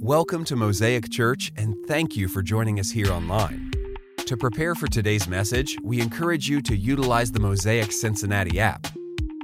Welcome 0.00 0.44
to 0.46 0.56
Mosaic 0.56 1.08
Church 1.08 1.52
and 1.56 1.74
thank 1.86 2.16
you 2.16 2.26
for 2.26 2.42
joining 2.42 2.80
us 2.80 2.90
here 2.90 3.10
online. 3.12 3.70
To 4.26 4.36
prepare 4.36 4.74
for 4.74 4.88
today's 4.88 5.28
message, 5.28 5.78
we 5.84 6.00
encourage 6.00 6.48
you 6.48 6.60
to 6.62 6.76
utilize 6.76 7.30
the 7.30 7.38
Mosaic 7.38 7.92
Cincinnati 7.92 8.58
app. 8.58 8.88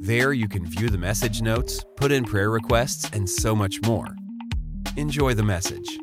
There 0.02 0.32
you 0.32 0.48
can 0.48 0.66
view 0.66 0.90
the 0.90 0.98
message 0.98 1.40
notes, 1.40 1.84
put 1.96 2.10
in 2.10 2.24
prayer 2.24 2.50
requests, 2.50 3.08
and 3.12 3.30
so 3.30 3.54
much 3.54 3.80
more. 3.86 4.08
Enjoy 4.96 5.34
the 5.34 5.44
message 5.44 5.98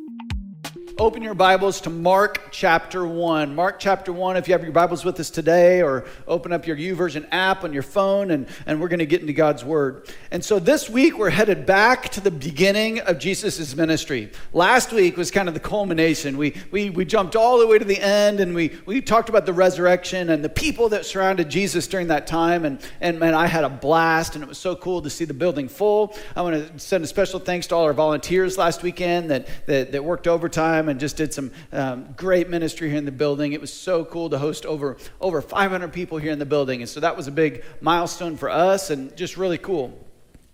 open 0.99 1.21
your 1.21 1.35
Bibles 1.35 1.79
to 1.81 1.91
Mark 1.91 2.41
chapter 2.49 3.05
1. 3.05 3.53
Mark 3.53 3.77
chapter 3.77 4.11
1, 4.11 4.35
if 4.35 4.47
you 4.47 4.53
have 4.55 4.63
your 4.63 4.71
Bibles 4.71 5.05
with 5.05 5.19
us 5.19 5.29
today, 5.29 5.83
or 5.83 6.05
open 6.27 6.51
up 6.51 6.65
your 6.65 6.75
Version 6.95 7.27
app 7.31 7.63
on 7.63 7.71
your 7.71 7.83
phone, 7.83 8.31
and, 8.31 8.47
and 8.65 8.81
we're 8.81 8.87
going 8.87 8.97
to 8.99 9.05
get 9.05 9.21
into 9.21 9.31
God's 9.33 9.63
Word. 9.63 10.07
And 10.31 10.43
so 10.43 10.57
this 10.57 10.89
week, 10.89 11.15
we're 11.19 11.29
headed 11.29 11.67
back 11.67 12.09
to 12.13 12.21
the 12.21 12.31
beginning 12.31 12.99
of 13.01 13.19
Jesus' 13.19 13.75
ministry. 13.75 14.31
Last 14.53 14.91
week 14.91 15.17
was 15.17 15.29
kind 15.29 15.47
of 15.47 15.53
the 15.53 15.59
culmination. 15.59 16.35
We, 16.35 16.55
we, 16.71 16.89
we 16.89 17.05
jumped 17.05 17.35
all 17.35 17.59
the 17.59 17.67
way 17.67 17.77
to 17.77 17.85
the 17.85 18.01
end, 18.01 18.39
and 18.39 18.55
we, 18.55 18.75
we 18.87 18.99
talked 19.01 19.29
about 19.29 19.45
the 19.45 19.53
resurrection 19.53 20.31
and 20.31 20.43
the 20.43 20.49
people 20.49 20.89
that 20.89 21.05
surrounded 21.05 21.47
Jesus 21.47 21.85
during 21.85 22.07
that 22.07 22.25
time. 22.25 22.65
And, 22.65 22.79
and 23.01 23.19
man, 23.19 23.35
I 23.35 23.45
had 23.45 23.63
a 23.63 23.69
blast, 23.69 24.33
and 24.33 24.41
it 24.43 24.47
was 24.47 24.57
so 24.57 24.75
cool 24.75 25.03
to 25.03 25.11
see 25.11 25.25
the 25.25 25.33
building 25.35 25.67
full. 25.67 26.15
I 26.35 26.41
want 26.41 26.55
to 26.55 26.79
send 26.79 27.03
a 27.03 27.07
special 27.07 27.39
thanks 27.39 27.67
to 27.67 27.75
all 27.75 27.83
our 27.83 27.93
volunteers 27.93 28.57
last 28.57 28.81
weekend 28.81 29.29
that, 29.29 29.47
that, 29.67 29.91
that 29.91 30.03
worked 30.03 30.27
overtime 30.27 30.86
and 30.89 30.99
just 30.99 31.17
did 31.17 31.33
some 31.33 31.51
um, 31.71 32.05
great 32.15 32.49
ministry 32.49 32.89
here 32.89 32.97
in 32.97 33.05
the 33.05 33.11
building. 33.11 33.53
It 33.53 33.61
was 33.61 33.71
so 33.73 34.05
cool 34.05 34.29
to 34.29 34.37
host 34.37 34.65
over, 34.65 34.97
over 35.21 35.41
500 35.41 35.91
people 35.91 36.17
here 36.17 36.31
in 36.31 36.39
the 36.39 36.45
building. 36.45 36.81
And 36.81 36.89
so 36.89 36.99
that 36.99 37.15
was 37.15 37.27
a 37.27 37.31
big 37.31 37.63
milestone 37.81 38.37
for 38.37 38.49
us 38.49 38.89
and 38.89 39.15
just 39.15 39.37
really 39.37 39.57
cool. 39.57 39.97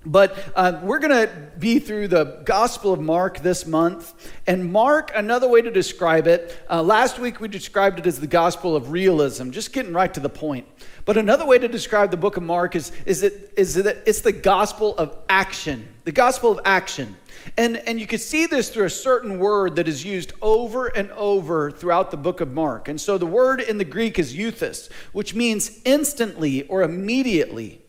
But 0.06 0.38
uh, 0.56 0.80
we're 0.84 1.00
going 1.00 1.12
to 1.28 1.48
be 1.58 1.80
through 1.80 2.10
the 2.10 2.42
Gospel 2.44 2.92
of 2.92 3.00
Mark 3.00 3.40
this 3.40 3.66
month. 3.66 4.14
And 4.46 4.70
Mark, 4.72 5.12
another 5.16 5.48
way 5.48 5.62
to 5.62 5.72
describe 5.72 6.28
it, 6.28 6.58
uh, 6.70 6.84
last 6.84 7.20
week 7.20 7.40
we 7.40 7.48
described 7.48 8.00
it 8.00 8.06
as 8.08 8.20
the 8.20 8.28
Gospel 8.28 8.76
of 8.76 8.92
realism, 8.92 9.52
just 9.52 9.72
getting 9.72 9.94
right 9.94 10.14
to 10.14 10.20
the 10.20 10.28
point. 10.30 10.68
But 11.06 11.16
another 11.18 11.46
way 11.46 11.58
to 11.58 11.70
describe 11.70 12.12
the 12.12 12.18
book 12.18 12.36
of 12.38 12.44
Mark 12.44 12.76
is, 12.76 12.92
is, 13.06 13.24
it 13.24 13.56
that 13.56 14.04
it's 14.06 14.22
the 14.22 14.34
Gospel 14.34 14.94
of 14.98 15.16
action, 15.30 15.88
the 16.04 16.12
Gospel 16.12 16.52
of 16.52 16.60
action. 16.66 17.16
And, 17.58 17.78
and 17.78 17.98
you 18.00 18.08
can 18.08 18.20
see 18.20 18.46
this 18.46 18.70
through 18.70 18.86
a 18.86 18.90
certain 18.90 19.40
word 19.40 19.78
that 19.78 19.88
is 19.88 20.04
used 20.04 20.34
over 20.42 20.88
and 20.88 21.12
over 21.12 21.72
throughout 21.72 22.12
the 22.12 22.18
book 22.18 22.42
of 22.42 22.52
Mark. 22.52 22.90
And 22.90 23.00
so 23.00 23.18
the 23.18 23.26
word 23.26 23.62
in 23.62 23.78
the 23.78 23.86
Greek 23.86 24.20
is 24.20 24.36
euthys, 24.36 24.90
which 25.14 25.34
means 25.34 25.80
instantly 25.86 26.64
or 26.64 26.84
immediately. 26.84 27.80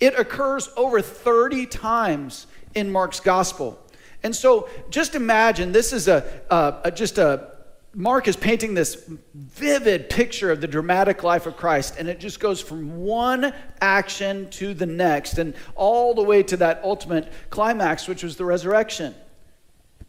It 0.00 0.18
occurs 0.18 0.70
over 0.76 1.00
30 1.02 1.66
times 1.66 2.46
in 2.74 2.90
Mark's 2.90 3.20
gospel. 3.20 3.78
And 4.22 4.34
so 4.34 4.68
just 4.88 5.14
imagine 5.14 5.72
this 5.72 5.92
is 5.92 6.08
a, 6.08 6.24
a, 6.50 6.74
a 6.86 6.90
just 6.90 7.18
a, 7.18 7.50
Mark 7.92 8.28
is 8.28 8.36
painting 8.36 8.72
this 8.74 9.08
vivid 9.34 10.08
picture 10.08 10.50
of 10.52 10.60
the 10.60 10.68
dramatic 10.68 11.22
life 11.24 11.46
of 11.46 11.56
Christ, 11.56 11.96
and 11.98 12.08
it 12.08 12.20
just 12.20 12.38
goes 12.38 12.60
from 12.60 12.96
one 12.98 13.52
action 13.80 14.48
to 14.50 14.74
the 14.74 14.86
next, 14.86 15.38
and 15.38 15.54
all 15.74 16.14
the 16.14 16.22
way 16.22 16.42
to 16.44 16.56
that 16.58 16.80
ultimate 16.84 17.32
climax, 17.50 18.06
which 18.06 18.22
was 18.22 18.36
the 18.36 18.44
resurrection. 18.44 19.12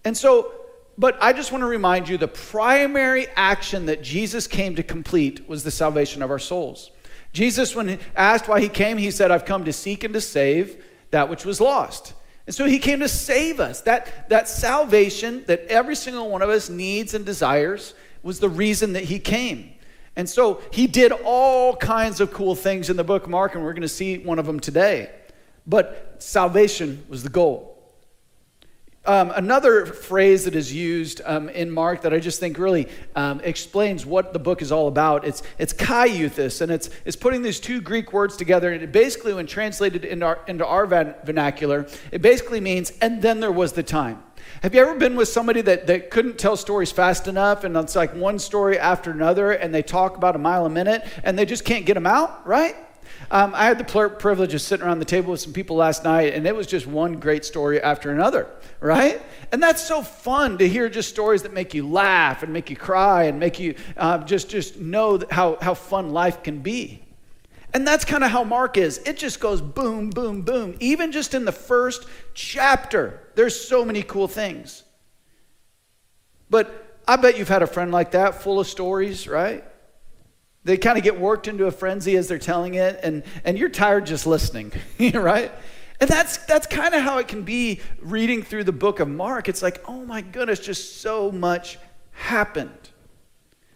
And 0.06 0.16
so, 0.16 0.52
but 1.00 1.18
I 1.24 1.34
just 1.34 1.52
want 1.52 1.64
to 1.64 1.68
remind 1.68 2.08
you 2.08 2.20
the 2.20 2.28
primary 2.28 3.26
action 3.36 3.88
that 3.88 4.04
Jesus 4.04 4.46
came 4.46 4.76
to 4.76 4.84
complete 4.84 5.50
was 5.50 5.64
the 5.64 5.72
salvation 5.72 6.22
of 6.22 6.30
our 6.30 6.40
souls. 6.40 6.92
Jesus, 7.34 7.74
when 7.76 7.98
asked 8.16 8.48
why 8.48 8.60
he 8.60 8.68
came, 8.68 8.98
he 8.98 9.10
said, 9.12 9.32
I've 9.32 9.46
come 9.46 9.64
to 9.66 9.74
seek 9.74 10.04
and 10.04 10.14
to 10.14 10.22
save 10.22 10.84
that 11.12 11.30
which 11.30 11.46
was 11.46 11.62
lost. 11.62 12.14
And 12.46 12.54
so 12.54 12.66
he 12.66 12.80
came 12.80 13.00
to 13.00 13.08
save 13.08 13.60
us. 13.60 13.82
That, 13.82 14.28
that 14.30 14.48
salvation 14.50 15.46
that 15.48 15.62
every 15.68 15.96
single 15.96 16.30
one 16.30 16.42
of 16.42 16.50
us 16.50 16.70
needs 16.70 17.14
and 17.14 17.26
desires 17.26 17.94
was 18.24 18.40
the 18.40 18.50
reason 18.50 18.94
that 18.94 19.04
he 19.06 19.20
came. 19.20 19.72
And 20.18 20.28
so 20.30 20.62
he 20.72 20.88
did 20.88 21.12
all 21.24 21.76
kinds 21.78 22.20
of 22.20 22.34
cool 22.34 22.54
things 22.56 22.90
in 22.90 22.98
the 22.98 23.04
book 23.04 23.30
Mark, 23.30 23.56
and 23.56 23.64
we're 23.64 23.72
going 23.72 23.82
to 23.84 23.88
see 23.88 24.18
one 24.18 24.40
of 24.40 24.46
them 24.46 24.60
today. 24.60 25.10
But 25.66 26.16
salvation 26.20 27.06
was 27.08 27.24
the 27.24 27.30
goal. 27.30 27.71
Um, 29.04 29.32
another 29.32 29.88
phrase 29.88 30.46
that 30.46 30.54
is 30.56 30.72
used 30.72 31.22
um, 31.26 31.50
in 31.50 31.72
Mark 31.72 32.04
that 32.04 32.14
I 32.14 32.20
just 32.20 32.40
think 32.40 32.60
really 32.60 32.88
um, 33.16 33.42
explains 33.44 34.06
what 34.06 34.32
the 34.32 34.38
book 34.38 34.62
is 34.62 34.72
all 34.72 34.88
about. 34.88 35.26
It's 35.26 35.42
it's 35.58 35.74
kai 35.74 36.08
euthys, 36.08 36.62
and 36.62 36.72
it's 36.72 36.92
it's 37.04 37.16
putting 37.16 37.42
these 37.42 37.60
two 37.60 37.82
Greek 37.82 38.14
words 38.14 38.38
together. 38.38 38.72
And 38.72 38.84
it 38.84 38.92
basically, 38.92 39.34
when 39.34 39.48
translated 39.48 40.06
into 40.06 40.24
our, 40.28 40.40
into 40.48 40.64
our 40.68 40.86
vernacular, 40.86 41.88
it 42.12 42.22
basically 42.22 42.60
means 42.62 42.92
"and 43.02 43.24
then 43.24 43.40
there 43.40 43.52
was 43.52 43.74
the 43.74 43.82
time." 43.82 44.22
Have 44.62 44.76
you 44.76 44.82
ever 44.82 44.94
been 44.96 45.16
with 45.16 45.28
somebody 45.30 45.62
that, 45.62 45.88
that 45.88 46.10
couldn't 46.12 46.38
tell 46.38 46.56
stories 46.56 46.92
fast 46.92 47.28
enough, 47.28 47.64
and 47.64 47.76
it's 47.78 47.96
like 47.96 48.14
one 48.16 48.38
story 48.38 48.78
after 48.78 49.10
another, 49.10 49.52
and 49.52 49.74
they 49.74 49.82
talk 49.82 50.16
about 50.18 50.36
a 50.36 50.40
mile 50.40 50.66
a 50.68 50.70
minute, 50.70 51.04
and 51.24 51.38
they 51.40 51.46
just 51.46 51.64
can't 51.66 51.86
get 51.88 51.96
them 51.96 52.06
out, 52.08 52.46
right? 52.46 52.76
Um, 53.30 53.54
I 53.56 53.66
had 53.66 53.78
the 53.80 54.10
privilege 54.20 54.54
of 54.54 54.62
sitting 54.62 54.86
around 54.86 55.00
the 55.00 55.06
table 55.06 55.32
with 55.32 55.40
some 55.42 55.54
people 55.54 55.76
last 55.78 56.04
night, 56.04 56.34
and 56.34 56.46
it 56.46 56.56
was 56.56 56.68
just 56.68 56.86
one 56.88 57.14
great 57.14 57.46
story 57.46 57.82
after 57.82 58.12
another, 58.12 58.48
right? 58.80 59.22
And 59.52 59.62
that's 59.64 59.84
so 59.84 60.02
fun 60.02 60.58
to 60.60 60.68
hear 60.68 60.90
just 60.90 61.10
stories 61.10 61.44
that 61.44 61.54
make 61.54 61.74
you 61.74 61.88
laugh 61.88 62.44
and 62.44 62.52
make 62.54 62.70
you 62.70 62.76
cry 62.76 63.24
and 63.26 63.40
make 63.40 63.60
you 63.60 63.76
uh, 63.98 64.18
just, 64.20 64.50
just 64.50 64.80
know 64.80 65.20
how, 65.30 65.58
how 65.62 65.74
fun 65.74 66.10
life 66.12 66.44
can 66.44 66.60
be. 66.60 67.04
And 67.74 67.88
that's 67.88 68.04
kind 68.04 68.24
of 68.24 68.32
how 68.32 68.44
Mark 68.44 68.76
is. 68.78 68.98
It 69.00 69.18
just 69.18 69.40
goes 69.40 69.62
boom, 69.62 70.10
boom, 70.10 70.42
boom. 70.42 70.76
Even 70.82 71.14
just 71.14 71.34
in 71.34 71.46
the 71.46 71.54
first 71.54 72.06
chapter, 72.34 73.20
there's 73.36 73.58
so 73.68 73.86
many 73.86 74.04
cool 74.04 74.28
things. 74.28 74.84
But 76.50 76.98
I 77.08 77.16
bet 77.16 77.38
you've 77.38 77.48
had 77.48 77.62
a 77.62 77.68
friend 77.68 77.92
like 77.94 78.12
that, 78.12 78.42
full 78.42 78.60
of 78.60 78.68
stories, 78.68 79.26
right? 79.26 79.64
They 80.64 80.78
kind 80.78 80.98
of 80.98 81.04
get 81.04 81.20
worked 81.20 81.48
into 81.48 81.66
a 81.66 81.72
frenzy 81.72 82.16
as 82.18 82.28
they're 82.28 82.38
telling 82.38 82.76
it, 82.76 83.00
and, 83.02 83.24
and 83.44 83.58
you're 83.58 83.70
tired 83.70 84.06
just 84.06 84.28
listening, 84.28 84.72
right? 85.14 85.52
And 86.00 86.10
that's, 86.10 86.38
that's 86.46 86.68
kind 86.68 86.94
of 86.94 87.02
how 87.02 87.18
it 87.18 87.28
can 87.28 87.44
be 87.44 87.82
reading 88.00 88.44
through 88.44 88.66
the 88.66 88.72
book 88.72 89.00
of 89.00 89.08
Mark. 89.08 89.50
It's 89.50 89.62
like, 89.62 89.84
oh 89.90 90.06
my 90.06 90.22
goodness, 90.22 90.60
just 90.60 90.98
so 91.02 91.32
much 91.32 91.80
happened. 92.12 92.72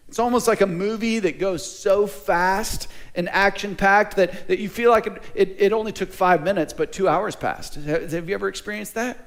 It's 0.08 0.20
almost 0.20 0.46
like 0.46 0.60
a 0.60 0.66
movie 0.66 1.18
that 1.18 1.40
goes 1.40 1.68
so 1.68 2.06
fast 2.06 2.86
and 3.16 3.28
action 3.30 3.74
packed 3.74 4.16
that, 4.16 4.46
that 4.46 4.60
you 4.60 4.68
feel 4.68 4.90
like 4.92 5.06
it, 5.08 5.22
it, 5.34 5.56
it, 5.58 5.72
only 5.72 5.90
took 5.90 6.12
five 6.12 6.44
minutes, 6.44 6.72
but 6.72 6.92
two 6.92 7.08
hours 7.08 7.34
passed. 7.34 7.74
Have 7.74 8.28
you 8.28 8.34
ever 8.34 8.46
experienced 8.48 8.94
that? 8.94 9.26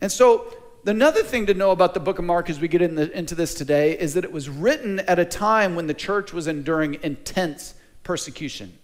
And 0.00 0.10
so 0.10 0.52
Another 0.86 1.22
thing 1.22 1.46
to 1.46 1.54
know 1.54 1.70
about 1.70 1.94
the 1.94 2.00
book 2.00 2.18
of 2.18 2.26
Mark 2.26 2.50
as 2.50 2.60
we 2.60 2.68
get 2.68 2.82
in 2.82 2.94
the, 2.94 3.10
into 3.16 3.34
this 3.34 3.54
today 3.54 3.98
is 3.98 4.12
that 4.14 4.24
it 4.24 4.30
was 4.32 4.50
written 4.50 4.98
at 5.00 5.18
a 5.18 5.24
time 5.24 5.76
when 5.76 5.86
the 5.86 5.94
church 5.94 6.30
was 6.34 6.46
enduring 6.46 6.98
intense 7.02 7.74
persecution. 8.02 8.76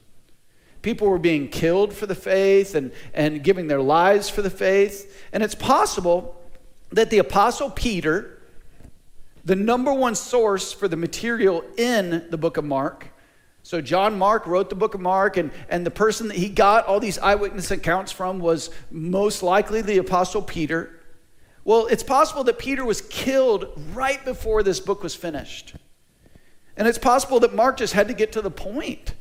People 0.81 1.09
were 1.11 1.19
being 1.19 1.47
killed 1.49 1.93
for 1.93 2.07
the 2.07 2.15
faith 2.15 2.75
and, 2.75 2.91
and 3.13 3.45
giving 3.45 3.67
their 3.67 3.83
lives 3.83 4.31
for 4.31 4.41
the 4.41 4.49
faith. 4.49 5.15
And 5.35 5.43
it's 5.43 5.55
possible 5.55 6.41
that 6.91 7.11
the 7.11 7.19
Apostle 7.19 7.69
Peter, 7.69 8.41
the 9.45 9.57
number 9.57 9.93
one 9.93 10.15
source 10.15 10.73
for 10.73 10.89
the 10.89 10.97
material 10.97 11.63
in 11.77 12.27
the 12.31 12.39
book 12.39 12.57
of 12.57 12.65
Mark, 12.65 13.09
so 13.63 13.83
John 13.83 14.17
Mark 14.19 14.47
wrote 14.47 14.71
the 14.71 14.75
book 14.75 14.95
of 14.95 15.03
Mark, 15.03 15.37
and, 15.37 15.51
and 15.69 15.85
the 15.85 15.91
person 15.91 16.29
that 16.29 16.39
he 16.39 16.49
got 16.49 16.87
all 16.87 16.99
these 16.99 17.19
eyewitness 17.19 17.71
accounts 17.71 18.11
from 18.11 18.39
was 18.39 18.71
most 18.91 19.43
likely 19.43 19.83
the 19.83 19.99
Apostle 19.99 20.41
Peter. 20.41 20.97
Well, 21.65 21.87
it's 21.87 22.03
possible 22.03 22.45
that 22.45 22.59
Peter 22.59 22.85
was 22.85 23.01
killed 23.03 23.67
right 23.93 24.25
before 24.25 24.63
this 24.63 24.81
book 24.81 25.03
was 25.03 25.15
finished. 25.15 25.75
And 26.77 26.89
it's 26.89 26.99
possible 26.99 27.41
that 27.41 27.55
Mark 27.55 27.77
just 27.77 27.93
had 27.93 28.09
to 28.09 28.15
get 28.15 28.33
to 28.33 28.43
the 28.43 28.51
point 28.51 29.15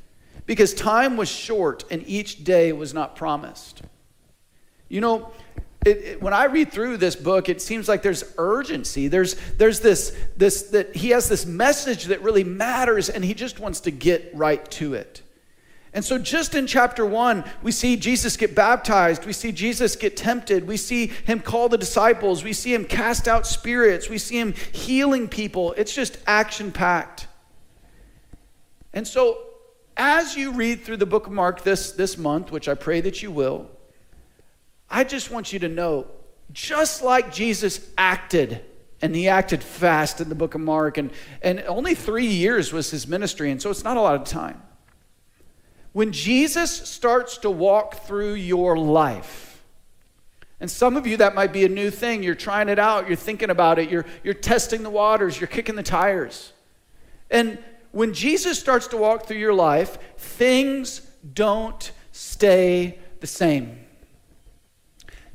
because 0.46 0.74
time 0.74 1.18
was 1.18 1.28
short 1.30 1.84
and 1.92 2.04
each 2.08 2.44
day 2.44 2.72
was 2.72 2.94
not 2.94 3.16
promised. 3.16 3.82
You 4.88 5.02
know, 5.02 5.32
it, 5.86 5.98
it, 5.98 6.22
when 6.22 6.34
I 6.34 6.46
read 6.46 6.72
through 6.72 6.98
this 6.98 7.16
book, 7.16 7.50
it 7.50 7.62
seems 7.62 7.88
like 7.90 8.02
there's 8.04 8.24
urgency. 8.38 9.08
There's, 9.08 9.36
there's 9.58 9.81
this, 9.81 10.16
this, 10.38 10.63
that 10.69 10.96
he 10.96 11.10
has 11.10 11.28
this 11.28 11.46
message 11.46 12.06
that 12.06 12.24
really 12.24 12.44
matters 12.44 13.10
and 13.10 13.24
he 13.24 13.34
just 13.34 13.60
wants 13.60 13.81
to 13.81 13.92
get 13.92 14.31
right 14.34 14.69
to 14.72 14.94
it. 14.94 15.22
And 15.94 16.06
so, 16.06 16.19
just 16.19 16.53
in 16.53 16.68
chapter 16.68 17.03
one, 17.06 17.44
we 17.63 17.71
see 17.71 17.95
Jesus 17.97 18.38
get 18.38 18.53
baptized. 18.53 19.25
We 19.25 19.33
see 19.33 19.51
Jesus 19.51 19.95
get 19.95 20.15
tempted. 20.15 20.68
We 20.68 20.77
see 20.77 21.07
him 21.07 21.39
call 21.39 21.68
the 21.68 21.77
disciples. 21.80 22.44
We 22.44 22.53
see 22.53 22.74
him 22.74 22.86
cast 22.86 23.27
out 23.27 23.47
spirits. 23.47 24.07
We 24.09 24.19
see 24.19 24.39
him 24.39 24.53
healing 24.71 25.27
people. 25.27 25.74
It's 25.77 25.94
just 25.95 26.18
action 26.27 26.71
packed. 26.71 27.27
And 28.94 29.07
so, 29.07 29.38
as 29.97 30.36
you 30.38 30.51
read 30.51 30.83
through 30.83 30.97
the 30.97 31.06
book 31.07 31.25
of 31.27 31.33
Mark 31.33 31.63
this, 31.63 31.91
this 31.91 32.18
month, 32.18 32.51
which 32.51 32.69
I 32.69 32.75
pray 32.75 33.01
that 33.01 33.24
you 33.24 33.31
will, 33.31 33.69
I 34.89 35.03
just 35.03 35.31
want 35.31 35.51
you 35.51 35.59
to 35.59 35.68
know 35.69 36.07
just 36.51 37.03
like 37.03 37.33
Jesus 37.33 37.88
acted, 37.97 38.63
and 39.01 39.15
he 39.15 39.27
acted 39.27 39.63
fast 39.63 40.21
in 40.21 40.30
the 40.30 40.36
book 40.36 40.53
of 40.56 40.62
Mark, 40.62 40.97
and, 41.00 41.12
and 41.41 41.62
only 41.62 41.94
three 41.95 42.25
years 42.25 42.71
was 42.74 42.89
his 42.91 43.07
ministry, 43.07 43.51
and 43.51 43.62
so 43.62 43.69
it's 43.69 43.83
not 43.83 43.97
a 43.97 44.01
lot 44.01 44.15
of 44.15 44.24
time. 44.25 44.62
When 45.91 46.12
Jesus 46.12 46.71
starts 46.88 47.39
to 47.39 47.50
walk 47.50 48.06
through 48.06 48.33
your 48.33 48.77
life, 48.77 49.63
and 50.62 50.69
some 50.69 50.97
of 50.97 51.07
you, 51.07 51.18
that 51.18 51.36
might 51.36 51.53
be 51.53 51.63
a 51.63 51.69
new 51.69 51.89
thing. 51.89 52.21
You're 52.21 52.36
trying 52.36 52.68
it 52.69 52.80
out, 52.80 53.07
you're 53.07 53.15
thinking 53.15 53.50
about 53.50 53.80
it, 53.80 53.89
you're, 53.89 54.06
you're 54.24 54.33
testing 54.33 54.83
the 54.83 54.89
waters, 54.89 55.39
you're 55.39 55.47
kicking 55.47 55.75
the 55.75 55.83
tires. 55.83 56.51
And 57.31 57.57
when 57.91 58.13
Jesus 58.13 58.59
starts 58.59 58.88
to 58.88 58.97
walk 58.97 59.25
through 59.25 59.38
your 59.38 59.53
life, 59.53 59.97
things 60.18 61.00
don't 61.33 61.91
stay 62.12 63.00
the 63.21 63.27
same. 63.27 63.80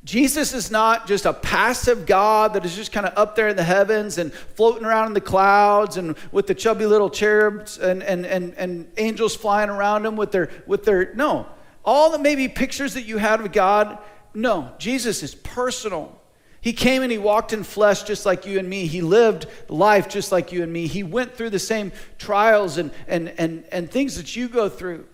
Jesus 0.04 0.52
is 0.52 0.70
not 0.70 1.06
just 1.06 1.24
a 1.24 1.32
passive 1.32 2.04
God 2.04 2.52
that 2.52 2.64
is 2.66 2.76
just 2.76 2.92
kind 2.92 3.06
of 3.06 3.14
up 3.16 3.34
there 3.34 3.48
in 3.48 3.56
the 3.56 3.64
heavens 3.64 4.18
and 4.18 4.32
floating 4.34 4.84
around 4.84 5.06
in 5.06 5.14
the 5.14 5.20
clouds 5.20 5.96
and 5.96 6.14
with 6.30 6.46
the 6.46 6.54
chubby 6.54 6.84
little 6.84 7.08
cherubs 7.08 7.78
and, 7.78 8.02
and, 8.02 8.26
and, 8.26 8.52
and 8.56 8.86
angels 8.98 9.34
flying 9.34 9.70
around 9.70 10.04
him 10.04 10.14
with 10.14 10.30
their, 10.30 10.50
with 10.66 10.84
their. 10.84 11.14
No. 11.14 11.46
All 11.86 12.10
the 12.10 12.18
maybe 12.18 12.48
pictures 12.48 12.94
that 12.94 13.02
you 13.02 13.16
had 13.16 13.40
of 13.40 13.50
God, 13.52 13.96
no. 14.34 14.72
Jesus 14.78 15.22
is 15.22 15.34
personal. 15.34 16.20
He 16.60 16.74
came 16.74 17.02
and 17.02 17.10
he 17.10 17.18
walked 17.18 17.54
in 17.54 17.62
flesh 17.64 18.02
just 18.02 18.26
like 18.26 18.44
you 18.44 18.58
and 18.58 18.68
me. 18.68 18.84
He 18.86 19.00
lived 19.00 19.46
life 19.70 20.08
just 20.10 20.30
like 20.30 20.52
you 20.52 20.62
and 20.62 20.70
me. 20.72 20.86
He 20.86 21.02
went 21.02 21.34
through 21.34 21.50
the 21.50 21.58
same 21.58 21.92
trials 22.18 22.76
and, 22.76 22.90
and, 23.08 23.30
and, 23.38 23.64
and 23.72 23.90
things 23.90 24.16
that 24.16 24.36
you 24.36 24.48
go 24.50 24.68
through. 24.68 25.06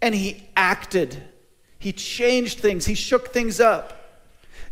And 0.00 0.14
he 0.14 0.44
acted 0.56 1.20
he 1.82 1.92
changed 1.92 2.60
things, 2.60 2.86
He 2.86 2.94
shook 2.94 3.32
things 3.32 3.58
up. 3.58 4.12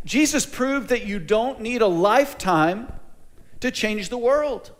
Jesus 0.04 0.46
proved 0.46 0.90
that 0.90 1.04
you 1.06 1.18
don't 1.18 1.60
need 1.60 1.82
a 1.82 1.88
lifetime 1.88 2.86
to 3.58 3.72
change 3.72 4.10
the 4.10 4.16
world. 4.16 4.70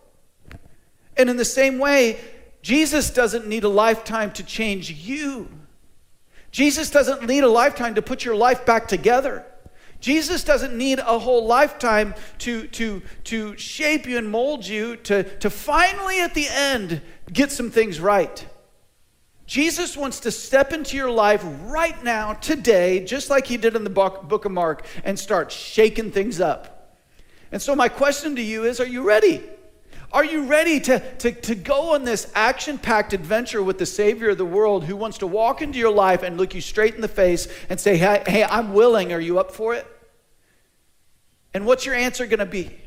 And 1.17 1.29
in 1.29 1.37
the 1.37 1.45
same 1.45 1.81
way, 1.81 2.21
Jesus 2.63 3.11
doesn't 3.11 3.49
need 3.49 3.65
a 3.65 3.69
lifetime 3.69 4.31
to 4.35 4.45
change 4.45 4.93
you. 4.93 5.49
Jesus 6.53 6.89
doesn't 6.89 7.25
need 7.27 7.43
a 7.43 7.49
lifetime 7.49 7.97
to 7.97 8.03
put 8.03 8.25
your 8.25 8.37
life 8.37 8.65
back 8.65 8.87
together. 8.87 9.45
Jesus 9.99 10.45
doesn't 10.45 10.77
need 10.79 11.01
a 11.01 11.19
whole 11.19 11.49
lifetime 11.49 12.15
to, 12.39 12.69
to, 12.69 13.03
to 13.25 13.57
shape 13.57 14.07
you 14.07 14.19
and 14.19 14.31
mold 14.31 14.65
you 14.65 14.95
to, 14.99 15.25
to 15.41 15.51
finally, 15.51 16.21
at 16.21 16.35
the 16.35 16.47
end, 16.49 17.03
get 17.33 17.51
some 17.51 17.73
things 17.73 17.99
right. 17.99 18.47
Jesus 19.51 19.97
wants 19.97 20.21
to 20.21 20.31
step 20.31 20.73
into 20.73 20.97
your 20.97 21.11
life 21.11 21.43
right 21.65 22.01
now, 22.05 22.35
today, 22.35 23.05
just 23.05 23.31
like 23.31 23.49
he 23.49 23.57
did 23.57 23.75
in 23.75 23.83
the 23.83 23.91
book 23.91 24.45
of 24.45 24.53
Mark, 24.53 24.87
and 25.03 25.19
start 25.19 25.51
shaking 25.51 26.13
things 26.13 26.41
up. 26.41 26.95
And 27.51 27.61
so, 27.61 27.75
my 27.75 27.89
question 27.89 28.37
to 28.37 28.43
you 28.43 28.63
is 28.63 28.79
Are 28.79 28.87
you 28.87 29.03
ready? 29.03 29.43
Are 30.13 30.25
you 30.25 30.45
ready 30.45 30.79
to, 30.81 31.03
to, 31.19 31.33
to 31.33 31.55
go 31.57 31.95
on 31.95 32.05
this 32.05 32.31
action 32.33 32.79
packed 32.79 33.13
adventure 33.13 33.61
with 33.61 33.79
the 33.79 33.87
Savior 33.87 34.31
of 34.31 34.39
the 34.39 34.45
world 34.45 34.85
who 34.85 34.95
wants 34.97 35.19
to 35.19 35.27
walk 35.27 35.63
into 35.63 35.79
your 35.81 35.93
life 35.93 36.23
and 36.23 36.37
look 36.37 36.55
you 36.55 36.61
straight 36.61 36.95
in 36.95 37.01
the 37.01 37.09
face 37.09 37.49
and 37.69 37.81
say, 37.81 37.97
Hey, 37.97 38.23
hey 38.29 38.45
I'm 38.45 38.73
willing. 38.73 39.13
Are 39.13 39.21
you 39.21 39.41
up 39.41 39.51
for 39.51 39.75
it? 39.75 39.85
And 41.53 41.67
what's 41.67 41.85
your 41.85 41.97
answer 41.97 42.25
going 42.27 42.39
to 42.41 42.47
be? 42.47 42.80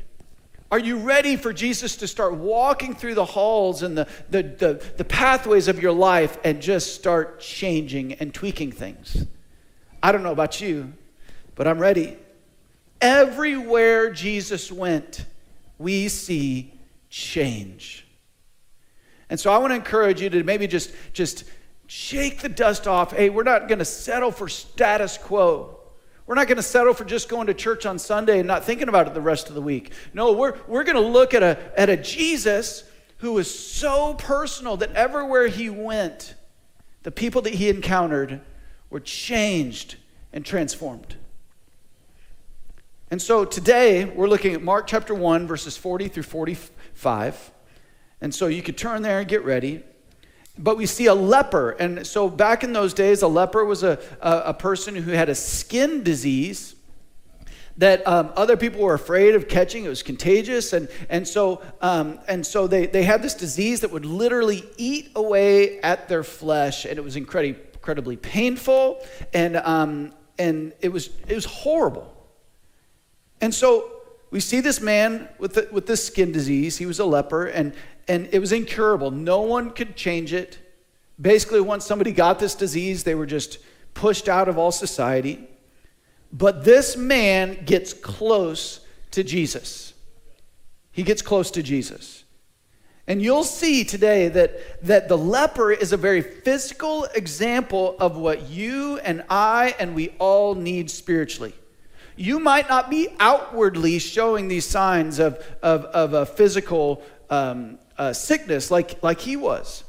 Are 0.70 0.78
you 0.78 0.98
ready 0.98 1.36
for 1.36 1.52
Jesus 1.52 1.96
to 1.96 2.08
start 2.08 2.34
walking 2.34 2.94
through 2.94 3.14
the 3.14 3.24
halls 3.24 3.82
and 3.82 3.96
the, 3.96 4.08
the, 4.30 4.42
the, 4.42 4.84
the, 4.96 5.04
pathways 5.04 5.68
of 5.68 5.80
your 5.80 5.92
life 5.92 6.38
and 6.42 6.60
just 6.60 6.94
start 6.94 7.38
changing 7.40 8.14
and 8.14 8.32
tweaking 8.32 8.72
things? 8.72 9.26
I 10.02 10.10
don't 10.10 10.22
know 10.22 10.32
about 10.32 10.60
you, 10.60 10.92
but 11.54 11.68
I'm 11.68 11.78
ready. 11.78 12.16
Everywhere 13.00 14.10
Jesus 14.12 14.72
went, 14.72 15.26
we 15.78 16.08
see 16.08 16.72
change. 17.10 18.06
And 19.30 19.38
so 19.38 19.52
I 19.52 19.58
want 19.58 19.70
to 19.72 19.76
encourage 19.76 20.20
you 20.22 20.30
to 20.30 20.44
maybe 20.44 20.66
just, 20.66 20.92
just 21.12 21.44
shake 21.86 22.40
the 22.40 22.48
dust 22.48 22.88
off. 22.88 23.12
Hey, 23.12 23.28
we're 23.28 23.42
not 23.42 23.68
going 23.68 23.78
to 23.80 23.84
settle 23.84 24.30
for 24.30 24.48
status 24.48 25.18
quo. 25.18 25.78
We're 26.26 26.36
not 26.36 26.48
going 26.48 26.56
to 26.56 26.62
settle 26.62 26.94
for 26.94 27.04
just 27.04 27.28
going 27.28 27.48
to 27.48 27.54
church 27.54 27.84
on 27.84 27.98
Sunday 27.98 28.38
and 28.38 28.48
not 28.48 28.64
thinking 28.64 28.88
about 28.88 29.06
it 29.06 29.14
the 29.14 29.20
rest 29.20 29.48
of 29.50 29.54
the 29.54 29.60
week. 29.60 29.92
No, 30.14 30.32
we're, 30.32 30.56
we're 30.66 30.84
going 30.84 30.96
to 30.96 31.06
look 31.10 31.34
at 31.34 31.42
a, 31.42 31.58
at 31.78 31.90
a 31.90 31.96
Jesus 31.96 32.84
who 33.18 33.32
was 33.34 33.48
so 33.58 34.14
personal 34.14 34.76
that 34.78 34.92
everywhere 34.92 35.48
he 35.48 35.68
went, 35.68 36.34
the 37.02 37.10
people 37.10 37.42
that 37.42 37.54
he 37.54 37.68
encountered 37.68 38.40
were 38.88 39.00
changed 39.00 39.96
and 40.32 40.44
transformed. 40.46 41.16
And 43.10 43.20
so 43.20 43.44
today 43.44 44.06
we're 44.06 44.26
looking 44.28 44.54
at 44.54 44.62
Mark 44.62 44.86
chapter 44.86 45.14
1, 45.14 45.46
verses 45.46 45.76
40 45.76 46.08
through 46.08 46.22
45. 46.22 47.52
And 48.22 48.34
so 48.34 48.46
you 48.46 48.62
could 48.62 48.78
turn 48.78 49.02
there 49.02 49.18
and 49.20 49.28
get 49.28 49.44
ready 49.44 49.84
but 50.58 50.76
we 50.76 50.86
see 50.86 51.06
a 51.06 51.14
leper. 51.14 51.70
And 51.72 52.06
so 52.06 52.28
back 52.28 52.62
in 52.62 52.72
those 52.72 52.94
days, 52.94 53.22
a 53.22 53.28
leper 53.28 53.64
was 53.64 53.82
a, 53.82 53.98
a, 54.20 54.42
a 54.50 54.54
person 54.54 54.94
who 54.94 55.10
had 55.10 55.28
a 55.28 55.34
skin 55.34 56.02
disease 56.02 56.76
that 57.76 58.06
um, 58.06 58.30
other 58.36 58.56
people 58.56 58.80
were 58.82 58.94
afraid 58.94 59.34
of 59.34 59.48
catching. 59.48 59.84
It 59.84 59.88
was 59.88 60.04
contagious. 60.04 60.72
And, 60.72 60.88
and 61.10 61.26
so, 61.26 61.60
um, 61.80 62.20
and 62.28 62.46
so 62.46 62.68
they, 62.68 62.86
they 62.86 63.02
had 63.02 63.20
this 63.20 63.34
disease 63.34 63.80
that 63.80 63.90
would 63.90 64.06
literally 64.06 64.64
eat 64.76 65.10
away 65.16 65.80
at 65.80 66.08
their 66.08 66.22
flesh. 66.22 66.84
And 66.84 66.98
it 66.98 67.02
was 67.04 67.16
incredibly, 67.16 67.60
incredibly 67.72 68.16
painful. 68.16 69.04
And, 69.32 69.56
um, 69.56 70.14
and 70.38 70.72
it, 70.80 70.90
was, 70.92 71.10
it 71.26 71.34
was 71.34 71.46
horrible. 71.46 72.12
And 73.40 73.52
so 73.52 73.90
we 74.30 74.38
see 74.38 74.60
this 74.60 74.80
man 74.80 75.28
with, 75.38 75.54
the, 75.54 75.68
with 75.72 75.86
this 75.86 76.06
skin 76.06 76.30
disease. 76.30 76.76
He 76.76 76.86
was 76.86 77.00
a 77.00 77.04
leper. 77.04 77.46
And 77.46 77.74
and 78.08 78.28
it 78.32 78.38
was 78.38 78.52
incurable. 78.52 79.10
No 79.10 79.40
one 79.42 79.70
could 79.70 79.96
change 79.96 80.32
it. 80.32 80.58
Basically, 81.20 81.60
once 81.60 81.84
somebody 81.86 82.12
got 82.12 82.38
this 82.38 82.54
disease, 82.54 83.04
they 83.04 83.14
were 83.14 83.26
just 83.26 83.58
pushed 83.94 84.28
out 84.28 84.48
of 84.48 84.58
all 84.58 84.72
society. 84.72 85.48
But 86.32 86.64
this 86.64 86.96
man 86.96 87.64
gets 87.64 87.92
close 87.92 88.80
to 89.12 89.22
Jesus. 89.22 89.94
He 90.92 91.02
gets 91.02 91.22
close 91.22 91.50
to 91.52 91.62
Jesus. 91.62 92.24
And 93.06 93.22
you'll 93.22 93.44
see 93.44 93.84
today 93.84 94.28
that, 94.28 94.82
that 94.86 95.08
the 95.08 95.18
leper 95.18 95.70
is 95.70 95.92
a 95.92 95.96
very 95.96 96.22
physical 96.22 97.04
example 97.14 97.96
of 98.00 98.16
what 98.16 98.48
you 98.48 98.98
and 98.98 99.22
I 99.28 99.76
and 99.78 99.94
we 99.94 100.10
all 100.18 100.54
need 100.54 100.90
spiritually. 100.90 101.54
You 102.16 102.40
might 102.40 102.68
not 102.68 102.90
be 102.90 103.08
outwardly 103.20 103.98
showing 103.98 104.48
these 104.48 104.64
signs 104.66 105.18
of, 105.18 105.36
of, 105.62 105.84
of 105.86 106.14
a 106.14 106.24
physical 106.26 107.02
um, 107.28 107.78
uh, 107.98 108.12
sickness 108.12 108.70
like, 108.70 109.02
like 109.02 109.20
he 109.20 109.36
was. 109.36 109.84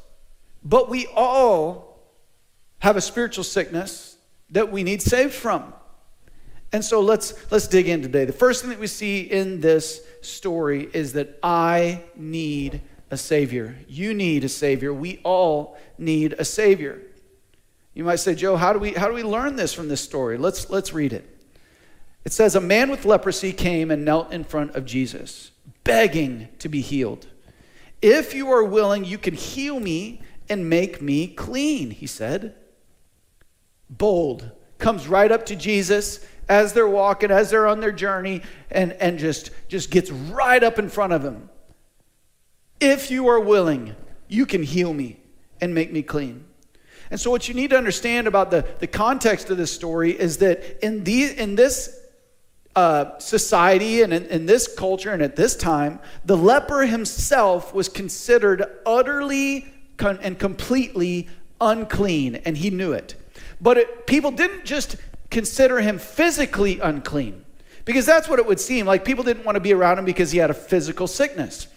But 0.64 0.90
we 0.90 1.08
all 1.16 2.00
have 2.80 2.98
a 2.98 3.02
spiritual 3.02 3.44
sickness 3.44 4.18
that 4.52 4.72
we 4.72 4.84
need 4.84 5.02
saved 5.02 5.34
from. 5.34 5.74
And 6.72 6.84
so 6.84 7.00
let's 7.00 7.34
let's 7.52 7.68
dig 7.68 7.88
in 7.88 8.02
today. 8.02 8.26
The 8.26 8.34
first 8.34 8.62
thing 8.62 8.72
that 8.72 8.80
we 8.80 8.88
see 8.88 9.22
in 9.22 9.62
this 9.62 10.02
story 10.22 10.90
is 10.94 11.14
that 11.14 11.40
I 11.42 12.04
need 12.16 12.82
a 13.12 13.18
savior. 13.18 13.78
You 13.88 14.14
need 14.14 14.44
a 14.44 14.50
savior. 14.50 14.94
We 14.94 15.20
all 15.24 15.78
need 15.98 16.34
a 16.34 16.44
savior. 16.44 17.02
You 17.94 18.04
might 18.04 18.18
say, 18.18 18.36
"Joe, 18.36 18.58
how 18.58 18.74
do 18.74 18.80
we 18.80 18.92
how 18.92 19.08
do 19.08 19.14
we 19.14 19.24
learn 19.24 19.56
this 19.56 19.74
from 19.74 19.88
this 19.88 20.02
story?" 20.02 20.38
Let's 20.38 20.70
let's 20.70 20.92
read 20.92 21.14
it. 21.14 21.26
It 22.26 22.34
says 22.34 22.56
a 22.56 22.62
man 22.62 22.92
with 22.92 23.06
leprosy 23.06 23.54
came 23.54 23.90
and 23.90 24.04
knelt 24.04 24.34
in 24.34 24.44
front 24.44 24.76
of 24.76 24.84
Jesus, 24.86 25.52
begging 25.86 26.50
to 26.60 26.68
be 26.68 26.82
healed. 26.82 27.28
If 28.08 28.36
you 28.36 28.52
are 28.52 28.64
willing, 28.64 29.04
you 29.04 29.18
can 29.18 29.34
heal 29.34 29.80
me 29.80 30.22
and 30.48 30.70
make 30.70 31.02
me 31.02 31.26
clean, 31.26 31.90
he 31.90 32.06
said. 32.06 32.54
Bold, 33.90 34.52
comes 34.78 35.08
right 35.08 35.32
up 35.32 35.44
to 35.48 35.56
Jesus 35.56 36.24
as 36.48 36.74
they're 36.74 36.88
walking, 36.88 37.32
as 37.32 37.50
they're 37.50 37.66
on 37.66 37.80
their 37.80 37.92
journey, 37.92 38.44
and, 38.70 38.92
and 38.94 39.18
just, 39.18 39.50
just 39.70 39.90
gets 39.90 40.12
right 40.12 40.64
up 40.64 40.78
in 40.78 40.88
front 40.88 41.14
of 41.14 41.24
him. 41.26 41.50
If 42.80 43.10
you 43.10 43.28
are 43.28 43.40
willing, 43.40 43.96
you 44.28 44.46
can 44.46 44.62
heal 44.62 44.94
me 44.94 45.18
and 45.60 45.74
make 45.74 45.92
me 45.92 46.04
clean. 46.04 46.46
And 47.10 47.20
so, 47.20 47.32
what 47.32 47.48
you 47.48 47.56
need 47.56 47.72
to 47.72 47.78
understand 47.78 48.28
about 48.28 48.52
the, 48.52 48.68
the 48.78 48.86
context 48.88 49.50
of 49.50 49.58
this 49.58 49.72
story 49.72 50.12
is 50.12 50.38
that 50.38 50.86
in, 50.86 51.04
the, 51.04 51.24
in 51.36 51.56
this 51.56 52.05
uh, 52.76 53.18
society 53.20 54.02
and 54.02 54.14
in, 54.14 54.26
in 54.26 54.46
this 54.46 54.74
culture 54.74 55.12
and 55.12 55.22
at 55.22 55.36
this 55.36 55.56
time, 55.56 56.00
the 56.26 56.36
leper 56.36 56.82
himself 56.86 57.74
was 57.74 57.88
considered 57.88 58.66
utterly 58.86 59.66
con- 59.98 60.20
and 60.22 60.38
completely 60.38 61.28
unclean, 61.62 62.36
and 62.44 62.58
he 62.58 62.70
knew 62.70 62.92
it. 62.92 63.16
But 63.62 63.78
it, 63.78 64.08
people 64.08 64.32
didn't 64.32 64.66
just 64.66 64.98
consider 65.32 65.80
him 65.80 66.00
physically 66.00 66.80
unclean, 66.82 67.46
because 67.86 68.06
that's 68.06 68.28
what 68.28 68.40
it 68.40 68.46
would 68.46 68.60
seem 68.60 68.86
like. 68.86 69.06
People 69.06 69.24
didn't 69.24 69.46
want 69.46 69.56
to 69.56 69.60
be 69.62 69.74
around 69.74 69.98
him 69.98 70.06
because 70.06 70.32
he 70.32 70.40
had 70.40 70.50
a 70.50 70.54
physical 70.56 71.08
sickness. 71.08 71.68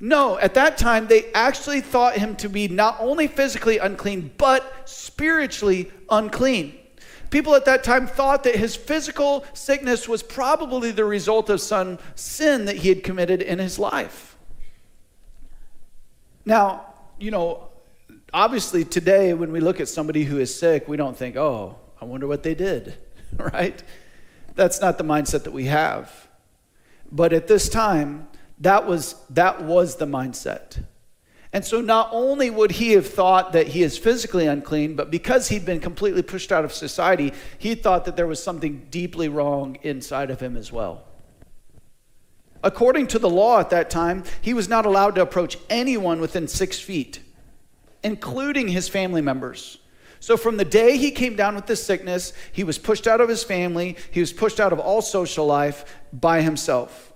No, 0.00 0.38
at 0.38 0.54
that 0.54 0.78
time, 0.78 1.06
they 1.06 1.30
actually 1.32 1.80
thought 1.82 2.14
him 2.14 2.34
to 2.36 2.48
be 2.48 2.66
not 2.66 2.96
only 3.00 3.26
physically 3.28 3.78
unclean, 3.78 4.32
but 4.38 4.72
spiritually 4.88 5.92
unclean. 6.08 6.74
People 7.30 7.54
at 7.54 7.64
that 7.64 7.84
time 7.84 8.08
thought 8.08 8.42
that 8.44 8.56
his 8.56 8.74
physical 8.74 9.44
sickness 9.54 10.08
was 10.08 10.20
probably 10.22 10.90
the 10.90 11.04
result 11.04 11.48
of 11.48 11.60
some 11.60 11.98
sin 12.16 12.64
that 12.64 12.78
he 12.78 12.88
had 12.88 13.04
committed 13.04 13.40
in 13.40 13.60
his 13.60 13.78
life. 13.78 14.36
Now, 16.44 16.92
you 17.18 17.30
know, 17.30 17.68
obviously 18.34 18.84
today 18.84 19.32
when 19.32 19.52
we 19.52 19.60
look 19.60 19.80
at 19.80 19.88
somebody 19.88 20.24
who 20.24 20.38
is 20.38 20.52
sick, 20.52 20.88
we 20.88 20.96
don't 20.96 21.16
think, 21.16 21.36
oh, 21.36 21.76
I 22.00 22.04
wonder 22.04 22.26
what 22.26 22.42
they 22.42 22.54
did, 22.54 22.94
right? 23.36 23.80
That's 24.56 24.80
not 24.80 24.98
the 24.98 25.04
mindset 25.04 25.44
that 25.44 25.52
we 25.52 25.66
have. 25.66 26.28
But 27.12 27.32
at 27.32 27.46
this 27.46 27.68
time, 27.68 28.26
that 28.58 28.86
was, 28.88 29.14
that 29.30 29.62
was 29.62 29.96
the 29.96 30.06
mindset. 30.06 30.82
And 31.52 31.64
so 31.64 31.80
not 31.80 32.10
only 32.12 32.48
would 32.48 32.70
he 32.72 32.92
have 32.92 33.06
thought 33.08 33.52
that 33.54 33.68
he 33.68 33.82
is 33.82 33.98
physically 33.98 34.46
unclean, 34.46 34.94
but 34.94 35.10
because 35.10 35.48
he'd 35.48 35.64
been 35.66 35.80
completely 35.80 36.22
pushed 36.22 36.52
out 36.52 36.64
of 36.64 36.72
society, 36.72 37.32
he 37.58 37.74
thought 37.74 38.04
that 38.04 38.16
there 38.16 38.26
was 38.26 38.40
something 38.42 38.86
deeply 38.90 39.28
wrong 39.28 39.76
inside 39.82 40.30
of 40.30 40.38
him 40.40 40.56
as 40.56 40.70
well. 40.70 41.02
According 42.62 43.08
to 43.08 43.18
the 43.18 43.30
law 43.30 43.58
at 43.58 43.70
that 43.70 43.90
time, 43.90 44.22
he 44.42 44.54
was 44.54 44.68
not 44.68 44.86
allowed 44.86 45.16
to 45.16 45.22
approach 45.22 45.58
anyone 45.68 46.20
within 46.20 46.46
six 46.46 46.78
feet, 46.78 47.18
including 48.04 48.68
his 48.68 48.88
family 48.88 49.22
members. 49.22 49.78
So, 50.22 50.36
from 50.36 50.58
the 50.58 50.66
day 50.66 50.98
he 50.98 51.12
came 51.12 51.34
down 51.34 51.54
with 51.54 51.64
this 51.64 51.82
sickness, 51.82 52.34
he 52.52 52.62
was 52.62 52.76
pushed 52.76 53.06
out 53.08 53.22
of 53.22 53.30
his 53.30 53.42
family, 53.42 53.96
he 54.10 54.20
was 54.20 54.34
pushed 54.34 54.60
out 54.60 54.70
of 54.74 54.78
all 54.78 55.00
social 55.00 55.46
life 55.46 55.86
by 56.12 56.42
himself. 56.42 57.09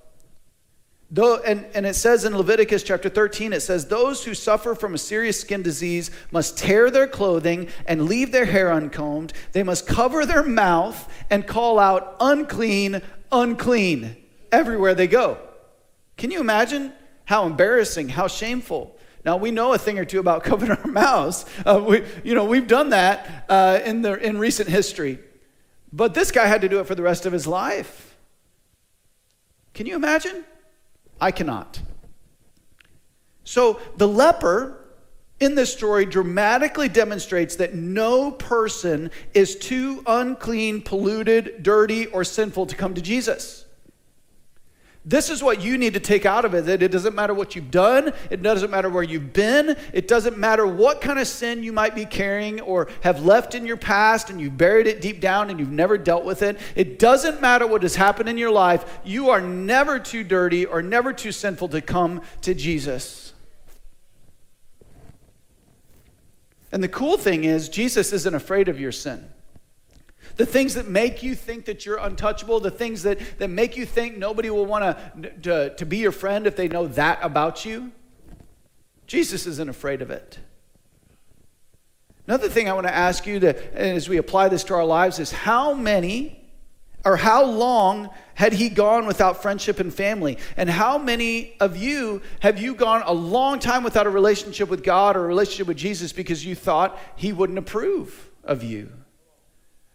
Though, 1.14 1.37
and, 1.38 1.64
and 1.76 1.87
it 1.87 1.94
says 1.94 2.25
in 2.25 2.37
Leviticus 2.37 2.83
chapter 2.83 3.09
13, 3.09 3.52
it 3.52 3.61
says, 3.61 3.87
Those 3.87 4.25
who 4.25 4.35
suffer 4.35 4.75
from 4.75 4.94
a 4.94 4.99
serious 4.99 5.38
skin 5.40 5.62
disease 5.62 6.11
must 6.33 6.59
tear 6.59 6.90
their 6.90 7.06
clothing 7.06 7.68
and 7.87 8.06
leave 8.06 8.33
their 8.33 8.47
hair 8.47 8.73
uncombed. 8.73 9.33
They 9.52 9.62
must 9.62 9.87
cover 9.87 10.26
their 10.26 10.42
mouth 10.42 11.09
and 11.30 11.47
call 11.47 11.78
out, 11.78 12.16
unclean, 12.18 13.00
unclean, 13.30 14.16
everywhere 14.50 14.92
they 14.97 15.06
go. 15.06 15.38
Can 16.16 16.33
you 16.33 16.40
imagine 16.40 16.92
how 17.26 17.47
embarrassing, 17.47 18.09
how 18.09 18.26
shameful? 18.26 18.99
Now 19.25 19.37
we 19.37 19.52
know 19.52 19.73
a 19.73 19.78
thing 19.78 20.00
or 20.00 20.04
two 20.04 20.18
about 20.18 20.42
covering 20.42 20.73
our 20.73 20.87
mouths. 20.90 21.47
Uh, 21.64 21.80
we, 21.87 22.04
you 22.25 22.35
know, 22.35 22.44
we've 22.47 22.66
done 22.66 22.88
that 22.88 23.44
uh, 23.49 23.78
in 23.85 24.02
the 24.02 24.14
in 24.14 24.37
recent 24.38 24.68
history, 24.68 25.21
but 25.92 26.12
this 26.12 26.33
guy 26.33 26.47
had 26.47 26.62
to 26.62 26.68
do 26.68 26.80
it 26.80 26.88
for 26.88 26.97
the 26.97 27.02
rest 27.02 27.25
of 27.25 27.33
his 27.33 27.47
life. 27.47 28.16
Can 29.75 29.87
you 29.87 29.94
imagine? 29.94 30.42
I 31.21 31.30
cannot. 31.30 31.80
So 33.44 33.80
the 33.97 34.09
leper 34.09 34.80
in 35.40 35.54
this 35.54 35.73
story 35.73 36.06
dramatically 36.06 36.88
demonstrates 36.88 37.56
that 37.56 37.75
no 37.75 38.30
person 38.30 39.11
is 39.35 39.56
too 39.56 40.02
unclean, 40.06 40.80
polluted, 40.83 41.62
dirty, 41.62 42.06
or 42.06 42.25
sinful 42.25 42.66
to 42.66 42.76
come 42.76 42.94
to 42.94 43.00
Jesus. 43.02 43.63
This 45.07 45.29
is 45.29 45.43
what 45.43 45.61
you 45.61 45.77
need 45.77 45.93
to 45.95 46.01
take 46.01 46.25
out 46.25 46.47
of 46.47 46.55
it 46.55 46.65
that 46.65 46.83
it 46.83 46.91
doesn't 46.91 47.15
matter 47.15 47.35
what 47.35 47.55
you've 47.55 47.71
done, 47.71 48.13
it 48.31 48.41
doesn't 48.41 48.71
matter 48.71 48.89
where 48.89 49.03
you've 49.03 49.35
been, 49.35 49.77
it 49.93 50.09
doesn't 50.09 50.39
matter 50.39 50.67
what 50.67 51.03
kind 51.03 51.19
of 51.19 51.27
sin 51.27 51.63
you 51.63 51.75
might 51.75 51.95
be 51.95 52.07
carrying 52.07 52.59
or 52.63 52.89
have 53.03 53.23
left 53.23 53.55
in 53.55 53.67
your 53.67 53.77
past 53.77 54.31
and 54.31 54.41
you've 54.41 54.57
buried 54.57 54.87
it 54.87 55.03
deep 55.03 55.21
down 55.21 55.51
and 55.51 55.61
you've 55.61 55.71
never 55.71 55.99
dealt 55.99 56.25
with 56.25 56.41
it. 56.41 56.59
It 56.75 56.99
doesn't 56.99 57.43
matter 57.43 57.67
what 57.67 57.83
has 57.83 57.95
happened 57.97 58.31
in 58.31 58.39
your 58.39 58.51
life. 58.51 58.99
You 59.05 59.29
are 59.29 59.43
never 59.43 59.99
too 59.99 60.25
dirty 60.25 60.65
or 60.65 60.81
never 60.81 61.13
too 61.13 61.33
sinful 61.33 61.69
to 61.69 61.83
come 61.83 62.23
to 62.41 62.55
Jesus. 62.55 63.35
And 66.73 66.83
the 66.83 66.89
cool 66.89 67.19
thing 67.19 67.45
is, 67.45 67.69
Jesus 67.69 68.11
isn't 68.13 68.35
afraid 68.35 68.69
of 68.69 68.81
your 68.81 68.91
sin. 68.91 69.29
The 70.37 70.47
things 70.47 70.75
that 70.75 70.88
make 70.88 71.23
you 71.23 71.35
think 71.35 71.66
that 71.66 71.87
you're 71.87 71.99
untouchable, 71.99 72.59
the 72.61 72.71
things 72.71 73.02
that, 73.04 73.19
that 73.38 73.49
make 73.49 73.76
you 73.76 73.87
think 73.87 74.16
nobody 74.19 74.50
will 74.50 74.66
want 74.66 74.97
to, 75.43 75.71
to 75.75 75.87
be 75.87 75.99
your 75.99 76.12
friend 76.12 76.47
if 76.47 76.57
they 76.57 76.69
know 76.69 76.87
that 76.88 77.21
about 77.23 77.64
you, 77.64 77.93
Jesus 79.07 79.47
isn't 79.47 79.69
afraid 79.69 80.02
of 80.02 80.11
it. 80.11 80.38
Another 82.26 82.49
thing 82.49 82.69
I 82.69 82.73
want 82.73 82.87
to 82.87 82.95
ask 82.95 83.26
you 83.26 83.38
to, 83.40 83.75
as 83.76 84.09
we 84.09 84.16
apply 84.16 84.49
this 84.49 84.64
to 84.64 84.75
our 84.75 84.85
lives 84.85 85.19
is 85.19 85.31
how 85.31 85.75
many 85.75 86.40
or 87.04 87.19
how 87.19 87.45
long 87.45 88.09
had 88.35 88.54
he 88.54 88.71
gone 88.71 89.07
without 89.07 89.43
friendship 89.43 89.78
and 89.78 89.93
family? 89.93 90.38
And 90.57 90.71
how 90.71 90.97
many 90.97 91.54
of 91.61 91.76
you 91.76 92.23
have 92.40 92.59
you 92.59 92.75
gone 92.75 93.02
a 93.04 93.12
long 93.12 93.59
time 93.59 93.85
without 93.85 94.07
a 94.07 94.11
relationship 94.11 94.71
with 94.71 94.83
God 94.83 95.14
or 95.14 95.25
a 95.25 95.28
relationship 95.28 95.66
with 95.66 95.76
Jesus 95.76 96.14
because 96.14 96.43
you 96.47 96.54
thought 96.54 96.99
he 97.14 97.31
wouldn't 97.35 97.59
approve 97.59 98.31
of 98.43 98.62
you? 98.62 98.90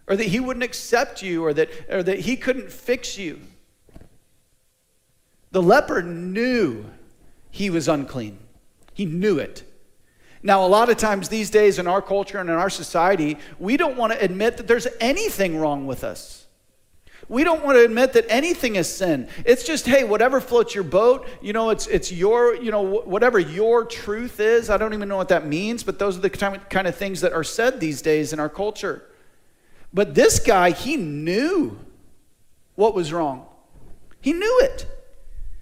or 0.10 0.16
that 0.18 0.26
he 0.28 0.40
wouldn't 0.40 0.64
accept 0.64 1.22
you 1.22 1.46
or 1.46 1.54
that, 1.54 1.70
or 1.88 2.02
that 2.04 2.20
he 2.22 2.36
couldn't 2.36 2.72
fix 2.72 3.18
you. 3.18 3.40
The 5.52 5.62
leper 5.62 6.02
knew 6.02 6.86
he 7.52 7.70
was 7.70 7.88
unclean, 7.88 8.40
he 8.94 9.06
knew 9.06 9.40
it. 9.40 9.64
Now, 10.42 10.66
a 10.66 10.70
lot 10.70 10.90
of 10.90 10.96
times 10.96 11.28
these 11.28 11.50
days 11.50 11.80
in 11.80 11.86
our 11.88 12.02
culture 12.02 12.38
and 12.40 12.50
in 12.50 12.56
our 12.56 12.70
society, 12.70 13.38
we 13.60 13.76
don't 13.76 13.98
want 13.98 14.14
to 14.14 14.22
admit 14.22 14.56
that 14.56 14.68
there's 14.68 14.88
anything 15.02 15.58
wrong 15.58 15.86
with 15.86 16.06
us. 16.06 16.46
We 17.28 17.44
don't 17.44 17.62
want 17.64 17.76
to 17.78 17.84
admit 17.84 18.14
that 18.14 18.26
anything 18.30 18.78
is 18.78 18.90
sin. 18.92 19.28
It's 19.46 19.66
just, 19.66 19.86
hey, 19.86 20.06
whatever 20.06 20.40
floats 20.40 20.74
your 20.74 20.86
boat, 20.86 21.28
you 21.42 21.52
know, 21.52 21.72
it's, 21.72 21.88
it's 21.88 22.10
your, 22.10 22.56
you 22.56 22.72
know, 22.72 22.82
whatever 22.82 23.38
your 23.38 23.84
truth 23.84 24.40
is. 24.40 24.70
I 24.70 24.78
don't 24.78 24.94
even 24.94 25.10
know 25.10 25.18
what 25.18 25.28
that 25.28 25.46
means, 25.46 25.84
but 25.84 26.00
those 26.00 26.18
are 26.18 26.22
the 26.22 26.30
kind 26.30 26.88
of 26.88 26.96
things 26.96 27.20
that 27.20 27.34
are 27.34 27.44
said 27.44 27.82
these 27.82 28.02
days 28.02 28.32
in 28.32 28.40
our 28.40 28.50
culture. 28.50 29.04
But 29.94 30.14
this 30.16 30.40
guy, 30.40 30.72
he 30.72 30.98
knew 30.98 31.80
what 32.76 32.94
was 32.94 33.12
wrong. 33.12 33.46
He 34.22 34.34
knew 34.34 34.60
it. 34.64 34.86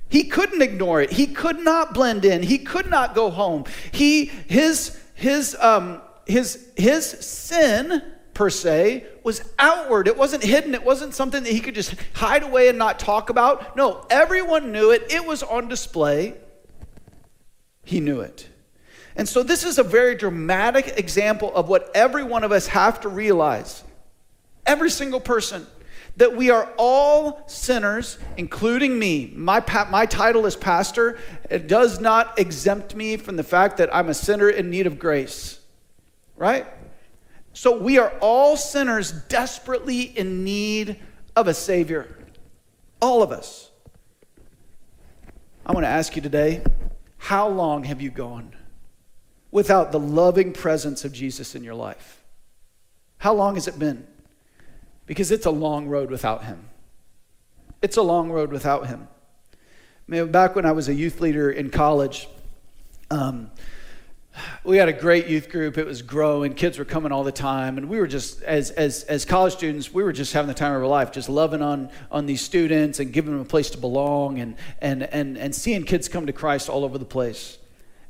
He 0.10 0.24
couldn't 0.24 0.62
ignore 0.62 1.02
it. 1.02 1.12
He 1.12 1.28
could 1.28 1.60
not 1.60 1.94
blend 1.94 2.26
in. 2.26 2.44
He 2.44 2.60
could 2.60 2.90
not 2.90 3.14
go 3.16 3.30
home. 3.30 3.66
He 3.92 4.26
his 4.26 4.98
his 5.14 5.56
um 5.60 6.02
his 6.26 6.70
his 6.76 7.06
sin 7.10 8.02
per 8.34 8.50
se 8.50 9.06
was 9.24 9.42
outward. 9.60 10.08
It 10.08 10.18
wasn't 10.18 10.44
hidden. 10.44 10.74
It 10.74 10.84
wasn't 10.84 11.14
something 11.14 11.44
that 11.44 11.52
he 11.52 11.60
could 11.60 11.76
just 11.76 11.96
hide 12.14 12.44
away 12.44 12.70
and 12.70 12.78
not 12.78 13.00
talk 13.00 13.30
about. 13.30 13.76
No, 13.76 14.06
everyone 14.10 14.72
knew 14.72 14.92
it. 14.92 15.08
It 15.12 15.26
was 15.26 15.44
on 15.44 15.68
display. 15.68 16.36
He 17.84 18.00
knew 18.00 18.22
it. 18.22 18.48
And 19.16 19.28
so 19.28 19.42
this 19.42 19.64
is 19.64 19.78
a 19.80 19.84
very 19.84 20.16
dramatic 20.16 20.98
example 20.98 21.54
of 21.56 21.68
what 21.70 21.90
every 21.96 22.24
one 22.24 22.44
of 22.44 22.52
us 22.52 22.68
have 22.68 23.02
to 23.02 23.10
realize 23.10 23.84
every 24.68 24.92
single 24.92 25.20
person, 25.20 25.66
that 26.18 26.36
we 26.36 26.50
are 26.50 26.70
all 26.78 27.44
sinners, 27.48 28.20
including 28.38 29.00
me. 29.00 29.32
My, 29.36 29.60
pa- 29.60 29.88
my 29.90 30.06
title 30.06 30.46
as 30.46 30.56
pastor 30.56 31.18
it 31.50 31.68
does 31.68 32.02
not 32.02 32.38
exempt 32.38 32.96
me 32.96 33.18
from 33.18 33.38
the 33.38 33.44
fact 33.44 33.78
that 33.78 33.94
I'm 33.96 34.10
a 34.10 34.14
sinner 34.14 34.50
in 34.50 34.70
need 34.70 34.86
of 34.86 35.00
grace, 35.00 35.60
right? 36.36 36.66
So 37.54 37.80
we 37.80 37.98
are 37.98 38.12
all 38.20 38.58
sinners 38.58 39.12
desperately 39.12 40.02
in 40.02 40.44
need 40.44 41.00
of 41.36 41.48
a 41.48 41.54
Savior, 41.54 42.14
all 43.02 43.24
of 43.24 43.32
us. 43.32 43.72
I 45.66 45.72
want 45.72 45.84
to 45.86 45.90
ask 45.90 46.16
you 46.16 46.22
today 46.22 46.62
how 47.18 47.48
long 47.48 47.84
have 47.84 48.02
you 48.02 48.10
gone 48.10 48.54
without 49.52 49.92
the 49.92 50.00
loving 50.00 50.52
presence 50.54 51.06
of 51.06 51.12
Jesus 51.12 51.56
in 51.56 51.64
your 51.64 51.76
life? 51.76 52.24
How 53.18 53.34
long 53.34 53.54
has 53.56 53.68
it 53.68 53.78
been? 53.78 54.06
because 55.08 55.32
it's 55.32 55.48
a 55.48 55.52
long 55.52 55.88
road 55.88 56.12
without 56.12 56.44
him. 56.44 56.66
It's 57.82 57.98
a 57.98 58.02
long 58.04 58.30
road 58.30 58.52
without 58.52 58.88
him. 58.88 59.08
I 59.54 59.56
mean, 60.08 60.32
back 60.32 60.56
when 60.56 60.66
I 60.66 60.74
was 60.74 60.88
a 60.90 60.94
youth 60.94 61.20
leader 61.20 61.50
in 61.50 61.70
college, 61.70 62.30
um, 63.10 63.50
we 64.64 64.78
had 64.78 64.88
a 64.88 64.94
great 64.94 65.26
youth 65.28 65.50
group. 65.50 65.78
It 65.78 65.86
was 65.86 66.02
growing. 66.02 66.54
Kids 66.54 66.78
were 66.78 66.86
coming 66.86 67.12
all 67.12 67.24
the 67.24 67.32
time, 67.32 67.78
and 67.78 67.90
we 67.90 68.00
were 68.00 68.08
just 68.08 68.44
as 68.44 68.70
as 68.72 69.04
as 69.06 69.26
college 69.26 69.54
students, 69.54 69.92
we 69.92 70.04
were 70.04 70.14
just 70.14 70.34
having 70.34 70.48
the 70.48 70.54
time 70.54 70.74
of 70.74 70.82
our 70.82 70.88
life, 70.88 71.12
just 71.12 71.28
loving 71.30 71.62
on 71.62 71.90
on 72.12 72.26
these 72.28 72.42
students 72.42 73.00
and 73.00 73.12
giving 73.12 73.32
them 73.32 73.42
a 73.42 73.46
place 73.46 73.72
to 73.72 73.78
belong, 73.80 74.40
and 74.40 74.56
and 74.80 75.02
and 75.04 75.38
and 75.38 75.56
seeing 75.56 75.84
kids 75.84 76.08
come 76.08 76.28
to 76.28 76.34
Christ 76.34 76.70
all 76.70 76.84
over 76.86 76.98
the 76.98 77.06
place. 77.06 77.58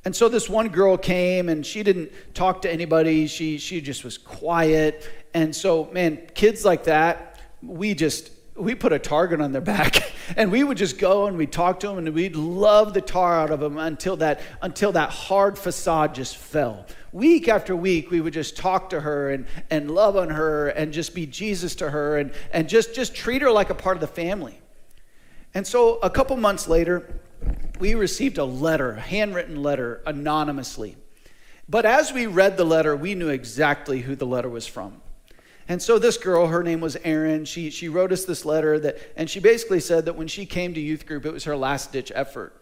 And 0.05 0.15
so 0.15 0.29
this 0.29 0.47
one 0.49 0.67
girl 0.69 0.97
came, 0.97 1.49
and 1.49 1.65
she 1.65 1.81
didn't 1.83 2.11
talk 2.33 2.61
to 2.63 2.71
anybody. 2.71 3.27
She 3.27 3.57
she 3.57 3.79
just 3.79 4.03
was 4.03 4.17
quiet. 4.17 5.09
And 5.33 5.55
so, 5.55 5.85
man, 5.91 6.19
kids 6.33 6.63
like 6.65 6.85
that, 6.85 7.39
we 7.61 7.93
just 7.93 8.31
we 8.55 8.73
put 8.73 8.91
a 8.91 8.97
target 8.97 9.39
on 9.39 9.51
their 9.51 9.61
back 9.61 10.11
and 10.35 10.51
we 10.51 10.63
would 10.63 10.77
just 10.77 10.97
go 10.97 11.27
and 11.27 11.37
we'd 11.37 11.51
talk 11.51 11.79
to 11.79 11.87
them 11.87 11.99
and 11.99 12.09
we'd 12.09 12.35
love 12.35 12.91
the 12.95 13.01
tar 13.01 13.35
out 13.39 13.51
of 13.51 13.59
them 13.59 13.77
until 13.77 14.15
that 14.17 14.39
until 14.63 14.91
that 14.93 15.11
hard 15.11 15.59
facade 15.59 16.15
just 16.15 16.37
fell 16.37 16.83
week 17.11 17.47
after 17.47 17.75
week 17.75 18.09
we 18.09 18.19
would 18.19 18.33
just 18.33 18.57
talk 18.57 18.89
to 18.89 18.99
her 18.99 19.29
and 19.29 19.45
and 19.69 19.91
love 19.91 20.15
on 20.17 20.31
her 20.31 20.69
and 20.69 20.91
just 20.91 21.13
be 21.13 21.27
jesus 21.27 21.75
to 21.75 21.87
her 21.91 22.17
and 22.17 22.31
and 22.51 22.67
just 22.67 22.95
just 22.95 23.13
treat 23.13 23.43
her 23.43 23.51
like 23.51 23.69
a 23.69 23.75
part 23.75 23.95
of 23.95 24.01
the 24.01 24.07
family 24.07 24.59
and 25.53 25.67
so 25.67 25.99
a 25.99 26.09
couple 26.09 26.35
months 26.35 26.67
later 26.67 27.19
we 27.77 27.93
received 27.93 28.39
a 28.39 28.45
letter 28.45 28.93
a 28.93 28.99
handwritten 28.99 29.61
letter 29.61 30.01
anonymously 30.07 30.97
but 31.69 31.85
as 31.85 32.11
we 32.11 32.25
read 32.25 32.57
the 32.57 32.65
letter 32.65 32.95
we 32.95 33.13
knew 33.13 33.29
exactly 33.29 33.99
who 34.01 34.15
the 34.15 34.25
letter 34.25 34.49
was 34.49 34.65
from 34.65 34.99
and 35.69 35.81
so 35.81 35.99
this 35.99 36.17
girl, 36.17 36.47
her 36.47 36.63
name 36.63 36.79
was 36.79 36.95
Erin, 37.03 37.43
she, 37.43 37.69
she 37.71 37.89
wrote 37.89 38.13
us 38.13 38.23
this 38.23 38.45
letter 38.45 38.79
that, 38.79 38.97
and 39.17 39.29
she 39.29 39.41
basically 39.41 39.81
said 39.81 40.05
that 40.05 40.13
when 40.15 40.27
she 40.27 40.45
came 40.45 40.73
to 40.73 40.79
youth 40.79 41.05
group, 41.05 41.25
it 41.25 41.33
was 41.33 41.43
her 41.43 41.57
last 41.57 41.91
ditch 41.91 42.11
effort. 42.15 42.53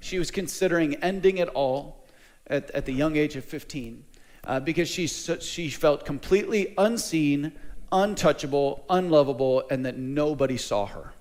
She 0.00 0.18
was 0.18 0.30
considering 0.30 0.96
ending 0.96 1.38
it 1.38 1.48
all 1.48 2.04
at, 2.46 2.70
at 2.72 2.84
the 2.84 2.92
young 2.92 3.16
age 3.16 3.36
of 3.36 3.44
15 3.46 4.04
uh, 4.44 4.60
because 4.60 4.88
she, 4.88 5.06
she 5.06 5.70
felt 5.70 6.04
completely 6.04 6.74
unseen, 6.76 7.52
untouchable, 7.92 8.84
unlovable, 8.90 9.62
and 9.70 9.86
that 9.86 9.96
nobody 9.98 10.58
saw 10.58 10.84
her. 10.86 11.14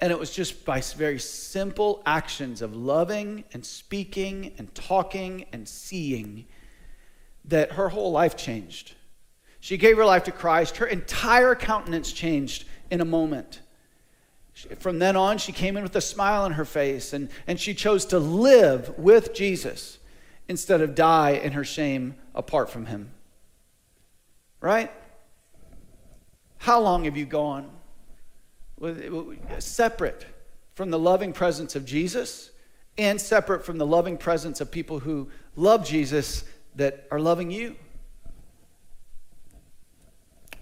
And 0.00 0.10
it 0.10 0.18
was 0.18 0.30
just 0.34 0.64
by 0.64 0.80
very 0.80 1.18
simple 1.18 2.02
actions 2.06 2.62
of 2.62 2.74
loving 2.74 3.44
and 3.52 3.64
speaking 3.64 4.52
and 4.58 4.74
talking 4.74 5.44
and 5.52 5.68
seeing 5.68 6.46
that 7.44 7.72
her 7.72 7.90
whole 7.90 8.12
life 8.12 8.34
changed. 8.36 8.94
She 9.64 9.76
gave 9.76 9.96
her 9.96 10.04
life 10.04 10.24
to 10.24 10.32
Christ. 10.32 10.78
Her 10.78 10.86
entire 10.86 11.54
countenance 11.54 12.10
changed 12.10 12.64
in 12.90 13.00
a 13.00 13.04
moment. 13.04 13.60
From 14.80 14.98
then 14.98 15.14
on, 15.14 15.38
she 15.38 15.52
came 15.52 15.76
in 15.76 15.84
with 15.84 15.94
a 15.94 16.00
smile 16.00 16.42
on 16.42 16.54
her 16.54 16.64
face, 16.64 17.12
and, 17.12 17.30
and 17.46 17.60
she 17.60 17.72
chose 17.72 18.04
to 18.06 18.18
live 18.18 18.92
with 18.98 19.32
Jesus 19.34 19.98
instead 20.48 20.80
of 20.80 20.96
die 20.96 21.30
in 21.30 21.52
her 21.52 21.62
shame 21.62 22.16
apart 22.34 22.70
from 22.70 22.86
him. 22.86 23.12
Right? 24.60 24.90
How 26.58 26.80
long 26.80 27.04
have 27.04 27.16
you 27.16 27.24
gone 27.24 27.70
separate 29.60 30.26
from 30.74 30.90
the 30.90 30.98
loving 30.98 31.32
presence 31.32 31.76
of 31.76 31.84
Jesus 31.84 32.50
and 32.98 33.20
separate 33.20 33.64
from 33.64 33.78
the 33.78 33.86
loving 33.86 34.18
presence 34.18 34.60
of 34.60 34.72
people 34.72 34.98
who 34.98 35.28
love 35.54 35.86
Jesus 35.86 36.42
that 36.74 37.06
are 37.12 37.20
loving 37.20 37.52
you? 37.52 37.76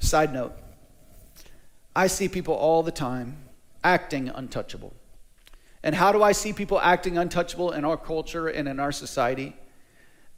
Side 0.01 0.33
note 0.33 0.57
I 1.95 2.07
see 2.09 2.29
people 2.29 2.55
all 2.55 2.83
the 2.83 2.91
time 2.91 3.37
acting 3.85 4.29
untouchable. 4.29 4.93
And 5.83 5.95
how 5.95 6.13
do 6.13 6.23
I 6.23 6.33
see 6.33 6.53
people 6.53 6.81
acting 6.81 7.17
untouchable 7.17 7.73
in 7.73 7.85
our 7.85 7.97
culture 7.97 8.49
and 8.49 8.69
in 8.69 8.81
our 8.81 8.93
society? 8.93 9.57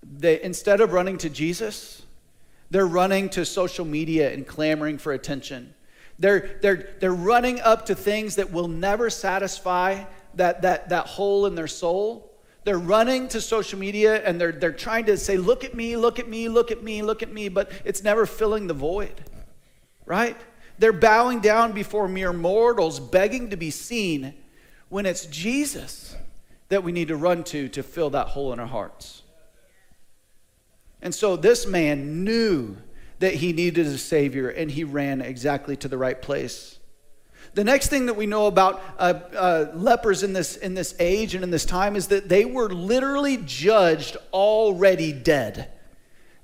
They, 0.02 0.40
instead 0.42 0.80
of 0.80 0.92
running 0.92 1.18
to 1.18 1.30
Jesus, 1.30 2.02
they're 2.70 2.86
running 2.86 3.28
to 3.30 3.44
social 3.44 3.84
media 3.84 4.32
and 4.32 4.46
clamoring 4.46 4.98
for 4.98 5.12
attention. 5.12 5.74
They're, 6.18 6.58
they're, 6.62 6.90
they're 7.00 7.14
running 7.14 7.60
up 7.60 7.86
to 7.86 7.94
things 7.94 8.36
that 8.36 8.52
will 8.52 8.68
never 8.68 9.10
satisfy 9.10 10.04
that, 10.34 10.62
that, 10.62 10.88
that 10.90 11.06
hole 11.06 11.46
in 11.46 11.54
their 11.54 11.66
soul. 11.68 12.30
They're 12.64 12.78
running 12.78 13.28
to 13.28 13.40
social 13.40 13.78
media 13.78 14.24
and 14.24 14.40
they're, 14.40 14.52
they're 14.52 14.72
trying 14.72 15.06
to 15.06 15.16
say, 15.16 15.36
Look 15.36 15.64
at 15.64 15.74
me, 15.74 15.96
look 15.96 16.18
at 16.20 16.28
me, 16.28 16.48
look 16.48 16.70
at 16.70 16.82
me, 16.82 17.02
look 17.02 17.22
at 17.22 17.32
me, 17.32 17.48
but 17.48 17.70
it's 17.84 18.02
never 18.04 18.26
filling 18.26 18.66
the 18.68 18.74
void 18.74 19.22
right? 20.06 20.36
They're 20.78 20.92
bowing 20.92 21.40
down 21.40 21.72
before 21.72 22.08
mere 22.08 22.32
mortals, 22.32 22.98
begging 23.00 23.50
to 23.50 23.56
be 23.56 23.70
seen, 23.70 24.34
when 24.88 25.06
it's 25.06 25.26
Jesus 25.26 26.14
that 26.68 26.82
we 26.84 26.92
need 26.92 27.08
to 27.08 27.16
run 27.16 27.44
to 27.44 27.68
to 27.70 27.82
fill 27.82 28.10
that 28.10 28.28
hole 28.28 28.52
in 28.52 28.58
our 28.58 28.66
hearts. 28.66 29.22
And 31.00 31.14
so 31.14 31.36
this 31.36 31.66
man 31.66 32.24
knew 32.24 32.76
that 33.18 33.34
he 33.34 33.52
needed 33.52 33.86
a 33.86 33.98
Savior, 33.98 34.48
and 34.48 34.70
he 34.70 34.84
ran 34.84 35.20
exactly 35.20 35.76
to 35.76 35.88
the 35.88 35.96
right 35.98 36.20
place. 36.20 36.78
The 37.54 37.64
next 37.64 37.88
thing 37.88 38.06
that 38.06 38.14
we 38.14 38.26
know 38.26 38.46
about 38.46 38.82
uh, 38.98 39.14
uh, 39.36 39.70
lepers 39.74 40.22
in 40.22 40.32
this, 40.32 40.56
in 40.56 40.74
this 40.74 40.94
age 40.98 41.34
and 41.34 41.44
in 41.44 41.50
this 41.50 41.64
time 41.66 41.96
is 41.96 42.08
that 42.08 42.28
they 42.28 42.44
were 42.44 42.68
literally 42.70 43.38
judged 43.44 44.16
already 44.32 45.12
dead. 45.12 45.70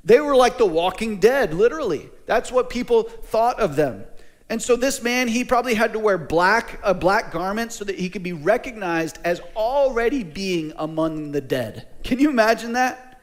They 0.09 0.21
were 0.21 0.35
like 0.35 0.57
the 0.57 0.65
walking 0.65 1.19
dead, 1.21 1.53
literally. 1.53 2.09
That's 2.25 2.51
what 2.51 2.71
people 2.71 3.03
thought 3.03 3.61
of 3.61 3.77
them. 3.77 4.05
And 4.49 4.61
so 4.63 4.75
this 4.75 5.03
man, 5.03 5.29
he 5.29 5.45
probably 5.45 5.75
had 5.75 5.93
to 5.93 5.99
wear 5.99 6.17
black, 6.17 6.81
a 6.83 6.95
black 6.95 7.31
garment 7.31 7.75
so 7.75 7.85
that 7.85 7.99
he 7.99 8.09
could 8.09 8.23
be 8.23 8.33
recognized 8.33 9.19
as 9.23 9.41
already 9.55 10.25
being 10.25 10.73
among 10.79 11.33
the 11.33 11.43
dead. 11.43 11.87
Can 12.05 12.19
you 12.21 12.31
imagine 12.31 12.73
that? 12.73 13.21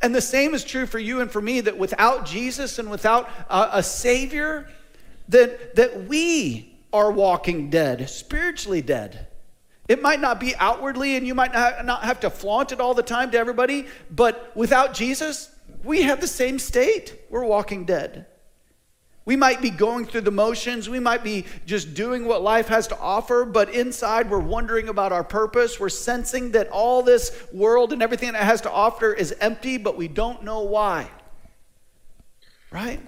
And 0.00 0.14
the 0.14 0.22
same 0.22 0.54
is 0.54 0.64
true 0.64 0.86
for 0.86 0.98
you 0.98 1.20
and 1.20 1.30
for 1.30 1.42
me 1.42 1.60
that 1.60 1.76
without 1.76 2.24
Jesus 2.24 2.78
and 2.78 2.90
without 2.90 3.28
a 3.50 3.82
savior, 3.82 4.70
that 5.28 5.74
that 5.76 6.08
we 6.08 6.78
are 6.94 7.10
walking 7.12 7.68
dead, 7.68 8.08
spiritually 8.08 8.80
dead. 8.80 9.26
It 9.86 10.00
might 10.00 10.20
not 10.20 10.40
be 10.40 10.56
outwardly, 10.56 11.16
and 11.18 11.26
you 11.26 11.34
might 11.34 11.52
not 11.52 12.04
have 12.04 12.20
to 12.20 12.30
flaunt 12.30 12.72
it 12.72 12.80
all 12.80 12.94
the 12.94 13.02
time 13.02 13.30
to 13.32 13.38
everybody, 13.38 13.86
but 14.10 14.56
without 14.56 14.94
Jesus, 14.94 15.51
we 15.84 16.02
have 16.02 16.20
the 16.20 16.26
same 16.28 16.58
state. 16.58 17.18
We're 17.30 17.44
walking 17.44 17.84
dead. 17.84 18.26
We 19.24 19.36
might 19.36 19.62
be 19.62 19.70
going 19.70 20.06
through 20.06 20.22
the 20.22 20.30
motions. 20.32 20.88
We 20.88 20.98
might 20.98 21.22
be 21.22 21.44
just 21.64 21.94
doing 21.94 22.26
what 22.26 22.42
life 22.42 22.66
has 22.68 22.88
to 22.88 22.98
offer, 22.98 23.44
but 23.44 23.68
inside 23.70 24.28
we're 24.28 24.40
wondering 24.40 24.88
about 24.88 25.12
our 25.12 25.22
purpose. 25.22 25.78
We're 25.78 25.90
sensing 25.90 26.52
that 26.52 26.68
all 26.70 27.02
this 27.02 27.36
world 27.52 27.92
and 27.92 28.02
everything 28.02 28.32
that 28.32 28.42
it 28.42 28.46
has 28.46 28.60
to 28.62 28.70
offer 28.70 29.12
is 29.12 29.32
empty, 29.40 29.76
but 29.76 29.96
we 29.96 30.08
don't 30.08 30.42
know 30.42 30.62
why. 30.62 31.08
Right? 32.72 33.00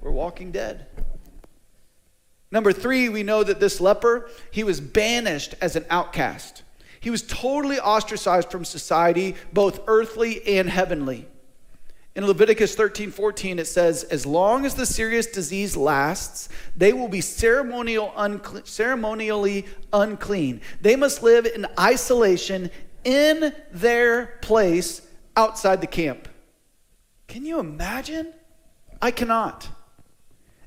We're 0.00 0.10
walking 0.10 0.50
dead. 0.50 0.86
Number 2.50 2.72
three, 2.72 3.08
we 3.08 3.22
know 3.22 3.44
that 3.44 3.60
this 3.60 3.80
leper, 3.80 4.30
he 4.50 4.64
was 4.64 4.80
banished 4.80 5.54
as 5.60 5.76
an 5.76 5.84
outcast. 5.90 6.64
He 7.00 7.08
was 7.10 7.22
totally 7.22 7.80
ostracized 7.80 8.50
from 8.50 8.64
society, 8.64 9.34
both 9.52 9.80
earthly 9.86 10.58
and 10.58 10.68
heavenly. 10.68 11.26
In 12.14 12.26
Leviticus 12.26 12.74
13 12.74 13.10
14, 13.10 13.58
it 13.58 13.66
says, 13.66 14.04
As 14.04 14.26
long 14.26 14.66
as 14.66 14.74
the 14.74 14.84
serious 14.84 15.26
disease 15.26 15.76
lasts, 15.76 16.50
they 16.76 16.92
will 16.92 17.08
be 17.08 17.22
ceremonial 17.22 18.12
uncle- 18.16 18.60
ceremonially 18.64 19.64
unclean. 19.92 20.60
They 20.80 20.96
must 20.96 21.22
live 21.22 21.46
in 21.46 21.66
isolation 21.78 22.70
in 23.04 23.54
their 23.72 24.26
place 24.42 25.00
outside 25.36 25.80
the 25.80 25.86
camp. 25.86 26.28
Can 27.28 27.46
you 27.46 27.60
imagine? 27.60 28.34
I 29.00 29.10
cannot. 29.10 29.66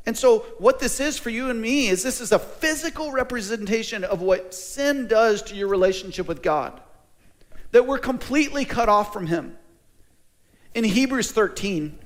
And 0.06 0.18
so, 0.18 0.40
what 0.58 0.80
this 0.80 1.00
is 1.00 1.18
for 1.18 1.30
you 1.30 1.50
and 1.50 1.62
me 1.62 1.88
is 1.88 2.04
this 2.04 2.20
is 2.20 2.34
a 2.34 2.40
physical 2.40 3.12
representation 3.14 4.04
of 4.04 4.22
what 4.22 4.54
sin 4.54 5.08
does 5.08 5.42
to 5.44 5.56
your 5.56 5.70
relationship 5.70 6.28
with 6.28 6.42
God. 6.42 6.80
That 7.72 7.88
we're 7.88 8.00
completely 8.00 8.66
cut 8.66 8.90
off 8.90 9.14
from 9.14 9.28
Him. 9.28 9.58
In 10.76 10.84
Hebrews 10.84 11.32
13, 11.32 11.98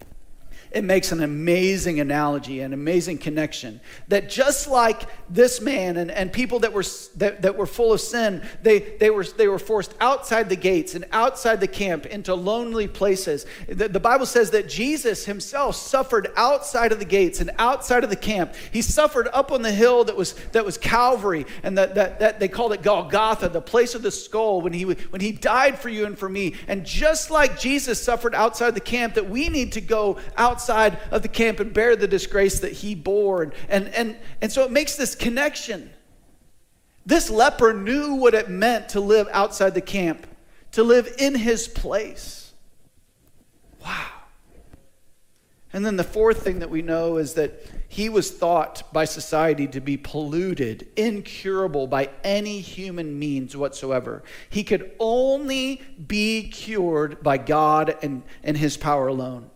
it 0.71 0.83
makes 0.83 1.11
an 1.11 1.21
amazing 1.23 1.99
analogy, 1.99 2.59
an 2.59 2.73
amazing 2.73 3.17
connection. 3.17 3.79
That 4.09 4.29
just 4.29 4.67
like 4.67 5.03
this 5.29 5.61
man 5.61 5.97
and, 5.97 6.11
and 6.11 6.31
people 6.31 6.59
that 6.59 6.73
were, 6.73 6.83
that, 7.15 7.41
that 7.43 7.55
were 7.57 7.65
full 7.65 7.93
of 7.93 8.01
sin, 8.01 8.45
they, 8.63 8.79
they, 8.97 9.09
were, 9.09 9.23
they 9.23 9.47
were 9.47 9.59
forced 9.59 9.93
outside 9.99 10.49
the 10.49 10.55
gates 10.57 10.93
and 10.95 11.05
outside 11.11 11.59
the 11.61 11.67
camp 11.67 12.05
into 12.05 12.35
lonely 12.35 12.87
places. 12.87 13.45
The, 13.69 13.87
the 13.87 13.99
Bible 13.99 14.25
says 14.25 14.51
that 14.51 14.67
Jesus 14.67 15.25
himself 15.25 15.75
suffered 15.75 16.31
outside 16.35 16.91
of 16.91 16.99
the 16.99 17.05
gates 17.05 17.39
and 17.39 17.49
outside 17.57 18.03
of 18.03 18.09
the 18.09 18.15
camp. 18.15 18.53
He 18.71 18.81
suffered 18.81 19.27
up 19.33 19.51
on 19.51 19.61
the 19.61 19.71
hill 19.71 20.03
that 20.05 20.15
was, 20.15 20.33
that 20.51 20.65
was 20.65 20.77
Calvary, 20.77 21.45
and 21.63 21.77
that, 21.77 21.95
that, 21.95 22.19
that 22.19 22.39
they 22.39 22.47
called 22.47 22.73
it 22.73 22.81
Golgotha, 22.81 23.49
the 23.49 23.61
place 23.61 23.95
of 23.95 24.01
the 24.01 24.11
skull, 24.11 24.61
when 24.61 24.73
he, 24.73 24.83
when 24.83 25.21
he 25.21 25.31
died 25.31 25.79
for 25.79 25.89
you 25.89 26.05
and 26.05 26.17
for 26.19 26.27
me. 26.29 26.55
And 26.67 26.85
just 26.85 27.31
like 27.31 27.57
Jesus 27.59 28.01
suffered 28.01 28.35
outside 28.35 28.75
the 28.75 28.79
camp, 28.81 29.13
that 29.15 29.29
we 29.29 29.47
need 29.49 29.71
to 29.73 29.81
go 29.81 30.17
out 30.35 30.56
outside 30.57 30.97
of 31.11 31.21
the 31.21 31.27
camp 31.27 31.59
and 31.59 31.71
bear 31.71 31.95
the 31.95 32.07
disgrace 32.07 32.61
that 32.61 32.71
he 32.71 32.95
bore. 32.95 33.43
And, 33.43 33.53
and, 33.69 33.87
and, 33.89 34.17
and 34.41 34.51
so 34.51 34.63
it 34.63 34.71
makes 34.71 34.95
this 34.95 35.13
connection. 35.13 35.91
This 37.05 37.29
leper 37.29 37.73
knew 37.75 38.15
what 38.15 38.33
it 38.33 38.49
meant 38.49 38.89
to 38.89 38.99
live 38.99 39.27
outside 39.31 39.75
the 39.75 39.81
camp, 39.81 40.25
to 40.71 40.81
live 40.81 41.13
in 41.19 41.35
his 41.35 41.67
place. 41.67 42.53
Wow. 43.85 44.07
And 45.73 45.85
then 45.85 45.95
the 45.95 46.03
fourth 46.03 46.41
thing 46.43 46.59
that 46.59 46.71
we 46.71 46.81
know 46.81 47.17
is 47.17 47.35
that 47.35 47.51
he 47.87 48.09
was 48.09 48.31
thought 48.31 48.81
by 48.91 49.05
society 49.05 49.67
to 49.67 49.79
be 49.79 49.95
polluted, 49.95 50.87
incurable 50.95 51.85
by 51.85 52.09
any 52.23 52.59
human 52.61 53.19
means 53.19 53.55
whatsoever. 53.55 54.23
He 54.49 54.63
could 54.63 54.91
only 54.99 55.81
be 56.07 56.47
cured 56.49 57.21
by 57.21 57.37
God 57.37 57.95
and, 58.01 58.23
and 58.43 58.57
his 58.57 58.75
power 58.75 59.05
alone. 59.07 59.51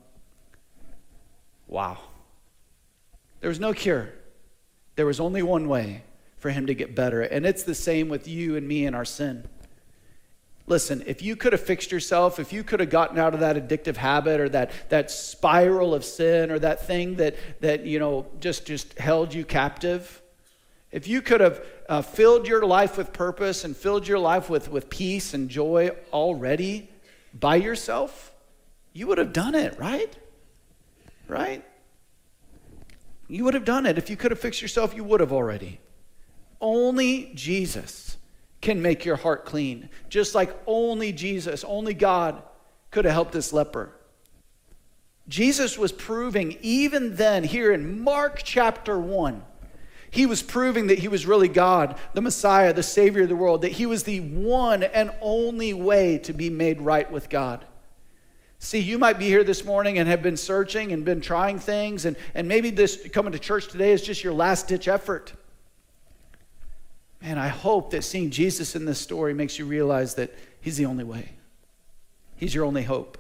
Wow. 1.72 1.98
There 3.40 3.48
was 3.50 3.60
no 3.60 3.74
cure. 3.74 4.10
There 4.98 5.08
was 5.08 5.20
only 5.20 5.42
one 5.42 5.68
way 5.68 6.04
for 6.38 6.50
him 6.52 6.68
to 6.68 6.76
get 6.76 6.94
better. 6.94 7.22
And 7.22 7.46
it's 7.46 7.64
the 7.64 7.74
same 7.74 8.10
with 8.10 8.28
you 8.28 8.56
and 8.58 8.68
me 8.68 8.86
and 8.86 8.96
our 8.96 9.06
sin. 9.06 9.46
Listen, 10.68 11.02
if 11.08 11.22
you 11.24 11.36
could 11.36 11.54
have 11.54 11.62
fixed 11.62 11.92
yourself, 11.92 12.40
if 12.40 12.54
you 12.54 12.64
could 12.64 12.80
have 12.82 12.90
gotten 12.90 13.18
out 13.18 13.34
of 13.34 13.40
that 13.40 13.56
addictive 13.56 13.96
habit 13.96 14.40
or 14.40 14.48
that, 14.50 14.70
that 14.90 15.10
spiral 15.10 15.96
of 15.96 16.04
sin 16.06 16.52
or 16.52 16.60
that 16.60 16.86
thing 16.86 17.16
that, 17.16 17.36
that 17.62 17.86
you 17.86 17.98
know, 18.00 18.28
just, 18.42 18.66
just 18.68 18.98
held 19.00 19.34
you 19.34 19.44
captive, 19.46 20.22
if 20.92 21.08
you 21.08 21.22
could 21.22 21.40
have 21.42 21.66
uh, 21.90 22.02
filled 22.02 22.48
your 22.48 22.66
life 22.66 22.98
with 22.98 23.12
purpose 23.14 23.64
and 23.64 23.76
filled 23.78 24.08
your 24.08 24.20
life 24.20 24.50
with, 24.50 24.70
with 24.70 24.90
peace 24.90 25.34
and 25.34 25.50
joy 25.50 25.90
already 26.14 26.90
by 27.34 27.56
yourself, 27.56 28.32
you 28.94 29.08
would 29.08 29.18
have 29.18 29.32
done 29.34 29.56
it, 29.56 29.78
right? 29.80 30.16
right? 31.32 31.64
You 33.30 33.46
would 33.46 33.54
have 33.54 33.64
done 33.64 33.86
it. 33.86 33.98
If 33.98 34.10
you 34.10 34.18
could 34.18 34.32
have 34.32 34.40
fixed 34.40 34.62
yourself, 34.62 34.94
you 34.94 35.06
would 35.06 35.22
have 35.22 35.32
already. 35.32 35.80
Only 36.60 37.32
Jesus 37.34 38.18
can 38.60 38.82
make 38.82 39.06
your 39.06 39.16
heart 39.16 39.46
clean, 39.46 39.90
just 40.10 40.36
like 40.36 40.54
only 40.68 41.12
Jesus, 41.14 41.64
only 41.64 41.94
God 41.96 42.44
could 42.92 43.06
have 43.06 43.14
helped 43.14 43.32
this 43.32 43.54
leper. 43.54 43.94
Jesus 45.30 45.78
was 45.78 45.92
proving, 45.94 46.58
even 46.62 47.16
then, 47.16 47.44
here 47.46 47.72
in 47.72 48.02
Mark 48.04 48.42
chapter 48.44 49.00
1, 49.00 49.42
he 50.12 50.26
was 50.26 50.42
proving 50.44 50.88
that 50.88 51.00
he 51.00 51.08
was 51.08 51.26
really 51.26 51.48
God, 51.48 51.96
the 52.14 52.22
Messiah, 52.22 52.74
the 52.74 52.84
Savior 52.84 53.24
of 53.24 53.30
the 53.30 53.36
world, 53.38 53.62
that 53.62 53.72
he 53.72 53.86
was 53.86 54.04
the 54.04 54.20
one 54.20 54.84
and 54.84 55.10
only 55.22 55.72
way 55.74 56.18
to 56.20 56.34
be 56.34 56.50
made 56.50 56.82
right 56.82 57.10
with 57.10 57.30
God. 57.30 57.66
See, 58.64 58.78
you 58.78 59.00
might 59.00 59.18
be 59.18 59.26
here 59.26 59.44
this 59.44 59.66
morning 59.66 59.98
and 59.98 60.08
have 60.08 60.22
been 60.22 60.38
searching 60.38 60.92
and 60.92 61.04
been 61.04 61.20
trying 61.20 61.58
things, 61.58 62.06
and, 62.06 62.16
and 62.36 62.48
maybe 62.48 62.70
this 62.70 63.00
coming 63.12 63.32
to 63.32 63.40
church 63.40 63.68
today 63.70 63.92
is 63.92 64.04
just 64.04 64.24
your 64.24 64.34
last 64.34 64.68
ditch 64.68 64.88
effort. 64.88 65.34
Man, 67.24 67.40
I 67.40 67.48
hope 67.48 67.90
that 67.90 68.04
seeing 68.04 68.30
Jesus 68.30 68.76
in 68.76 68.86
this 68.86 69.00
story 69.00 69.34
makes 69.34 69.58
you 69.58 69.66
realize 69.66 70.14
that 70.14 70.32
He's 70.62 70.78
the 70.78 70.86
only 70.86 71.04
way, 71.04 71.32
He's 72.36 72.54
your 72.54 72.66
only 72.66 72.84
hope. 72.84 73.18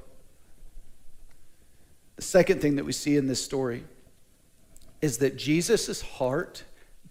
The 2.17 2.21
second 2.21 2.62
thing 2.62 2.75
that 2.75 2.86
we 2.86 2.91
see 2.91 3.17
in 3.17 3.25
this 3.25 3.43
story 3.43 3.84
is 5.01 5.17
that 5.17 5.38
Jesus' 5.38 6.04
heart 6.04 6.63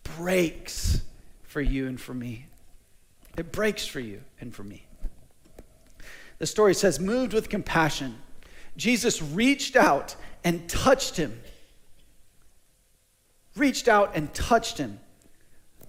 breaks 0.04 1.02
for 1.42 1.60
you 1.60 1.88
and 1.88 2.00
for 2.00 2.14
me. 2.14 2.46
It 3.36 3.50
breaks 3.50 3.86
for 3.88 3.98
you 3.98 4.20
and 4.40 4.54
for 4.54 4.62
me. 4.62 4.86
The 6.40 6.46
story 6.46 6.74
says, 6.74 6.98
moved 6.98 7.34
with 7.34 7.48
compassion, 7.50 8.16
Jesus 8.76 9.20
reached 9.20 9.76
out 9.76 10.16
and 10.42 10.68
touched 10.70 11.18
him. 11.18 11.38
Reached 13.56 13.88
out 13.88 14.16
and 14.16 14.32
touched 14.32 14.78
him. 14.78 15.00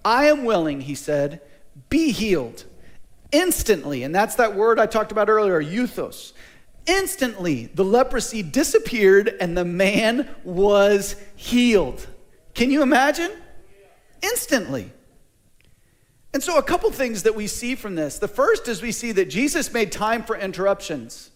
I 0.04 0.26
am 0.26 0.44
willing, 0.44 0.82
he 0.82 0.94
said, 0.94 1.40
be 1.88 2.12
healed 2.12 2.64
instantly. 3.32 4.02
And 4.02 4.14
that's 4.14 4.34
that 4.34 4.54
word 4.54 4.78
I 4.78 4.84
talked 4.84 5.10
about 5.10 5.30
earlier, 5.30 5.62
euthys. 5.62 6.34
Instantly, 6.86 7.66
the 7.74 7.84
leprosy 7.84 8.42
disappeared 8.42 9.34
and 9.40 9.56
the 9.56 9.64
man 9.64 10.28
was 10.44 11.16
healed. 11.34 12.06
Can 12.52 12.70
you 12.70 12.82
imagine? 12.82 13.30
Instantly. 14.20 14.90
And 16.34 16.42
so, 16.42 16.56
a 16.56 16.62
couple 16.62 16.90
things 16.90 17.24
that 17.24 17.34
we 17.34 17.46
see 17.46 17.74
from 17.74 17.94
this. 17.94 18.18
The 18.18 18.28
first 18.28 18.66
is 18.68 18.80
we 18.80 18.92
see 18.92 19.12
that 19.12 19.28
Jesus 19.28 19.70
made 19.72 19.92
time 19.92 20.22
for 20.24 20.34
interruptions. 20.36 21.30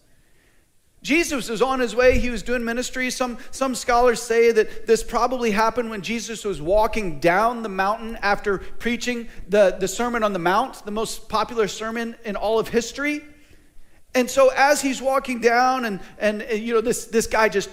Jesus 1.03 1.49
was 1.51 1.61
on 1.61 1.79
his 1.81 1.95
way, 1.95 2.19
he 2.19 2.31
was 2.31 2.43
doing 2.43 2.65
ministry. 2.65 3.11
Some, 3.11 3.37
some 3.51 3.75
scholars 3.75 4.21
say 4.23 4.51
that 4.53 4.87
this 4.87 5.03
probably 5.05 5.51
happened 5.53 5.91
when 5.91 6.01
Jesus 6.03 6.45
was 6.45 6.61
walking 6.63 7.21
down 7.21 7.63
the 7.63 7.69
mountain 7.69 8.17
after 8.23 8.59
preaching 8.59 9.29
the, 9.49 9.77
the 9.79 9.87
Sermon 9.87 10.23
on 10.25 10.33
the 10.33 10.39
Mount, 10.41 10.85
the 10.87 10.91
most 10.91 11.29
popular 11.29 11.69
sermon 11.69 12.17
in 12.25 12.35
all 12.35 12.59
of 12.59 12.69
history. 12.69 13.23
And 14.17 14.29
so 14.29 14.51
as 14.51 14.81
he's 14.81 15.01
walking 15.03 15.41
down 15.43 15.85
and, 15.85 16.01
and, 16.19 16.45
you 16.51 16.73
know 16.75 16.81
this, 16.81 17.05
this 17.05 17.27
guy 17.29 17.51
just 17.51 17.69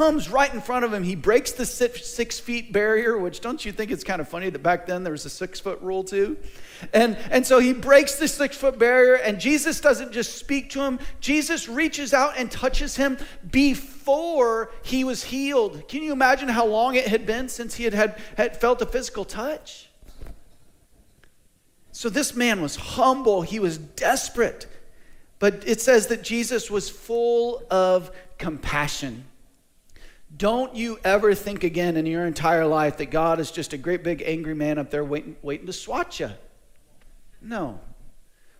comes 0.00 0.30
right 0.30 0.54
in 0.54 0.62
front 0.62 0.82
of 0.82 0.90
him. 0.94 1.02
He 1.02 1.14
breaks 1.14 1.52
the 1.52 1.66
six, 1.66 2.06
six 2.06 2.40
feet 2.40 2.72
barrier, 2.72 3.18
which 3.18 3.42
don't 3.42 3.62
you 3.62 3.70
think 3.70 3.90
it's 3.90 4.02
kind 4.02 4.18
of 4.18 4.26
funny 4.26 4.48
that 4.48 4.62
back 4.62 4.86
then 4.86 5.04
there 5.04 5.12
was 5.12 5.26
a 5.26 5.28
six 5.28 5.60
foot 5.60 5.78
rule 5.82 6.02
too? 6.02 6.38
And, 6.94 7.18
and 7.30 7.46
so 7.46 7.58
he 7.58 7.74
breaks 7.74 8.14
the 8.14 8.26
six 8.26 8.56
foot 8.56 8.78
barrier, 8.78 9.16
and 9.16 9.38
Jesus 9.38 9.78
doesn't 9.78 10.10
just 10.12 10.36
speak 10.38 10.70
to 10.70 10.80
him. 10.80 11.00
Jesus 11.20 11.68
reaches 11.68 12.14
out 12.14 12.38
and 12.38 12.50
touches 12.50 12.96
him 12.96 13.18
before 13.50 14.72
he 14.84 15.04
was 15.04 15.22
healed. 15.24 15.86
Can 15.86 16.02
you 16.02 16.12
imagine 16.14 16.48
how 16.48 16.64
long 16.64 16.94
it 16.94 17.06
had 17.06 17.26
been 17.26 17.50
since 17.50 17.74
he 17.74 17.84
had, 17.84 17.92
had, 17.92 18.18
had 18.38 18.56
felt 18.58 18.80
a 18.80 18.86
physical 18.86 19.26
touch? 19.26 19.90
So 21.92 22.08
this 22.08 22.34
man 22.34 22.62
was 22.62 22.74
humble, 22.76 23.42
he 23.42 23.60
was 23.60 23.76
desperate. 23.76 24.66
But 25.40 25.62
it 25.66 25.82
says 25.82 26.06
that 26.06 26.22
Jesus 26.22 26.70
was 26.70 26.88
full 26.88 27.66
of 27.70 28.10
compassion. 28.38 29.26
Don't 30.40 30.74
you 30.74 30.98
ever 31.04 31.34
think 31.34 31.64
again 31.64 31.98
in 31.98 32.06
your 32.06 32.24
entire 32.24 32.66
life 32.66 32.96
that 32.96 33.10
God 33.10 33.40
is 33.40 33.50
just 33.50 33.74
a 33.74 33.76
great 33.76 34.02
big 34.02 34.22
angry 34.24 34.54
man 34.54 34.78
up 34.78 34.88
there 34.90 35.04
waiting, 35.04 35.36
waiting 35.42 35.66
to 35.66 35.72
swat 35.74 36.18
you. 36.18 36.30
No. 37.42 37.78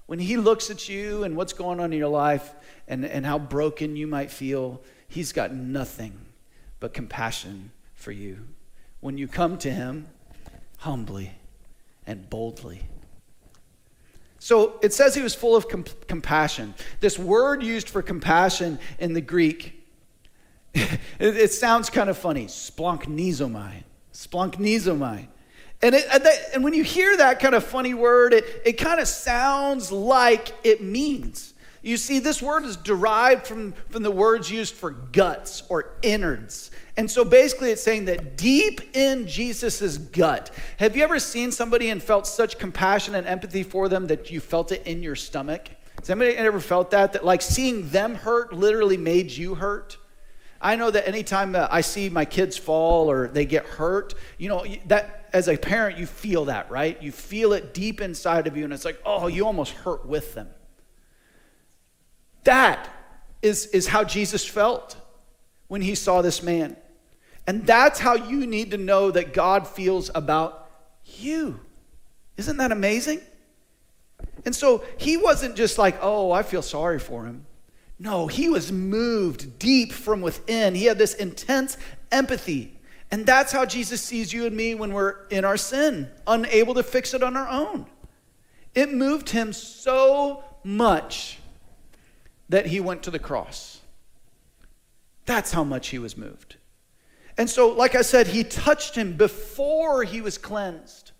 When 0.05 0.19
He 0.19 0.37
looks 0.37 0.69
at 0.69 0.91
you 0.91 1.25
and 1.25 1.37
what's 1.39 1.55
going 1.55 1.81
on 1.81 1.95
in 1.95 1.99
your 1.99 2.09
life 2.11 2.53
and, 2.87 3.07
and 3.07 3.25
how 3.25 3.39
broken 3.39 3.97
you 3.97 4.07
might 4.07 4.31
feel, 4.31 4.83
He's 5.09 5.33
got 5.33 5.55
nothing 5.55 6.13
but 6.81 6.93
compassion 6.93 7.71
for 7.95 8.13
you. 8.13 8.41
When 9.01 9.17
you 9.17 9.27
come 9.27 9.57
to 9.59 9.71
Him 9.71 10.07
humbly 10.81 11.33
and 12.07 12.29
boldly. 12.29 12.83
So 14.39 14.79
it 14.83 14.93
says 14.93 15.15
he 15.15 15.23
was 15.23 15.35
full 15.35 15.57
of 15.57 15.67
comp- 15.69 16.07
compassion. 16.09 16.75
This 17.01 17.19
word 17.19 17.63
used 17.63 17.89
for 17.89 18.03
compassion 18.03 18.79
in 18.99 19.15
the 19.15 19.21
Greek 19.23 19.80
it, 20.75 20.99
it, 21.19 21.53
sounds 21.53 21.91
kind 21.91 22.09
of 22.09 22.17
funny. 22.17 22.47
Splanchnizomai. 22.47 23.83
Splanchnizomai. 24.15 25.29
And, 25.83 25.95
it, 25.95 26.35
and 26.55 26.63
when 26.63 26.75
you 26.75 26.85
hear 26.85 27.17
that 27.17 27.41
kind 27.41 27.55
of 27.55 27.65
funny 27.65 27.95
word, 27.95 28.35
it, 28.35 28.45
it 28.65 28.73
kind 28.75 29.01
of 29.01 29.09
sounds 29.09 29.91
like 29.91 30.53
it 30.63 30.83
means. 30.83 31.55
You 31.83 31.97
see, 31.97 32.19
this 32.19 32.43
word 32.43 32.65
is 32.65 32.77
derived 32.77 33.47
from, 33.47 33.73
from 33.89 34.03
the 34.03 34.11
words 34.11 34.51
used 34.51 34.75
for 34.75 34.91
guts 34.91 35.63
or 35.71 35.95
innards. 36.03 36.71
And 36.99 37.11
so 37.11 37.25
basically, 37.25 37.71
it's 37.71 37.83
saying 37.83 38.05
that 38.05 38.37
deep 38.37 38.95
in 38.95 39.27
Jesus's 39.27 39.97
gut. 39.97 40.51
Have 40.77 40.95
you 40.97 41.03
ever 41.03 41.19
seen 41.19 41.51
somebody 41.51 41.89
and 41.89 42.03
felt 42.03 42.27
such 42.27 42.59
compassion 42.59 43.15
and 43.15 43.27
empathy 43.27 43.63
for 43.63 43.89
them 43.89 44.09
that 44.09 44.31
you 44.31 44.41
felt 44.41 44.71
it 44.73 44.87
in 44.87 45.03
your 45.03 45.17
stomach? 45.17 45.69
Has 45.99 46.11
anybody 46.11 46.37
ever 46.37 46.61
felt 46.61 46.91
that? 46.91 47.15
That 47.15 47.25
like 47.25 47.41
seeing 47.41 47.89
them 47.89 48.15
hurt 48.17 48.53
literally 48.53 48.99
made 48.99 49.31
you 49.31 49.55
hurt? 49.55 49.97
I 50.61 50.77
know 50.77 50.91
that 50.91 51.09
anytime 51.09 51.53
that 51.53 51.71
uh, 51.71 51.75
I 51.75 51.81
see 51.81 52.11
my 52.11 52.27
kids 52.27 52.57
fall 52.59 53.11
or 53.11 53.29
they 53.29 53.47
get 53.47 53.65
hurt, 53.65 54.15
you 54.37 54.49
know, 54.51 54.67
that 54.89 55.29
as 55.33 55.49
a 55.49 55.57
parent, 55.57 55.97
you 55.99 56.05
feel 56.07 56.47
that, 56.47 56.71
right? 56.71 57.01
You 57.03 57.13
feel 57.13 57.55
it 57.55 57.73
deep 57.73 58.01
inside 58.01 58.47
of 58.47 58.57
you, 58.57 58.65
and 58.65 58.73
it's 58.73 58.85
like, 58.85 59.01
oh, 59.07 59.27
you 59.29 59.47
almost 59.47 59.73
hurt 59.73 60.05
with 60.05 60.35
them. 60.35 60.51
That 62.45 62.89
is, 63.41 63.67
is 63.67 63.87
how 63.87 64.05
Jesus 64.05 64.45
felt 64.45 64.97
when 65.69 65.81
he 65.81 65.95
saw 65.95 66.21
this 66.21 66.43
man. 66.43 66.77
And 67.47 67.67
that's 67.67 67.99
how 67.99 68.15
you 68.15 68.47
need 68.47 68.73
to 68.73 68.77
know 68.79 69.11
that 69.13 69.33
God 69.33 69.67
feels 69.67 70.11
about 70.15 70.71
you. 71.05 71.59
Isn't 72.37 72.59
that 72.59 72.71
amazing? 72.73 73.21
And 74.45 74.55
so 74.55 74.85
he 74.99 75.17
wasn't 75.17 75.57
just 75.57 75.79
like, 75.79 75.99
oh, 76.03 76.33
I 76.33 76.43
feel 76.43 76.63
sorry 76.63 76.99
for 76.99 77.25
him. 77.25 77.47
No, 78.01 78.29
he 78.29 78.49
was 78.49 78.73
moved 78.73 79.59
deep 79.59 79.93
from 79.93 80.23
within. 80.23 80.75
He 80.75 80.87
had 80.87 80.97
this 80.97 81.13
intense 81.13 81.77
empathy. 82.11 82.81
And 83.11 83.27
that's 83.27 83.53
how 83.53 83.67
Jesus 83.67 84.03
sees 84.03 84.33
you 84.33 84.47
and 84.47 84.57
me 84.57 84.75
when 84.75 84.95
we're 84.95 85.27
in 85.27 85.45
our 85.45 85.59
sin, 85.59 86.09
unable 86.27 86.73
to 86.75 86.83
fix 86.83 87.13
it 87.13 87.23
on 87.23 87.37
our 87.37 87.47
own. 87.47 87.85
It 88.75 88.95
moved 88.95 89.29
him 89.31 89.53
so 89.53 90.43
much 90.65 91.41
that 92.49 92.67
he 92.67 92.81
went 92.81 93.03
to 93.03 93.11
the 93.11 93.19
cross. 93.19 93.81
That's 95.27 95.53
how 95.53 95.63
much 95.63 95.89
he 95.89 95.99
was 95.99 96.17
moved. 96.17 96.57
And 97.37 97.51
so, 97.51 97.69
like 97.69 97.95
I 97.95 98.03
said, 98.03 98.29
he 98.29 98.45
touched 98.45 98.95
him 98.97 99.13
before 99.13 100.05
he 100.05 100.23
was 100.23 100.39
cleansed. 100.39 101.13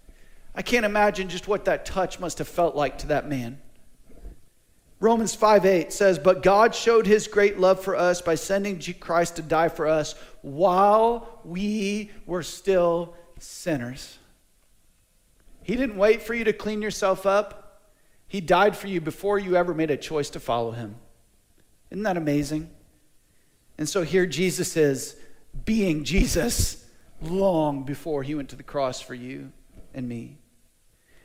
I 0.55 0.63
can't 0.63 0.87
imagine 0.87 1.29
just 1.29 1.47
what 1.47 1.67
that 1.67 1.85
touch 1.85 2.19
must 2.19 2.39
have 2.39 2.49
felt 2.49 2.75
like 2.75 2.97
to 2.99 3.09
that 3.09 3.29
man. 3.29 3.61
Romans 5.01 5.35
5 5.35 5.65
8 5.65 5.93
says, 5.93 6.19
But 6.19 6.43
God 6.43 6.75
showed 6.75 7.07
his 7.07 7.27
great 7.27 7.59
love 7.59 7.83
for 7.83 7.97
us 7.97 8.21
by 8.21 8.35
sending 8.35 8.79
Christ 9.01 9.37
to 9.37 9.43
die 9.43 9.69
for 9.69 9.87
us 9.89 10.15
while 10.43 11.41
we 11.43 12.11
were 12.27 12.43
still 12.43 13.15
sinners. 13.39 14.19
He 15.63 15.75
didn't 15.75 15.97
wait 15.97 16.23
for 16.23 16.35
you 16.35 16.45
to 16.45 16.53
clean 16.53 16.83
yourself 16.83 17.25
up, 17.25 17.81
He 18.29 18.41
died 18.41 18.77
for 18.77 18.89
you 18.89 19.01
before 19.01 19.39
you 19.39 19.57
ever 19.57 19.73
made 19.75 19.91
a 19.91 19.97
choice 19.97 20.31
to 20.31 20.41
follow 20.41 20.73
Him. 20.73 20.97
Isn't 21.91 22.03
that 22.03 22.17
amazing? 22.19 22.71
And 23.79 23.89
so 23.89 24.03
here 24.03 24.27
Jesus 24.27 24.77
is 24.77 25.17
being 25.65 26.05
Jesus 26.05 26.85
long 27.23 27.85
before 27.85 28.23
He 28.23 28.35
went 28.35 28.51
to 28.51 28.57
the 28.57 28.63
cross 28.63 29.01
for 29.01 29.15
you 29.15 29.53
and 29.95 30.07
me. 30.09 30.40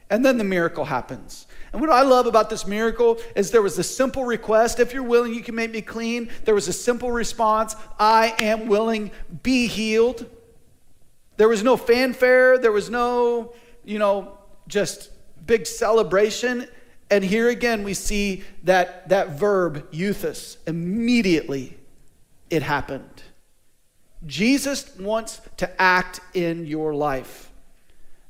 And 0.09 0.23
then 0.23 0.37
the 0.37 0.43
miracle 0.43 0.85
happens. 0.85 1.47
And 1.73 1.81
what 1.81 1.89
I 1.89 2.03
love 2.03 2.27
about 2.27 2.49
this 2.49 2.67
miracle 2.67 3.17
is 3.35 3.49
there 3.51 3.61
was 3.61 3.77
a 3.79 3.83
simple 3.83 4.23
request 4.23 4.79
if 4.79 4.93
you're 4.93 5.03
willing, 5.03 5.33
you 5.33 5.41
can 5.41 5.55
make 5.55 5.71
me 5.71 5.81
clean. 5.81 6.29
There 6.43 6.53
was 6.53 6.67
a 6.67 6.73
simple 6.73 7.11
response 7.11 7.75
I 7.99 8.35
am 8.39 8.67
willing, 8.67 9.11
be 9.41 9.67
healed. 9.67 10.25
There 11.37 11.47
was 11.47 11.63
no 11.63 11.75
fanfare, 11.75 12.57
there 12.59 12.71
was 12.71 12.89
no, 12.89 13.53
you 13.83 13.97
know, 13.97 14.37
just 14.67 15.09
big 15.45 15.65
celebration. 15.65 16.67
And 17.09 17.23
here 17.23 17.49
again, 17.49 17.83
we 17.83 17.93
see 17.93 18.43
that, 18.63 19.09
that 19.09 19.31
verb, 19.31 19.91
euthus, 19.91 20.57
immediately 20.67 21.77
it 22.49 22.63
happened. 22.63 23.23
Jesus 24.25 24.95
wants 24.97 25.41
to 25.57 25.81
act 25.81 26.19
in 26.33 26.65
your 26.65 26.93
life. 26.95 27.44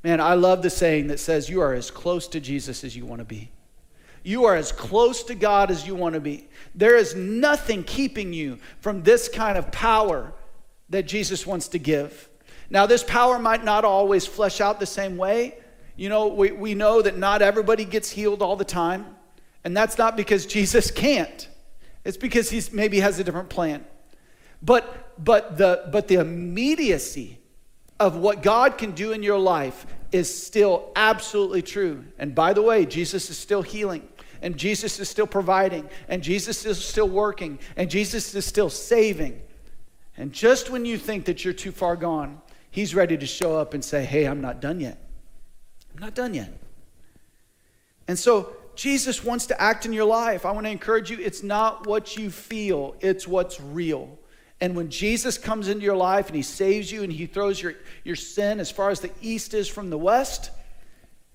Man, 0.05 0.21
I 0.21 0.35
love 0.35 0.61
the 0.61 0.69
saying 0.69 1.07
that 1.07 1.19
says, 1.19 1.49
You 1.49 1.61
are 1.61 1.73
as 1.73 1.89
close 1.89 2.27
to 2.27 2.39
Jesus 2.39 2.83
as 2.83 2.95
you 2.95 3.07
want 3.07 3.21
to 3.21 3.25
be. 3.25 3.49
You 4.21 4.45
are 4.45 4.55
as 4.55 4.71
close 4.71 5.23
to 5.23 5.33
God 5.33 5.71
as 5.71 5.87
you 5.87 5.95
want 5.95 6.13
to 6.13 6.19
be. 6.21 6.47
There 6.75 6.95
is 6.95 7.15
nothing 7.15 7.83
keeping 7.83 8.31
you 8.31 8.59
from 8.81 9.01
this 9.01 9.27
kind 9.27 9.57
of 9.57 9.71
power 9.71 10.31
that 10.91 11.07
Jesus 11.07 11.47
wants 11.47 11.69
to 11.69 11.79
give. 11.79 12.29
Now, 12.69 12.85
this 12.85 13.03
power 13.03 13.39
might 13.39 13.63
not 13.63 13.83
always 13.83 14.27
flesh 14.27 14.61
out 14.61 14.79
the 14.79 14.85
same 14.85 15.17
way. 15.17 15.57
You 15.95 16.09
know, 16.09 16.27
we, 16.27 16.51
we 16.51 16.75
know 16.75 17.01
that 17.01 17.17
not 17.17 17.41
everybody 17.41 17.83
gets 17.83 18.11
healed 18.11 18.43
all 18.43 18.55
the 18.55 18.63
time. 18.63 19.07
And 19.63 19.75
that's 19.75 19.97
not 19.97 20.15
because 20.15 20.45
Jesus 20.45 20.91
can't. 20.91 21.47
It's 22.03 22.15
because 22.15 22.51
he 22.51 22.61
maybe 22.71 22.99
has 22.99 23.17
a 23.17 23.23
different 23.23 23.49
plan. 23.49 23.83
But 24.61 25.15
but 25.17 25.57
the 25.57 25.89
but 25.91 26.07
the 26.07 26.17
immediacy 26.19 27.39
of 27.99 28.15
what 28.17 28.43
God 28.43 28.77
can 28.77 28.91
do 28.91 29.11
in 29.11 29.23
your 29.23 29.39
life 29.39 29.85
is 30.11 30.43
still 30.45 30.91
absolutely 30.95 31.61
true. 31.61 32.05
And 32.17 32.35
by 32.35 32.53
the 32.53 32.61
way, 32.61 32.85
Jesus 32.85 33.29
is 33.29 33.37
still 33.37 33.61
healing, 33.61 34.07
and 34.41 34.57
Jesus 34.57 34.99
is 34.99 35.09
still 35.09 35.27
providing, 35.27 35.89
and 36.07 36.21
Jesus 36.21 36.65
is 36.65 36.83
still 36.83 37.07
working, 37.07 37.59
and 37.75 37.89
Jesus 37.89 38.35
is 38.35 38.45
still 38.45 38.69
saving. 38.69 39.41
And 40.17 40.31
just 40.31 40.69
when 40.69 40.85
you 40.85 40.97
think 40.97 41.25
that 41.25 41.43
you're 41.43 41.53
too 41.53 41.71
far 41.71 41.95
gone, 41.95 42.41
He's 42.69 42.93
ready 42.93 43.17
to 43.17 43.25
show 43.25 43.57
up 43.57 43.73
and 43.73 43.83
say, 43.83 44.03
Hey, 44.03 44.25
I'm 44.25 44.41
not 44.41 44.59
done 44.61 44.81
yet. 44.81 44.97
I'm 45.93 45.99
not 45.99 46.13
done 46.15 46.33
yet. 46.33 46.51
And 48.07 48.19
so, 48.19 48.57
Jesus 48.75 49.23
wants 49.23 49.45
to 49.47 49.61
act 49.61 49.85
in 49.85 49.93
your 49.93 50.03
life. 50.03 50.45
I 50.45 50.51
want 50.51 50.65
to 50.65 50.69
encourage 50.71 51.09
you 51.09 51.17
it's 51.19 51.41
not 51.43 51.87
what 51.87 52.17
you 52.17 52.29
feel, 52.29 52.95
it's 52.99 53.25
what's 53.25 53.59
real. 53.61 54.19
And 54.61 54.75
when 54.75 54.89
Jesus 54.89 55.37
comes 55.37 55.67
into 55.67 55.83
your 55.83 55.95
life 55.97 56.27
and 56.27 56.35
he 56.35 56.41
saves 56.41 56.91
you 56.91 57.03
and 57.03 57.11
he 57.11 57.25
throws 57.25 57.61
your, 57.61 57.75
your 58.03 58.15
sin 58.15 58.59
as 58.59 58.71
far 58.71 58.89
as 58.89 59.01
the 59.01 59.11
east 59.21 59.53
is 59.53 59.67
from 59.67 59.89
the 59.89 59.97
west, 59.97 60.49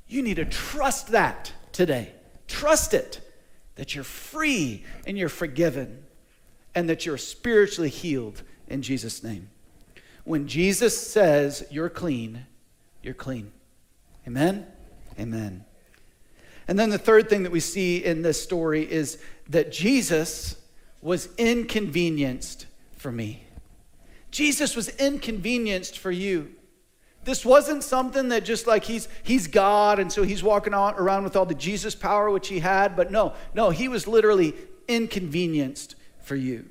you 0.08 0.22
need 0.22 0.36
to 0.36 0.44
trust 0.46 1.08
that 1.08 1.52
today. 1.72 2.12
Trust 2.48 2.94
it 2.94 3.20
that 3.76 3.94
you're 3.94 4.04
free 4.04 4.84
and 5.06 5.18
you're 5.18 5.28
forgiven 5.28 6.04
and 6.74 6.88
that 6.88 7.04
you're 7.04 7.18
spiritually 7.18 7.90
healed 7.90 8.42
in 8.68 8.82
Jesus' 8.82 9.22
name. 9.22 9.50
When 10.24 10.46
Jesus 10.46 10.96
says 10.98 11.66
you're 11.70 11.88
clean, 11.90 12.46
you're 13.02 13.14
clean. 13.14 13.52
Amen? 14.26 14.66
Amen. 15.18 15.64
And 16.68 16.78
then 16.78 16.90
the 16.90 16.98
third 16.98 17.28
thing 17.28 17.42
that 17.42 17.52
we 17.52 17.60
see 17.60 17.98
in 18.02 18.22
this 18.22 18.42
story 18.42 18.90
is 18.90 19.18
that 19.48 19.72
Jesus 19.72 20.56
was 21.02 21.28
inconvenienced 21.36 22.66
for 23.00 23.10
me. 23.10 23.44
Jesus 24.30 24.76
was 24.76 24.90
inconvenienced 24.90 25.98
for 25.98 26.10
you. 26.10 26.50
This 27.24 27.44
wasn't 27.46 27.82
something 27.82 28.28
that 28.28 28.44
just 28.44 28.66
like 28.66 28.84
he's 28.84 29.08
he's 29.22 29.46
God 29.46 29.98
and 29.98 30.12
so 30.12 30.22
he's 30.22 30.42
walking 30.42 30.74
on, 30.74 30.94
around 30.94 31.24
with 31.24 31.34
all 31.34 31.46
the 31.46 31.54
Jesus 31.54 31.94
power 31.94 32.30
which 32.30 32.48
he 32.48 32.60
had, 32.60 32.94
but 32.96 33.10
no, 33.10 33.32
no, 33.54 33.70
he 33.70 33.88
was 33.88 34.06
literally 34.06 34.54
inconvenienced 34.86 35.96
for 36.20 36.36
you. 36.36 36.68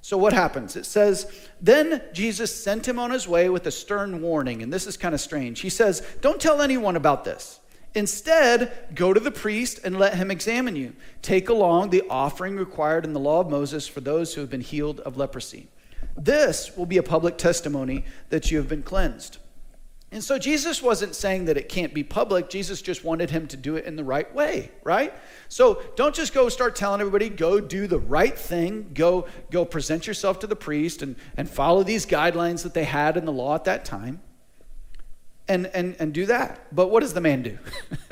So 0.00 0.16
what 0.16 0.32
happens? 0.32 0.74
It 0.74 0.84
says, 0.86 1.30
"Then 1.60 2.02
Jesus 2.12 2.52
sent 2.54 2.88
him 2.88 2.98
on 2.98 3.10
his 3.10 3.28
way 3.28 3.48
with 3.50 3.66
a 3.66 3.70
stern 3.70 4.20
warning." 4.22 4.62
And 4.62 4.72
this 4.72 4.86
is 4.86 4.96
kind 4.96 5.14
of 5.14 5.20
strange. 5.20 5.60
He 5.60 5.68
says, 5.70 6.02
"Don't 6.22 6.40
tell 6.40 6.60
anyone 6.62 6.96
about 6.96 7.24
this." 7.24 7.60
Instead, 7.94 8.88
go 8.94 9.12
to 9.12 9.20
the 9.20 9.30
priest 9.30 9.80
and 9.84 9.98
let 9.98 10.14
him 10.14 10.30
examine 10.30 10.76
you. 10.76 10.94
Take 11.20 11.48
along 11.48 11.90
the 11.90 12.02
offering 12.08 12.56
required 12.56 13.04
in 13.04 13.12
the 13.12 13.20
law 13.20 13.40
of 13.40 13.50
Moses 13.50 13.86
for 13.86 14.00
those 14.00 14.34
who 14.34 14.40
have 14.40 14.48
been 14.50 14.62
healed 14.62 15.00
of 15.00 15.16
leprosy. 15.16 15.68
This 16.16 16.74
will 16.76 16.86
be 16.86 16.98
a 16.98 17.02
public 17.02 17.36
testimony 17.38 18.04
that 18.30 18.50
you 18.50 18.58
have 18.58 18.68
been 18.68 18.82
cleansed. 18.82 19.38
And 20.10 20.22
so 20.22 20.38
Jesus 20.38 20.82
wasn't 20.82 21.14
saying 21.14 21.46
that 21.46 21.56
it 21.56 21.70
can't 21.70 21.94
be 21.94 22.02
public. 22.04 22.50
Jesus 22.50 22.82
just 22.82 23.02
wanted 23.02 23.30
him 23.30 23.46
to 23.48 23.56
do 23.56 23.76
it 23.76 23.86
in 23.86 23.96
the 23.96 24.04
right 24.04 24.32
way, 24.34 24.70
right? 24.84 25.12
So 25.48 25.82
don't 25.96 26.14
just 26.14 26.34
go 26.34 26.50
start 26.50 26.76
telling 26.76 27.00
everybody, 27.00 27.30
go 27.30 27.60
do 27.60 27.86
the 27.86 27.98
right 27.98 28.38
thing, 28.38 28.90
go, 28.92 29.26
go 29.50 29.64
present 29.64 30.06
yourself 30.06 30.38
to 30.40 30.46
the 30.46 30.56
priest 30.56 31.00
and, 31.00 31.16
and 31.38 31.48
follow 31.48 31.82
these 31.82 32.04
guidelines 32.04 32.62
that 32.62 32.74
they 32.74 32.84
had 32.84 33.16
in 33.16 33.24
the 33.24 33.32
law 33.32 33.54
at 33.54 33.64
that 33.64 33.86
time 33.86 34.20
and, 35.52 35.66
and, 35.74 35.96
and 35.98 36.14
do 36.14 36.26
that. 36.26 36.66
But 36.74 36.88
what 36.88 37.00
does 37.00 37.12
the 37.12 37.20
man 37.20 37.42
do? 37.42 37.58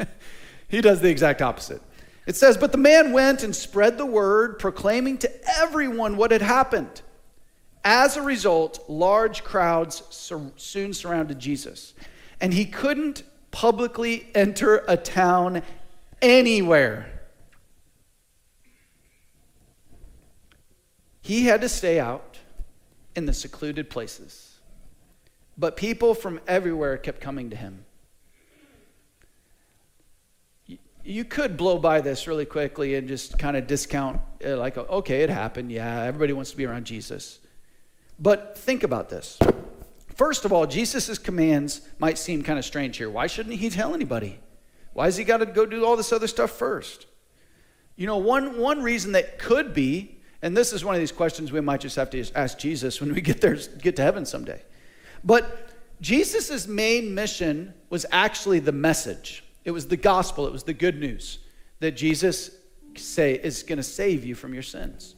he 0.69 0.83
does 0.83 1.01
the 1.01 1.09
exact 1.09 1.41
opposite. 1.41 1.81
It 2.27 2.37
says, 2.37 2.59
But 2.59 2.71
the 2.71 2.79
man 2.79 3.13
went 3.15 3.43
and 3.43 3.57
spread 3.57 3.97
the 3.97 4.05
word, 4.05 4.59
proclaiming 4.59 5.17
to 5.19 5.33
everyone 5.59 6.19
what 6.19 6.31
had 6.33 6.43
happened. 6.43 7.01
As 7.83 8.19
a 8.19 8.23
result, 8.23 8.85
large 8.89 9.43
crowds 9.43 10.03
sur- 10.11 10.53
soon 10.57 10.93
surrounded 10.93 11.39
Jesus, 11.39 11.95
and 12.43 12.53
he 12.53 12.67
couldn't 12.67 13.23
publicly 13.53 14.29
enter 14.35 14.85
a 14.87 14.99
town 14.99 15.63
anywhere. 16.21 17.11
He 21.23 21.47
had 21.47 21.63
to 21.63 21.71
stay 21.71 21.99
out 21.99 22.37
in 23.17 23.25
the 23.25 23.33
secluded 23.33 23.89
places. 23.89 24.50
But 25.61 25.77
people 25.77 26.15
from 26.15 26.41
everywhere 26.49 26.97
kept 26.97 27.21
coming 27.21 27.51
to 27.51 27.57
him. 27.57 27.85
You 31.05 31.25
could 31.25 31.59
blow 31.59 31.77
by 31.79 32.01
this 32.01 32.27
really 32.27 32.47
quickly 32.47 32.95
and 32.95 33.07
just 33.07 33.39
kind 33.39 33.59
of 33.59 33.67
discount, 33.67 34.23
like, 34.43 34.79
okay, 34.79 35.23
it 35.23 35.29
happened. 35.29 35.71
Yeah, 35.71 36.03
everybody 36.03 36.33
wants 36.33 36.51
to 36.53 36.57
be 36.57 36.65
around 36.65 36.87
Jesus. 36.87 37.41
But 38.19 38.57
think 38.57 38.85
about 38.85 39.11
this. 39.11 39.39
First 40.15 40.47
of 40.47 40.53
all, 40.53 40.67
Jesus' 40.67 41.19
commands 41.19 41.83
might 41.99 42.17
seem 42.17 42.43
kind 42.43 42.59
of 42.59 42.65
strange 42.65 42.97
here. 42.97 43.11
Why 43.11 43.27
shouldn't 43.27 43.57
he 43.57 43.69
tell 43.69 43.95
anybody? 43.95 44.39
Why 44.95 45.07
has 45.07 45.19
he 45.19 45.25
got 45.25 45.39
to 45.39 45.47
go 45.47 45.67
do 45.67 45.85
all 45.85 45.97
this 45.97 46.13
other 46.13 46.27
stuff 46.27 46.53
first? 46.53 47.05
You 47.97 48.07
know, 48.07 48.17
one, 48.17 48.59
one 48.59 48.83
reason 48.83 49.13
that 49.13 49.39
could 49.39 49.75
be, 49.75 50.17
and 50.41 50.57
this 50.57 50.73
is 50.73 50.85
one 50.87 50.95
of 50.95 51.01
these 51.03 51.13
questions 51.13 51.53
we 51.53 51.61
might 51.61 51.81
just 51.83 51.97
have 51.97 52.09
to 52.11 52.25
ask 52.35 52.57
Jesus 52.57 52.99
when 52.99 53.13
we 53.15 53.21
get 53.21 53.43
there, 53.43 53.57
get 53.83 53.97
to 53.97 54.03
heaven 54.03 54.25
someday. 54.25 54.63
But 55.25 55.69
Jesus' 56.01 56.67
main 56.67 57.15
mission 57.15 57.75
was 57.91 58.07
actually 58.11 58.59
the 58.61 58.73
message. 58.73 59.45
It 59.65 59.73
was 59.73 59.89
the 59.89 59.97
gospel, 59.97 60.47
it 60.47 60.53
was 60.53 60.63
the 60.65 60.73
good 60.75 60.99
news 60.99 61.39
that 61.81 61.93
Jesus 61.93 62.51
say, 62.97 63.35
is 63.43 63.63
going 63.63 63.77
to 63.77 63.83
save 63.85 64.25
you 64.25 64.35
from 64.35 64.53
your 64.53 64.63
sins. 64.65 65.15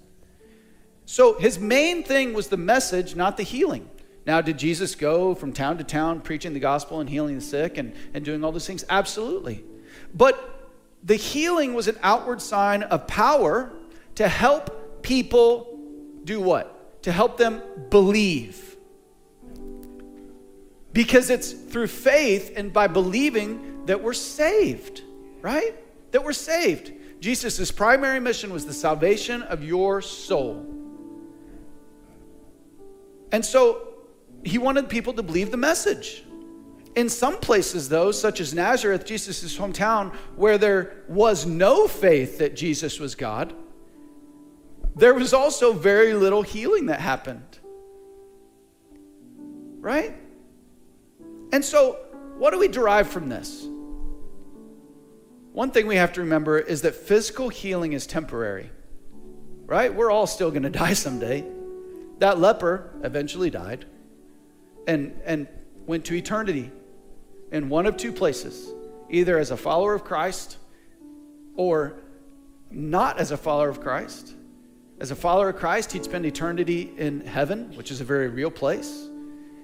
So 1.06 1.38
his 1.38 1.58
main 1.58 2.02
thing 2.04 2.34
was 2.34 2.48
the 2.48 2.56
message, 2.58 3.16
not 3.16 3.36
the 3.38 3.42
healing. 3.42 3.88
Now, 4.26 4.40
did 4.40 4.58
Jesus 4.58 4.94
go 4.94 5.34
from 5.34 5.52
town 5.52 5.78
to 5.78 5.84
town 5.84 6.20
preaching 6.20 6.52
the 6.52 6.60
gospel 6.60 7.00
and 7.00 7.08
healing 7.10 7.34
the 7.34 7.40
sick 7.40 7.78
and, 7.78 7.92
and 8.14 8.24
doing 8.24 8.44
all 8.44 8.52
these 8.52 8.66
things? 8.66 8.84
Absolutely. 8.90 9.64
But 10.14 10.70
the 11.02 11.16
healing 11.16 11.72
was 11.74 11.88
an 11.88 11.98
outward 12.02 12.40
sign 12.42 12.82
of 12.84 13.06
power 13.06 13.72
to 14.16 14.28
help 14.28 15.02
people 15.02 15.78
do 16.22 16.40
what? 16.40 17.02
To 17.04 17.10
help 17.10 17.36
them 17.38 17.60
believe. 17.90 18.71
Because 20.92 21.30
it's 21.30 21.52
through 21.52 21.86
faith 21.86 22.52
and 22.56 22.72
by 22.72 22.86
believing 22.86 23.86
that 23.86 24.02
we're 24.02 24.12
saved, 24.12 25.02
right? 25.40 25.74
That 26.12 26.22
we're 26.24 26.32
saved. 26.34 26.92
Jesus' 27.20 27.70
primary 27.70 28.20
mission 28.20 28.52
was 28.52 28.66
the 28.66 28.74
salvation 28.74 29.42
of 29.42 29.62
your 29.64 30.02
soul. 30.02 30.66
And 33.30 33.44
so 33.44 33.88
he 34.44 34.58
wanted 34.58 34.88
people 34.88 35.14
to 35.14 35.22
believe 35.22 35.50
the 35.50 35.56
message. 35.56 36.24
In 36.94 37.08
some 37.08 37.38
places, 37.38 37.88
though, 37.88 38.10
such 38.12 38.40
as 38.40 38.52
Nazareth, 38.52 39.06
Jesus' 39.06 39.56
hometown, 39.56 40.12
where 40.36 40.58
there 40.58 41.04
was 41.08 41.46
no 41.46 41.88
faith 41.88 42.38
that 42.38 42.54
Jesus 42.54 43.00
was 43.00 43.14
God, 43.14 43.54
there 44.94 45.14
was 45.14 45.32
also 45.32 45.72
very 45.72 46.12
little 46.12 46.42
healing 46.42 46.86
that 46.86 47.00
happened. 47.00 47.58
Right? 49.80 50.14
And 51.52 51.62
so, 51.64 51.98
what 52.38 52.50
do 52.50 52.58
we 52.58 52.66
derive 52.66 53.08
from 53.08 53.28
this? 53.28 53.66
One 55.52 55.70
thing 55.70 55.86
we 55.86 55.96
have 55.96 56.14
to 56.14 56.22
remember 56.22 56.58
is 56.58 56.80
that 56.82 56.94
physical 56.94 57.50
healing 57.50 57.92
is 57.92 58.06
temporary, 58.06 58.70
right? 59.66 59.94
We're 59.94 60.10
all 60.10 60.26
still 60.26 60.50
going 60.50 60.62
to 60.62 60.70
die 60.70 60.94
someday. 60.94 61.44
That 62.20 62.38
leper 62.40 62.90
eventually 63.02 63.50
died 63.50 63.84
and, 64.88 65.20
and 65.26 65.46
went 65.86 66.06
to 66.06 66.14
eternity 66.14 66.70
in 67.50 67.68
one 67.68 67.84
of 67.84 67.98
two 67.98 68.12
places 68.12 68.72
either 69.10 69.36
as 69.38 69.50
a 69.50 69.56
follower 69.58 69.92
of 69.92 70.04
Christ 70.04 70.56
or 71.54 71.92
not 72.70 73.18
as 73.18 73.30
a 73.30 73.36
follower 73.36 73.68
of 73.68 73.78
Christ. 73.82 74.32
As 75.00 75.10
a 75.10 75.16
follower 75.16 75.50
of 75.50 75.56
Christ, 75.56 75.92
he'd 75.92 76.04
spend 76.04 76.24
eternity 76.24 76.90
in 76.96 77.20
heaven, 77.20 77.76
which 77.76 77.90
is 77.90 78.00
a 78.00 78.04
very 78.04 78.28
real 78.28 78.50
place 78.50 79.10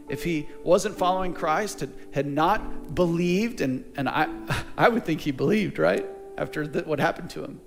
if 0.09 0.25
he 0.25 0.49
wasn't 0.65 0.97
following 0.97 1.35
Christ, 1.35 1.81
had, 1.81 1.93
had 2.13 2.27
not 2.27 2.95
believed, 2.95 3.61
and, 3.61 3.85
and 3.97 4.09
I, 4.09 4.29
I 4.77 4.89
would 4.89 5.05
think 5.05 5.21
he 5.21 5.31
believed, 5.31 5.79
right? 5.79 6.07
After 6.37 6.67
the, 6.67 6.83
what 6.83 6.99
happened 6.99 7.31
to 7.31 7.45
him. 7.45 7.61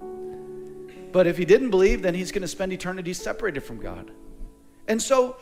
But 1.12 1.28
if 1.28 1.38
he 1.38 1.46
didn't 1.46 1.70
believe, 1.72 2.02
then 2.02 2.16
he's 2.16 2.32
going 2.32 2.42
to 2.42 2.48
spend 2.48 2.72
eternity 2.74 3.14
separated 3.14 3.62
from 3.62 3.80
God. 3.80 4.12
And 4.88 5.02
so 5.02 5.38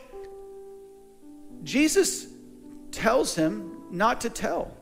Jesus 1.63 2.27
tells 2.91 3.35
him 3.35 3.83
not 3.91 4.21
to 4.21 4.29
tell. 4.29 4.75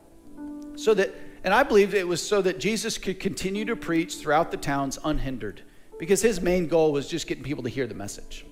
So 0.76 0.94
that, 0.94 1.14
and 1.44 1.52
I 1.52 1.62
believe 1.62 1.94
it 1.94 2.08
was 2.08 2.26
so 2.26 2.40
that 2.42 2.58
Jesus 2.58 2.96
could 2.98 3.20
continue 3.20 3.64
to 3.66 3.76
preach 3.76 4.16
throughout 4.16 4.50
the 4.50 4.56
towns 4.56 4.98
unhindered 5.04 5.62
because 5.98 6.22
his 6.22 6.40
main 6.40 6.68
goal 6.68 6.92
was 6.92 7.06
just 7.08 7.26
getting 7.26 7.44
people 7.44 7.62
to 7.64 7.68
hear 7.68 7.86
the 7.86 7.94
message. 7.94 8.46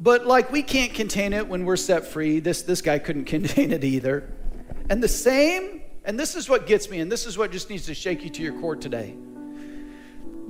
But 0.00 0.26
like 0.26 0.52
we 0.52 0.62
can't 0.62 0.94
contain 0.94 1.32
it 1.32 1.48
when 1.48 1.64
we're 1.64 1.76
set 1.76 2.06
free, 2.06 2.38
this, 2.40 2.62
this 2.62 2.82
guy 2.82 2.98
couldn't 2.98 3.24
contain 3.24 3.72
it 3.72 3.82
either. 3.84 4.30
And 4.90 5.02
the 5.02 5.08
same, 5.08 5.82
and 6.04 6.18
this 6.18 6.34
is 6.34 6.48
what 6.48 6.66
gets 6.66 6.88
me, 6.88 7.00
and 7.00 7.10
this 7.10 7.26
is 7.26 7.36
what 7.36 7.50
just 7.50 7.68
needs 7.68 7.86
to 7.86 7.94
shake 7.94 8.22
you 8.22 8.30
to 8.30 8.42
your 8.42 8.58
core 8.60 8.76
today. 8.76 9.16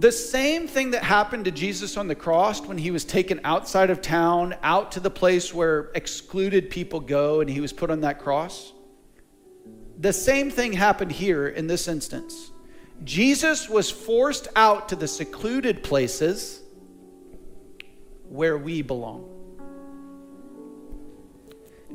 The 0.00 0.12
same 0.12 0.68
thing 0.68 0.92
that 0.92 1.02
happened 1.02 1.46
to 1.46 1.50
Jesus 1.50 1.96
on 1.96 2.06
the 2.06 2.14
cross 2.14 2.64
when 2.64 2.78
he 2.78 2.92
was 2.92 3.04
taken 3.04 3.40
outside 3.42 3.90
of 3.90 4.00
town, 4.00 4.54
out 4.62 4.92
to 4.92 5.00
the 5.00 5.10
place 5.10 5.52
where 5.52 5.90
excluded 5.94 6.70
people 6.70 7.00
go, 7.00 7.40
and 7.40 7.50
he 7.50 7.60
was 7.60 7.72
put 7.72 7.90
on 7.90 8.02
that 8.02 8.20
cross. 8.20 8.72
The 9.98 10.12
same 10.12 10.50
thing 10.50 10.72
happened 10.72 11.10
here 11.10 11.48
in 11.48 11.66
this 11.66 11.88
instance. 11.88 12.52
Jesus 13.02 13.68
was 13.68 13.90
forced 13.90 14.46
out 14.54 14.90
to 14.90 14.96
the 14.96 15.08
secluded 15.08 15.82
places 15.82 16.60
where 18.28 18.56
we 18.56 18.82
belong. 18.82 19.34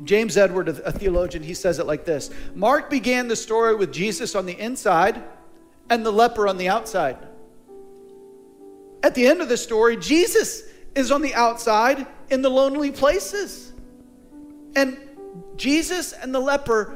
James 0.02 0.36
Edward, 0.36 0.68
a 0.68 0.90
theologian, 0.90 1.42
he 1.44 1.54
says 1.54 1.78
it 1.78 1.86
like 1.86 2.04
this 2.04 2.30
Mark 2.54 2.90
began 2.90 3.28
the 3.28 3.36
story 3.36 3.76
with 3.76 3.92
Jesus 3.92 4.34
on 4.34 4.44
the 4.46 4.58
inside 4.58 5.22
and 5.88 6.04
the 6.04 6.10
leper 6.10 6.48
on 6.48 6.56
the 6.56 6.68
outside. 6.68 7.16
At 9.02 9.14
the 9.14 9.26
end 9.26 9.40
of 9.42 9.48
the 9.48 9.56
story, 9.56 9.96
Jesus 9.96 10.62
is 10.94 11.10
on 11.12 11.22
the 11.22 11.34
outside 11.34 12.06
in 12.30 12.42
the 12.42 12.48
lonely 12.50 12.90
places. 12.90 13.72
And 14.74 14.98
Jesus 15.56 16.12
and 16.14 16.34
the 16.34 16.40
leper 16.40 16.94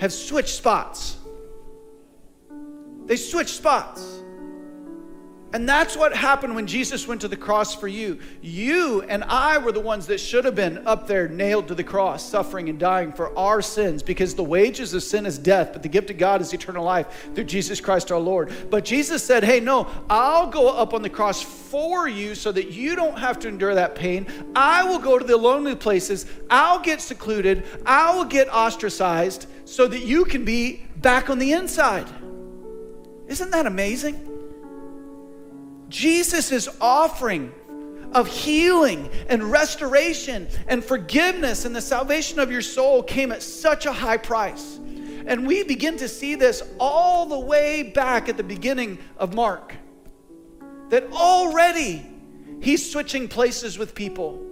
have 0.00 0.12
switched 0.12 0.56
spots. 0.56 1.16
They 3.06 3.16
switched 3.16 3.54
spots. 3.56 4.13
And 5.54 5.68
that's 5.68 5.96
what 5.96 6.16
happened 6.16 6.56
when 6.56 6.66
Jesus 6.66 7.06
went 7.06 7.20
to 7.20 7.28
the 7.28 7.36
cross 7.36 7.76
for 7.76 7.86
you. 7.86 8.18
You 8.42 9.02
and 9.02 9.22
I 9.22 9.56
were 9.58 9.70
the 9.70 9.78
ones 9.78 10.08
that 10.08 10.18
should 10.18 10.44
have 10.44 10.56
been 10.56 10.84
up 10.84 11.06
there 11.06 11.28
nailed 11.28 11.68
to 11.68 11.76
the 11.76 11.84
cross, 11.84 12.28
suffering 12.28 12.68
and 12.68 12.76
dying 12.76 13.12
for 13.12 13.38
our 13.38 13.62
sins, 13.62 14.02
because 14.02 14.34
the 14.34 14.42
wages 14.42 14.94
of 14.94 15.04
sin 15.04 15.24
is 15.26 15.38
death, 15.38 15.72
but 15.72 15.84
the 15.84 15.88
gift 15.88 16.10
of 16.10 16.18
God 16.18 16.40
is 16.40 16.52
eternal 16.52 16.84
life 16.84 17.30
through 17.36 17.44
Jesus 17.44 17.80
Christ 17.80 18.10
our 18.10 18.18
Lord. 18.18 18.52
But 18.68 18.84
Jesus 18.84 19.22
said, 19.22 19.44
Hey, 19.44 19.60
no, 19.60 19.86
I'll 20.10 20.48
go 20.50 20.74
up 20.76 20.92
on 20.92 21.02
the 21.02 21.08
cross 21.08 21.40
for 21.40 22.08
you 22.08 22.34
so 22.34 22.50
that 22.50 22.72
you 22.72 22.96
don't 22.96 23.16
have 23.20 23.38
to 23.38 23.48
endure 23.48 23.76
that 23.76 23.94
pain. 23.94 24.26
I 24.56 24.82
will 24.82 24.98
go 24.98 25.20
to 25.20 25.24
the 25.24 25.36
lonely 25.36 25.76
places. 25.76 26.26
I'll 26.50 26.80
get 26.80 27.00
secluded. 27.00 27.64
I 27.86 28.12
will 28.16 28.24
get 28.24 28.52
ostracized 28.52 29.46
so 29.66 29.86
that 29.86 30.00
you 30.02 30.24
can 30.24 30.44
be 30.44 30.82
back 30.96 31.30
on 31.30 31.38
the 31.38 31.52
inside. 31.52 32.08
Isn't 33.28 33.52
that 33.52 33.66
amazing? 33.66 34.32
Jesus' 35.94 36.68
offering 36.80 37.52
of 38.14 38.26
healing 38.26 39.08
and 39.28 39.44
restoration 39.48 40.48
and 40.66 40.84
forgiveness 40.84 41.64
and 41.64 41.74
the 41.74 41.80
salvation 41.80 42.40
of 42.40 42.50
your 42.50 42.62
soul 42.62 43.00
came 43.04 43.30
at 43.30 43.42
such 43.44 43.86
a 43.86 43.92
high 43.92 44.16
price. 44.16 44.76
And 45.26 45.46
we 45.46 45.62
begin 45.62 45.96
to 45.98 46.08
see 46.08 46.34
this 46.34 46.62
all 46.80 47.26
the 47.26 47.38
way 47.38 47.84
back 47.84 48.28
at 48.28 48.36
the 48.36 48.42
beginning 48.42 48.98
of 49.18 49.34
Mark. 49.34 49.72
That 50.90 51.12
already 51.12 52.04
he's 52.60 52.90
switching 52.90 53.28
places 53.28 53.78
with 53.78 53.94
people, 53.94 54.44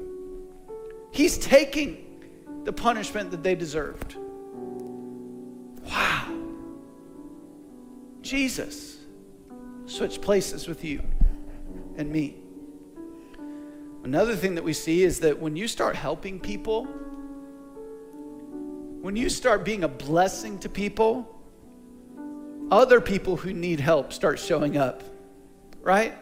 he's 1.10 1.38
taking 1.38 2.22
the 2.64 2.72
punishment 2.72 3.32
that 3.32 3.42
they 3.42 3.56
deserved. 3.56 4.14
Wow. 5.90 6.38
Jesus 8.22 8.98
switched 9.86 10.22
places 10.22 10.68
with 10.68 10.84
you 10.84 11.02
and 11.96 12.10
me. 12.10 12.36
Another 14.04 14.34
thing 14.34 14.54
that 14.56 14.64
we 14.64 14.72
see 14.72 15.02
is 15.02 15.20
that 15.20 15.38
when 15.38 15.56
you 15.56 15.68
start 15.68 15.94
helping 15.94 16.40
people, 16.40 16.86
when 19.00 19.16
you 19.16 19.28
start 19.28 19.64
being 19.64 19.84
a 19.84 19.88
blessing 19.88 20.58
to 20.60 20.68
people, 20.68 21.28
other 22.70 23.00
people 23.00 23.36
who 23.36 23.52
need 23.52 23.78
help 23.80 24.12
start 24.12 24.38
showing 24.38 24.76
up, 24.76 25.02
right? 25.82 26.14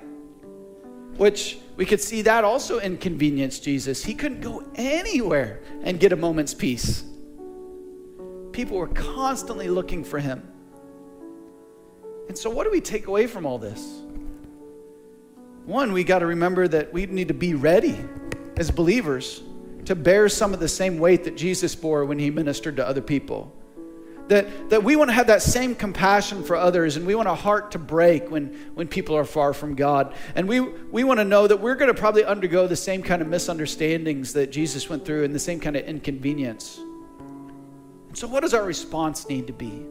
Which 1.16 1.58
we 1.76 1.86
could 1.86 2.00
see 2.00 2.22
that 2.22 2.44
also 2.44 2.80
inconvenienced 2.80 3.64
Jesus. 3.64 4.04
He 4.04 4.14
couldn't 4.14 4.40
go 4.40 4.62
anywhere 4.74 5.60
and 5.82 6.00
get 6.00 6.12
a 6.12 6.16
moment's 6.16 6.54
peace. 6.54 7.04
People 8.52 8.76
were 8.78 8.88
constantly 8.88 9.68
looking 9.68 10.04
for 10.04 10.18
him. 10.18 10.46
And 12.28 12.36
so, 12.36 12.50
what 12.50 12.64
do 12.64 12.70
we 12.70 12.80
take 12.80 13.06
away 13.06 13.26
from 13.26 13.46
all 13.46 13.58
this? 13.58 14.02
One, 15.70 15.92
we 15.92 16.02
got 16.02 16.18
to 16.18 16.26
remember 16.26 16.66
that 16.66 16.92
we 16.92 17.06
need 17.06 17.28
to 17.28 17.34
be 17.34 17.54
ready 17.54 17.96
as 18.56 18.72
believers 18.72 19.40
to 19.84 19.94
bear 19.94 20.28
some 20.28 20.52
of 20.52 20.58
the 20.58 20.66
same 20.66 20.98
weight 20.98 21.22
that 21.24 21.36
Jesus 21.36 21.76
bore 21.76 22.04
when 22.04 22.18
he 22.18 22.28
ministered 22.28 22.74
to 22.78 22.86
other 22.86 23.00
people. 23.00 23.54
That, 24.26 24.70
that 24.70 24.82
we 24.82 24.96
want 24.96 25.10
to 25.10 25.14
have 25.14 25.28
that 25.28 25.42
same 25.42 25.76
compassion 25.76 26.42
for 26.42 26.56
others 26.56 26.96
and 26.96 27.06
we 27.06 27.14
want 27.14 27.28
a 27.28 27.36
heart 27.36 27.70
to 27.70 27.78
break 27.78 28.28
when, 28.32 28.48
when 28.74 28.88
people 28.88 29.16
are 29.16 29.24
far 29.24 29.52
from 29.54 29.76
God. 29.76 30.12
And 30.34 30.48
we, 30.48 30.58
we 30.58 31.04
want 31.04 31.20
to 31.20 31.24
know 31.24 31.46
that 31.46 31.60
we're 31.60 31.76
going 31.76 31.86
to 31.92 31.98
probably 31.98 32.24
undergo 32.24 32.66
the 32.66 32.74
same 32.76 33.00
kind 33.00 33.22
of 33.22 33.28
misunderstandings 33.28 34.32
that 34.32 34.50
Jesus 34.50 34.88
went 34.90 35.04
through 35.04 35.22
and 35.22 35.32
the 35.32 35.38
same 35.38 35.60
kind 35.60 35.76
of 35.76 35.84
inconvenience. 35.84 36.78
And 38.08 38.18
so, 38.18 38.26
what 38.26 38.40
does 38.40 38.54
our 38.54 38.64
response 38.64 39.28
need 39.28 39.46
to 39.46 39.52
be? 39.52 39.86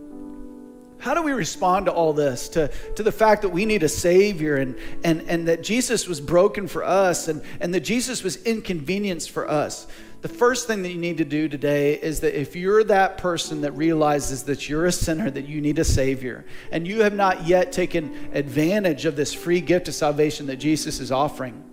How 1.00 1.14
do 1.14 1.22
we 1.24 1.32
respond 1.32 1.86
to 1.86 1.94
all 1.94 2.12
this? 2.12 2.50
To, 2.50 2.68
to 2.96 3.04
the 3.04 3.12
fact 3.12 3.42
that 3.44 3.50
we 3.50 3.66
need 3.66 3.84
a 3.84 3.90
Savior 3.90 4.58
and, 4.58 4.78
and, 5.04 5.22
and 5.30 5.48
that 5.48 5.64
Jesus 5.64 6.08
was 6.08 6.20
broken 6.20 6.68
for 6.68 6.84
us 6.84 7.30
and, 7.30 7.42
and 7.62 7.74
that 7.74 7.82
Jesus 7.82 8.22
was 8.22 8.36
inconvenienced 8.44 9.32
for 9.32 9.50
us. 9.50 9.88
The 10.22 10.28
first 10.28 10.68
thing 10.68 10.82
that 10.84 10.90
you 10.92 10.98
need 11.00 11.20
to 11.20 11.26
do 11.26 11.48
today 11.48 11.94
is 11.94 12.20
that 12.20 12.38
if 12.38 12.54
you're 12.54 12.84
that 12.84 13.18
person 13.18 13.62
that 13.62 13.72
realizes 13.72 14.44
that 14.44 14.68
you're 14.68 14.88
a 14.88 14.92
sinner, 14.92 15.32
that 15.32 15.48
you 15.48 15.62
need 15.62 15.80
a 15.80 15.86
Savior, 15.86 16.46
and 16.74 16.86
you 16.86 17.04
have 17.04 17.14
not 17.14 17.48
yet 17.48 17.72
taken 17.72 18.30
advantage 18.34 19.06
of 19.06 19.16
this 19.16 19.34
free 19.34 19.62
gift 19.62 19.88
of 19.88 19.96
salvation 19.96 20.48
that 20.48 20.58
Jesus 20.58 21.00
is 21.00 21.14
offering, 21.14 21.64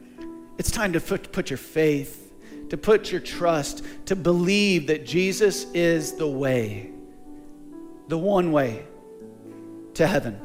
it's 0.58 0.70
time 0.70 0.92
to 0.92 1.00
put 1.00 1.50
your 1.50 1.56
faith, 1.56 2.32
to 2.70 2.76
put 2.76 3.10
your 3.10 3.20
trust, 3.20 3.84
to 4.04 4.14
believe 4.14 4.86
that 4.86 5.04
Jesus 5.04 5.64
is 5.74 6.12
the 6.12 6.28
way, 6.28 6.92
the 8.06 8.16
one 8.16 8.52
way 8.52 8.84
to 9.96 10.06
heaven, 10.06 10.38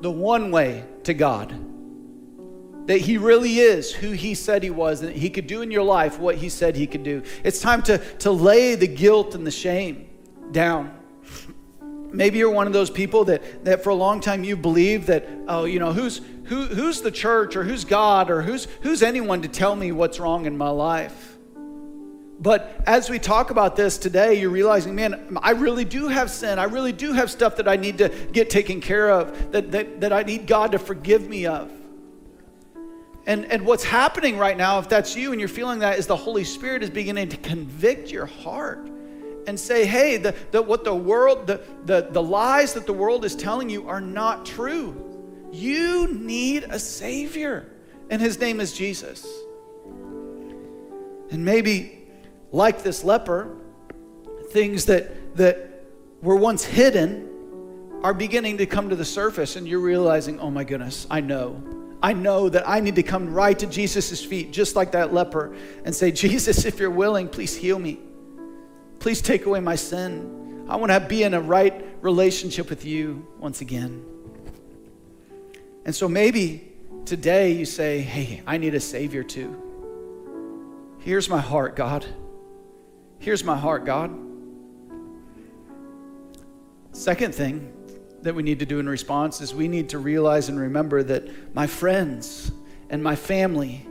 the 0.00 0.10
one 0.10 0.50
way 0.50 0.84
to 1.04 1.12
God. 1.14 1.54
That 2.86 2.98
he 2.98 3.18
really 3.18 3.58
is 3.58 3.92
who 3.92 4.12
he 4.12 4.34
said 4.34 4.62
he 4.62 4.70
was, 4.70 5.02
and 5.02 5.14
he 5.14 5.28
could 5.28 5.46
do 5.46 5.60
in 5.62 5.70
your 5.70 5.82
life 5.82 6.18
what 6.18 6.36
he 6.36 6.48
said 6.48 6.74
he 6.74 6.86
could 6.86 7.02
do. 7.02 7.22
It's 7.44 7.60
time 7.60 7.82
to, 7.82 7.98
to 8.18 8.30
lay 8.30 8.74
the 8.76 8.86
guilt 8.88 9.34
and 9.34 9.46
the 9.46 9.50
shame 9.50 10.08
down. 10.52 10.96
Maybe 12.10 12.38
you're 12.38 12.48
one 12.48 12.66
of 12.66 12.72
those 12.72 12.88
people 12.88 13.26
that, 13.26 13.66
that 13.66 13.84
for 13.84 13.90
a 13.90 13.94
long 13.94 14.20
time 14.22 14.42
you 14.42 14.56
believe 14.56 15.04
that, 15.06 15.26
oh, 15.46 15.66
you 15.66 15.78
know, 15.78 15.92
who's, 15.92 16.22
who, 16.44 16.64
who's 16.64 17.02
the 17.02 17.10
church 17.10 17.54
or 17.56 17.64
who's 17.64 17.84
God 17.84 18.30
or 18.30 18.40
who's, 18.40 18.66
who's 18.80 19.02
anyone 19.02 19.42
to 19.42 19.48
tell 19.48 19.76
me 19.76 19.92
what's 19.92 20.18
wrong 20.18 20.46
in 20.46 20.56
my 20.56 20.70
life? 20.70 21.27
But 22.40 22.82
as 22.86 23.10
we 23.10 23.18
talk 23.18 23.50
about 23.50 23.74
this 23.74 23.98
today, 23.98 24.40
you're 24.40 24.50
realizing, 24.50 24.94
man, 24.94 25.36
I 25.42 25.50
really 25.52 25.84
do 25.84 26.06
have 26.06 26.30
sin. 26.30 26.58
I 26.60 26.64
really 26.64 26.92
do 26.92 27.12
have 27.12 27.30
stuff 27.30 27.56
that 27.56 27.66
I 27.66 27.74
need 27.76 27.98
to 27.98 28.10
get 28.32 28.48
taken 28.48 28.80
care 28.80 29.10
of, 29.10 29.50
that, 29.52 29.72
that, 29.72 30.00
that 30.02 30.12
I 30.12 30.22
need 30.22 30.46
God 30.46 30.72
to 30.72 30.78
forgive 30.78 31.28
me 31.28 31.46
of. 31.46 31.70
And, 33.26 33.44
and 33.52 33.66
what's 33.66 33.84
happening 33.84 34.38
right 34.38 34.56
now, 34.56 34.78
if 34.78 34.88
that's 34.88 35.16
you 35.16 35.32
and 35.32 35.40
you're 35.40 35.48
feeling 35.48 35.80
that, 35.80 35.98
is 35.98 36.06
the 36.06 36.16
Holy 36.16 36.44
Spirit 36.44 36.82
is 36.82 36.90
beginning 36.90 37.28
to 37.30 37.36
convict 37.36 38.10
your 38.12 38.26
heart 38.26 38.88
and 39.48 39.58
say, 39.58 39.84
hey, 39.84 40.16
the, 40.16 40.34
the, 40.52 40.62
what 40.62 40.84
the 40.84 40.94
world, 40.94 41.46
the, 41.46 41.60
the, 41.86 42.02
the 42.12 42.22
lies 42.22 42.72
that 42.74 42.86
the 42.86 42.92
world 42.92 43.24
is 43.24 43.34
telling 43.34 43.68
you 43.68 43.88
are 43.88 44.00
not 44.00 44.46
true. 44.46 45.04
You 45.50 46.12
need 46.14 46.64
a 46.64 46.78
Savior, 46.78 47.68
and 48.10 48.22
His 48.22 48.38
name 48.38 48.60
is 48.60 48.72
Jesus. 48.74 49.26
And 51.32 51.44
maybe 51.44 51.97
like 52.52 52.82
this 52.82 53.04
leper, 53.04 53.56
things 54.50 54.86
that, 54.86 55.36
that 55.36 55.84
were 56.22 56.36
once 56.36 56.64
hidden 56.64 57.26
are 58.02 58.14
beginning 58.14 58.58
to 58.58 58.66
come 58.66 58.88
to 58.88 58.96
the 58.96 59.04
surface, 59.04 59.56
and 59.56 59.66
you're 59.66 59.80
realizing, 59.80 60.38
oh 60.40 60.50
my 60.50 60.64
goodness, 60.64 61.06
I 61.10 61.20
know. 61.20 61.62
I 62.00 62.12
know 62.12 62.48
that 62.48 62.66
I 62.68 62.78
need 62.78 62.94
to 62.96 63.02
come 63.02 63.34
right 63.34 63.58
to 63.58 63.66
Jesus' 63.66 64.24
feet, 64.24 64.52
just 64.52 64.76
like 64.76 64.92
that 64.92 65.12
leper, 65.12 65.54
and 65.84 65.94
say, 65.94 66.12
Jesus, 66.12 66.64
if 66.64 66.78
you're 66.78 66.90
willing, 66.90 67.28
please 67.28 67.56
heal 67.56 67.78
me. 67.78 67.98
Please 69.00 69.20
take 69.20 69.46
away 69.46 69.60
my 69.60 69.74
sin. 69.76 70.64
I 70.68 70.76
want 70.76 70.92
to 70.92 71.00
be 71.00 71.24
in 71.24 71.34
a 71.34 71.40
right 71.40 71.84
relationship 72.02 72.70
with 72.70 72.84
you 72.84 73.26
once 73.38 73.60
again. 73.60 74.04
And 75.84 75.94
so 75.94 76.08
maybe 76.08 76.72
today 77.04 77.52
you 77.52 77.64
say, 77.64 78.00
hey, 78.00 78.42
I 78.46 78.58
need 78.58 78.74
a 78.74 78.80
Savior 78.80 79.22
too. 79.22 79.62
Here's 81.00 81.28
my 81.28 81.40
heart, 81.40 81.74
God. 81.74 82.04
Here's 83.20 83.42
my 83.42 83.56
heart, 83.56 83.84
God. 83.84 84.16
Second 86.92 87.34
thing 87.34 87.72
that 88.22 88.34
we 88.34 88.42
need 88.42 88.60
to 88.60 88.66
do 88.66 88.78
in 88.78 88.88
response 88.88 89.40
is 89.40 89.54
we 89.54 89.66
need 89.68 89.88
to 89.90 89.98
realize 89.98 90.48
and 90.48 90.58
remember 90.58 91.02
that 91.02 91.54
my 91.54 91.66
friends 91.66 92.52
and 92.90 93.02
my 93.02 93.16
family 93.16 93.86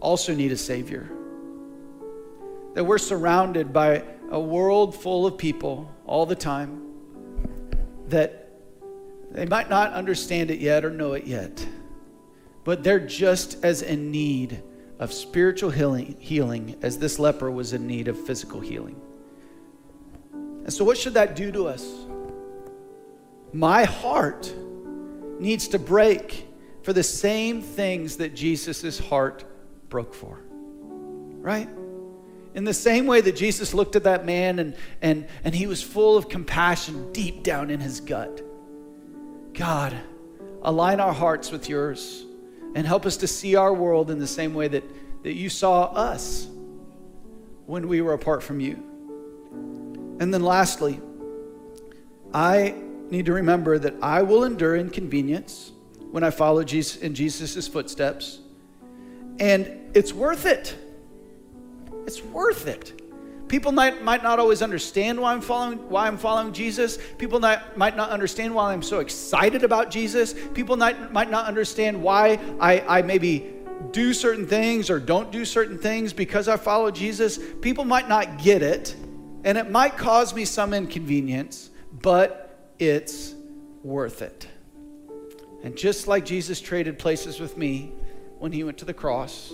also 0.00 0.32
need 0.34 0.52
a 0.52 0.56
Savior. 0.56 1.10
That 2.74 2.84
we're 2.84 2.98
surrounded 2.98 3.72
by 3.72 4.04
a 4.30 4.38
world 4.38 4.94
full 4.94 5.26
of 5.26 5.38
people 5.38 5.92
all 6.06 6.24
the 6.24 6.36
time 6.36 6.84
that 8.08 8.48
they 9.30 9.44
might 9.46 9.68
not 9.68 9.92
understand 9.92 10.50
it 10.50 10.60
yet 10.60 10.84
or 10.84 10.90
know 10.90 11.12
it 11.12 11.26
yet, 11.26 11.66
but 12.64 12.82
they're 12.82 13.00
just 13.04 13.62
as 13.64 13.82
in 13.82 14.10
need 14.10 14.62
of 14.98 15.12
spiritual 15.12 15.70
healing, 15.70 16.16
healing 16.18 16.74
as 16.82 16.98
this 16.98 17.18
leper 17.18 17.50
was 17.50 17.72
in 17.72 17.86
need 17.86 18.08
of 18.08 18.18
physical 18.18 18.60
healing. 18.60 19.00
And 20.32 20.72
so, 20.72 20.84
what 20.84 20.98
should 20.98 21.14
that 21.14 21.36
do 21.36 21.52
to 21.52 21.66
us? 21.68 21.86
My 23.52 23.84
heart 23.84 24.52
needs 25.38 25.68
to 25.68 25.78
break 25.78 26.46
for 26.82 26.92
the 26.92 27.02
same 27.02 27.62
things 27.62 28.16
that 28.16 28.34
Jesus' 28.34 28.98
heart 28.98 29.44
broke 29.88 30.12
for, 30.14 30.38
right? 31.40 31.68
In 32.54 32.64
the 32.64 32.74
same 32.74 33.06
way 33.06 33.20
that 33.20 33.36
Jesus 33.36 33.72
looked 33.72 33.94
at 33.94 34.04
that 34.04 34.26
man 34.26 34.58
and, 34.58 34.76
and, 35.00 35.28
and 35.44 35.54
he 35.54 35.66
was 35.66 35.82
full 35.82 36.16
of 36.16 36.28
compassion 36.28 37.12
deep 37.12 37.42
down 37.42 37.70
in 37.70 37.78
his 37.78 38.00
gut. 38.00 38.42
God, 39.54 39.96
align 40.62 40.98
our 40.98 41.12
hearts 41.12 41.52
with 41.52 41.68
yours 41.68 42.26
and 42.78 42.86
help 42.86 43.04
us 43.06 43.16
to 43.16 43.26
see 43.26 43.56
our 43.56 43.74
world 43.74 44.08
in 44.08 44.20
the 44.20 44.26
same 44.28 44.54
way 44.54 44.68
that, 44.68 44.84
that 45.24 45.34
you 45.34 45.48
saw 45.48 45.86
us 45.86 46.46
when 47.66 47.88
we 47.88 48.00
were 48.00 48.12
apart 48.12 48.40
from 48.40 48.60
you. 48.60 48.74
And 50.20 50.32
then 50.32 50.44
lastly, 50.44 51.00
I 52.32 52.76
need 53.10 53.26
to 53.26 53.32
remember 53.32 53.80
that 53.80 53.94
I 54.00 54.22
will 54.22 54.44
endure 54.44 54.76
inconvenience 54.76 55.72
when 56.12 56.22
I 56.22 56.30
follow 56.30 56.62
Jesus 56.62 57.02
in 57.02 57.16
Jesus' 57.16 57.66
footsteps. 57.66 58.38
And 59.40 59.68
it's 59.92 60.12
worth 60.12 60.46
it. 60.46 60.76
It's 62.06 62.22
worth 62.22 62.68
it. 62.68 63.02
People 63.48 63.72
might, 63.72 64.02
might 64.04 64.22
not 64.22 64.38
always 64.38 64.60
understand 64.60 65.18
why 65.20 65.32
I'm 65.32 65.40
following 65.40 65.78
why 65.88 66.06
I'm 66.06 66.18
following 66.18 66.52
Jesus. 66.52 66.98
People 67.16 67.40
not, 67.40 67.76
might 67.78 67.96
not 67.96 68.10
understand 68.10 68.54
why 68.54 68.72
I'm 68.72 68.82
so 68.82 69.00
excited 69.00 69.64
about 69.64 69.90
Jesus. 69.90 70.34
People 70.52 70.76
not, 70.76 71.12
might 71.12 71.30
not 71.30 71.46
understand 71.46 72.00
why 72.02 72.38
I, 72.60 72.98
I 72.98 73.02
maybe 73.02 73.54
do 73.90 74.12
certain 74.12 74.46
things 74.46 74.90
or 74.90 74.98
don't 75.00 75.32
do 75.32 75.44
certain 75.46 75.78
things 75.78 76.12
because 76.12 76.46
I 76.46 76.58
follow 76.58 76.90
Jesus. 76.90 77.38
People 77.62 77.84
might 77.84 78.06
not 78.08 78.38
get 78.42 78.62
it, 78.62 78.94
and 79.44 79.56
it 79.56 79.70
might 79.70 79.96
cause 79.96 80.34
me 80.34 80.44
some 80.44 80.74
inconvenience, 80.74 81.70
but 82.02 82.72
it's 82.78 83.34
worth 83.82 84.20
it. 84.20 84.46
And 85.64 85.74
just 85.74 86.06
like 86.06 86.26
Jesus 86.26 86.60
traded 86.60 86.98
places 86.98 87.40
with 87.40 87.56
me 87.56 87.92
when 88.38 88.52
he 88.52 88.62
went 88.62 88.78
to 88.78 88.84
the 88.84 88.94
cross, 88.94 89.52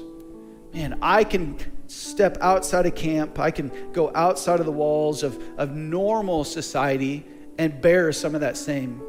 man, 0.74 0.98
I 1.00 1.24
can 1.24 1.56
step 1.88 2.36
outside 2.40 2.86
of 2.86 2.94
camp, 2.94 3.38
I 3.38 3.50
can 3.50 3.70
go 3.92 4.10
outside 4.14 4.60
of 4.60 4.66
the 4.66 4.72
walls 4.72 5.22
of, 5.22 5.40
of 5.56 5.72
normal 5.74 6.44
society 6.44 7.24
and 7.58 7.80
bear 7.80 8.12
some 8.12 8.34
of 8.34 8.40
that 8.40 8.56
same 8.56 9.00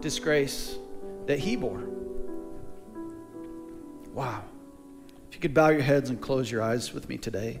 disgrace 0.00 0.76
that 1.26 1.38
he 1.38 1.56
bore. 1.56 1.84
Wow. 4.14 4.42
If 5.28 5.34
you 5.34 5.40
could 5.40 5.54
bow 5.54 5.68
your 5.68 5.82
heads 5.82 6.10
and 6.10 6.20
close 6.20 6.50
your 6.50 6.62
eyes 6.62 6.92
with 6.92 7.08
me 7.08 7.18
today. 7.18 7.60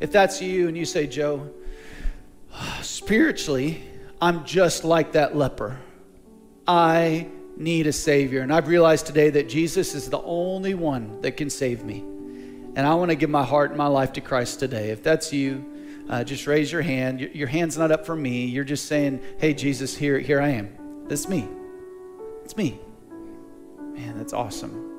If 0.00 0.10
that's 0.10 0.40
you 0.40 0.66
and 0.68 0.76
you 0.76 0.86
say, 0.86 1.06
Joe, 1.06 1.50
spiritually, 2.82 3.82
I'm 4.20 4.44
just 4.44 4.84
like 4.84 5.12
that 5.12 5.36
leper. 5.36 5.78
I 6.66 7.28
need 7.56 7.86
a 7.86 7.92
Savior. 7.92 8.40
And 8.40 8.52
I've 8.52 8.68
realized 8.68 9.06
today 9.06 9.30
that 9.30 9.48
Jesus 9.48 9.94
is 9.94 10.08
the 10.08 10.20
only 10.22 10.74
one 10.74 11.20
that 11.20 11.36
can 11.36 11.50
save 11.50 11.84
me 11.84 12.04
and 12.76 12.86
I 12.86 12.94
want 12.94 13.10
to 13.10 13.14
give 13.14 13.30
my 13.30 13.44
heart 13.44 13.70
and 13.70 13.78
my 13.78 13.86
life 13.86 14.12
to 14.14 14.20
Christ 14.20 14.58
today. 14.58 14.90
If 14.90 15.02
that's 15.02 15.32
you, 15.32 15.64
uh, 16.08 16.24
just 16.24 16.46
raise 16.46 16.70
your 16.72 16.82
hand. 16.82 17.20
Your, 17.20 17.30
your 17.30 17.46
hand's 17.46 17.78
not 17.78 17.92
up 17.92 18.04
for 18.04 18.16
me. 18.16 18.46
You're 18.46 18.64
just 18.64 18.86
saying, 18.86 19.22
hey, 19.38 19.54
Jesus, 19.54 19.96
here, 19.96 20.18
here 20.18 20.40
I 20.40 20.48
am. 20.50 21.06
That's 21.08 21.28
me. 21.28 21.48
It's 22.44 22.56
me. 22.56 22.78
Man, 23.78 24.16
that's 24.18 24.32
awesome. 24.32 24.90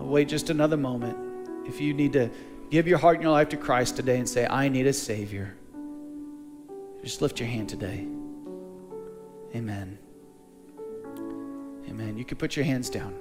I'll 0.00 0.06
wait 0.06 0.28
just 0.28 0.48
another 0.50 0.76
moment. 0.76 1.16
If 1.66 1.80
you 1.80 1.92
need 1.92 2.14
to 2.14 2.30
give 2.70 2.88
your 2.88 2.98
heart 2.98 3.14
and 3.16 3.22
your 3.22 3.32
life 3.32 3.50
to 3.50 3.56
Christ 3.56 3.96
today 3.96 4.18
and 4.18 4.28
say, 4.28 4.46
I 4.46 4.68
need 4.68 4.86
a 4.86 4.92
Savior, 4.92 5.54
just 7.02 7.20
lift 7.20 7.38
your 7.38 7.48
hand 7.48 7.68
today. 7.68 8.06
Amen. 9.54 9.98
Amen. 11.88 12.16
You 12.16 12.24
can 12.24 12.38
put 12.38 12.56
your 12.56 12.64
hands 12.64 12.88
down. 12.88 13.14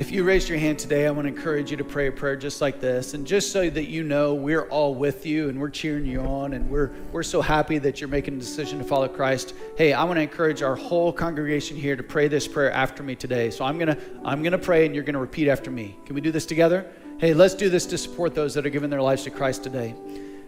If 0.00 0.10
you 0.10 0.24
raised 0.24 0.48
your 0.48 0.56
hand 0.56 0.78
today, 0.78 1.06
I 1.06 1.10
want 1.10 1.26
to 1.26 1.28
encourage 1.28 1.70
you 1.70 1.76
to 1.76 1.84
pray 1.84 2.06
a 2.06 2.10
prayer 2.10 2.34
just 2.34 2.62
like 2.62 2.80
this. 2.80 3.12
And 3.12 3.26
just 3.26 3.52
so 3.52 3.68
that 3.68 3.84
you 3.90 4.02
know, 4.02 4.32
we're 4.32 4.62
all 4.62 4.94
with 4.94 5.26
you 5.26 5.50
and 5.50 5.60
we're 5.60 5.68
cheering 5.68 6.06
you 6.06 6.20
on 6.22 6.54
and 6.54 6.70
we're, 6.70 6.90
we're 7.12 7.22
so 7.22 7.42
happy 7.42 7.76
that 7.76 8.00
you're 8.00 8.08
making 8.08 8.36
a 8.36 8.38
decision 8.38 8.78
to 8.78 8.84
follow 8.84 9.08
Christ. 9.08 9.52
Hey, 9.76 9.92
I 9.92 10.02
want 10.04 10.16
to 10.16 10.22
encourage 10.22 10.62
our 10.62 10.74
whole 10.74 11.12
congregation 11.12 11.76
here 11.76 11.96
to 11.96 12.02
pray 12.02 12.28
this 12.28 12.48
prayer 12.48 12.72
after 12.72 13.02
me 13.02 13.14
today. 13.14 13.50
So 13.50 13.62
I'm 13.62 13.76
going 13.76 13.88
to 13.94 13.98
I'm 14.24 14.40
going 14.42 14.52
to 14.52 14.58
pray 14.58 14.86
and 14.86 14.94
you're 14.94 15.04
going 15.04 15.14
to 15.14 15.20
repeat 15.20 15.48
after 15.50 15.70
me. 15.70 15.94
Can 16.06 16.14
we 16.14 16.22
do 16.22 16.32
this 16.32 16.46
together? 16.46 16.86
Hey, 17.18 17.34
let's 17.34 17.54
do 17.54 17.68
this 17.68 17.84
to 17.86 17.98
support 17.98 18.34
those 18.34 18.54
that 18.54 18.64
are 18.64 18.70
giving 18.70 18.88
their 18.88 19.02
lives 19.02 19.24
to 19.24 19.30
Christ 19.30 19.62
today. 19.64 19.94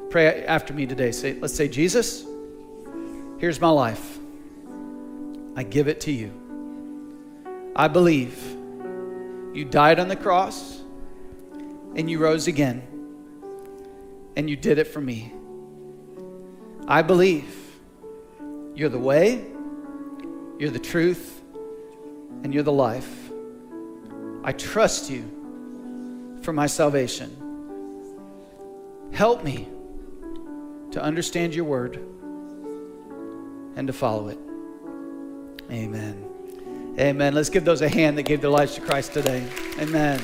Pray 0.09 0.47
after 0.47 0.73
me 0.73 0.87
today. 0.87 1.13
Say 1.13 1.35
let's 1.35 1.55
say 1.55 1.69
Jesus, 1.69 2.25
here's 3.39 3.61
my 3.61 3.69
life. 3.69 4.19
I 5.57 5.63
give 5.63 5.89
it 5.89 6.01
to 6.03 6.11
you. 6.11 6.33
I 7.77 7.89
believe 7.89 8.57
you 9.55 9.65
died 9.67 9.99
on 9.99 10.09
the 10.09 10.17
cross 10.17 10.81
and 11.95 12.11
you 12.11 12.19
rose 12.19 12.47
again. 12.47 12.83
And 14.35 14.49
you 14.49 14.57
did 14.57 14.79
it 14.79 14.85
for 14.87 15.01
me. 15.01 15.33
I 16.89 17.03
believe 17.03 17.55
you're 18.75 18.89
the 18.89 18.99
way, 18.99 19.45
you're 20.59 20.71
the 20.71 20.79
truth, 20.79 21.41
and 22.43 22.55
you're 22.55 22.63
the 22.63 22.73
life. 22.73 23.31
I 24.43 24.53
trust 24.53 25.11
you 25.11 26.39
for 26.43 26.53
my 26.55 26.67
salvation. 26.67 27.37
Help 29.13 29.45
me 29.45 29.69
to 30.93 31.03
understand 31.03 31.55
your 31.55 31.67
word 31.67 31.97
and 33.77 33.87
to 33.87 33.93
follow 33.93 34.29
it. 34.29 34.39
Amen. 35.71 36.31
Amen. 36.99 37.33
Let's 37.35 37.49
give 37.49 37.65
those 37.65 37.81
a 37.81 37.89
hand 37.89 38.19
that 38.19 38.25
gave 38.25 38.43
their 38.43 38.51
lives 38.51 38.75
to 38.75 38.83
Christ 38.83 39.13
today. 39.13 39.47
Amen. 39.81 40.21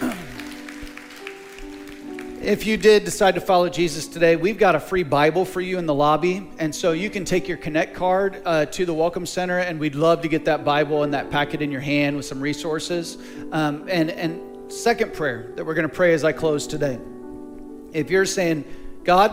If 2.40 2.66
you 2.66 2.78
did 2.78 3.04
decide 3.04 3.34
to 3.34 3.42
follow 3.42 3.68
Jesus 3.68 4.06
today, 4.06 4.34
we've 4.36 4.56
got 4.56 4.74
a 4.74 4.80
free 4.80 5.02
Bible 5.02 5.44
for 5.44 5.60
you 5.60 5.76
in 5.76 5.84
the 5.84 5.94
lobby. 5.94 6.48
And 6.58 6.74
so 6.74 6.92
you 6.92 7.10
can 7.10 7.24
take 7.26 7.46
your 7.46 7.58
Connect 7.58 7.94
card 7.94 8.40
uh, 8.46 8.64
to 8.66 8.86
the 8.86 8.94
Welcome 8.94 9.26
Center, 9.26 9.58
and 9.58 9.78
we'd 9.78 9.96
love 9.96 10.22
to 10.22 10.28
get 10.28 10.46
that 10.46 10.64
Bible 10.64 11.02
and 11.02 11.12
that 11.12 11.30
packet 11.30 11.60
in 11.60 11.70
your 11.70 11.80
hand 11.82 12.16
with 12.16 12.24
some 12.24 12.40
resources. 12.40 13.18
Um, 13.52 13.86
and, 13.90 14.10
and 14.12 14.72
second 14.72 15.12
prayer 15.12 15.50
that 15.56 15.66
we're 15.66 15.74
going 15.74 15.88
to 15.90 15.94
pray 15.94 16.14
as 16.14 16.24
I 16.24 16.32
close 16.32 16.66
today. 16.66 16.98
If 17.92 18.08
you're 18.08 18.24
saying, 18.24 18.64
God, 19.04 19.30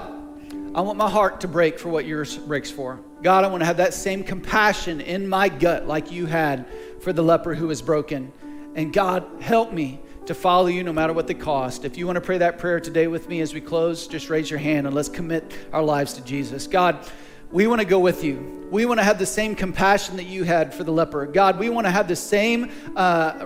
I 0.75 0.81
want 0.81 0.97
my 0.97 1.09
heart 1.09 1.39
to 1.41 1.47
break 1.47 1.79
for 1.79 1.87
what 1.89 2.05
yours 2.05 2.35
breaks 2.35 2.71
for. 2.71 2.99
God, 3.21 3.45
I 3.45 3.47
want 3.47 3.61
to 3.61 3.65
have 3.65 3.77
that 3.77 3.93
same 3.93 4.23
compassion 4.23 4.99
in 4.99 5.27
my 5.27 5.47
gut 5.47 5.87
like 5.87 6.11
you 6.11 6.25
had 6.25 6.65
for 7.01 7.13
the 7.13 7.23
leper 7.23 7.55
who 7.55 7.67
was 7.67 7.81
broken. 7.81 8.31
And 8.75 8.91
God, 8.91 9.25
help 9.39 9.71
me 9.71 9.99
to 10.25 10.33
follow 10.35 10.67
you 10.67 10.83
no 10.83 10.91
matter 10.91 11.13
what 11.13 11.27
the 11.27 11.33
cost. 11.33 11.85
If 11.85 11.97
you 11.97 12.05
want 12.07 12.17
to 12.17 12.21
pray 12.21 12.39
that 12.39 12.57
prayer 12.59 12.79
today 12.79 13.07
with 13.07 13.29
me 13.29 13.41
as 13.41 13.53
we 13.53 13.61
close, 13.61 14.05
just 14.07 14.29
raise 14.29 14.49
your 14.49 14.59
hand 14.59 14.85
and 14.85 14.95
let's 14.95 15.07
commit 15.07 15.49
our 15.71 15.81
lives 15.83 16.13
to 16.13 16.23
Jesus. 16.23 16.67
God, 16.67 16.97
we 17.51 17.67
want 17.67 17.79
to 17.79 17.87
go 17.87 17.99
with 17.99 18.23
you. 18.23 18.67
We 18.69 18.85
want 18.85 18.99
to 18.99 19.03
have 19.03 19.17
the 19.17 19.25
same 19.25 19.55
compassion 19.55 20.17
that 20.17 20.25
you 20.25 20.43
had 20.43 20.73
for 20.73 20.83
the 20.83 20.91
leper. 20.91 21.25
God, 21.27 21.57
we 21.57 21.69
want 21.69 21.87
to 21.87 21.91
have 21.91 22.07
the 22.07 22.15
same 22.15 22.69
uh, 22.97 23.45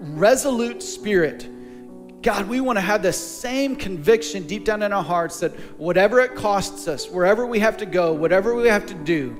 resolute 0.00 0.82
spirit 0.82 1.46
God, 2.24 2.48
we 2.48 2.58
want 2.62 2.78
to 2.78 2.80
have 2.80 3.02
the 3.02 3.12
same 3.12 3.76
conviction 3.76 4.46
deep 4.46 4.64
down 4.64 4.82
in 4.82 4.94
our 4.94 5.04
hearts 5.04 5.40
that 5.40 5.52
whatever 5.78 6.20
it 6.20 6.34
costs 6.34 6.88
us, 6.88 7.06
wherever 7.08 7.44
we 7.46 7.58
have 7.58 7.76
to 7.76 7.86
go, 7.86 8.14
whatever 8.14 8.54
we 8.54 8.66
have 8.66 8.86
to 8.86 8.94
do, 8.94 9.36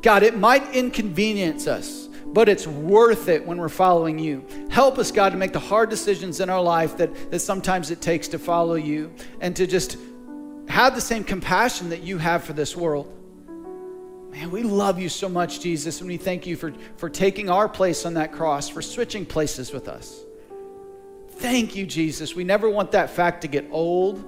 God, 0.00 0.22
it 0.22 0.34
might 0.34 0.72
inconvenience 0.74 1.66
us, 1.66 2.08
but 2.24 2.48
it's 2.48 2.66
worth 2.66 3.28
it 3.28 3.44
when 3.44 3.58
we're 3.58 3.68
following 3.68 4.18
you. 4.18 4.42
Help 4.70 4.96
us, 4.96 5.12
God, 5.12 5.32
to 5.32 5.36
make 5.38 5.52
the 5.52 5.58
hard 5.60 5.90
decisions 5.90 6.40
in 6.40 6.48
our 6.48 6.62
life 6.62 6.96
that, 6.96 7.30
that 7.30 7.40
sometimes 7.40 7.90
it 7.90 8.00
takes 8.00 8.28
to 8.28 8.38
follow 8.38 8.76
you 8.76 9.12
and 9.42 9.54
to 9.56 9.66
just 9.66 9.98
have 10.68 10.94
the 10.94 11.00
same 11.02 11.22
compassion 11.22 11.90
that 11.90 12.00
you 12.02 12.16
have 12.16 12.42
for 12.42 12.54
this 12.54 12.74
world. 12.74 13.14
Man, 14.30 14.50
we 14.50 14.62
love 14.62 14.98
you 14.98 15.10
so 15.10 15.28
much, 15.28 15.60
Jesus, 15.60 16.00
and 16.00 16.08
we 16.08 16.16
thank 16.16 16.46
you 16.46 16.56
for, 16.56 16.72
for 16.96 17.10
taking 17.10 17.50
our 17.50 17.68
place 17.68 18.06
on 18.06 18.14
that 18.14 18.32
cross, 18.32 18.70
for 18.70 18.80
switching 18.80 19.26
places 19.26 19.70
with 19.70 19.86
us. 19.86 20.20
Thank 21.40 21.74
you, 21.74 21.86
Jesus. 21.86 22.34
We 22.36 22.44
never 22.44 22.68
want 22.68 22.90
that 22.92 23.08
fact 23.08 23.40
to 23.42 23.48
get 23.48 23.64
old. 23.70 24.22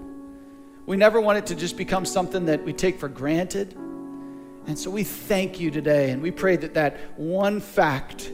We 0.86 0.96
never 0.96 1.20
want 1.20 1.36
it 1.36 1.46
to 1.48 1.54
just 1.54 1.76
become 1.76 2.06
something 2.06 2.46
that 2.46 2.64
we 2.64 2.72
take 2.72 2.98
for 2.98 3.08
granted. 3.10 3.74
And 4.66 4.78
so 4.78 4.88
we 4.90 5.04
thank 5.04 5.60
you 5.60 5.70
today, 5.70 6.10
and 6.10 6.22
we 6.22 6.30
pray 6.30 6.56
that 6.56 6.72
that 6.72 6.96
one 7.18 7.60
fact 7.60 8.30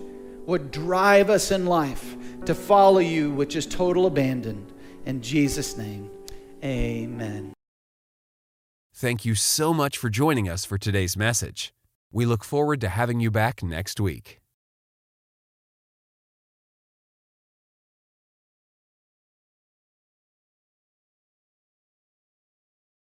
would 0.47 0.71
drive 0.71 1.29
us 1.29 1.51
in 1.51 1.67
life 1.67 2.15
to 2.47 2.55
follow 2.55 3.01
you 3.01 3.33
with 3.33 3.49
just 3.49 3.73
total 3.73 4.07
abandon. 4.07 4.65
In 5.07 5.23
Jesus' 5.23 5.77
name, 5.77 6.09
amen. 6.63 7.55
Thank 8.95 9.25
you 9.25 9.35
so 9.35 9.75
much 9.75 9.99
for 9.99 10.09
joining 10.09 10.49
us 10.49 10.65
for 10.65 10.79
today's 10.79 11.17
message. 11.17 11.75
We 12.13 12.27
look 12.27 12.45
forward 12.45 12.81
to 12.83 12.89
having 12.91 13.19
you 13.19 13.33
back 13.33 13.61
next 13.61 13.99
week. 13.99 14.39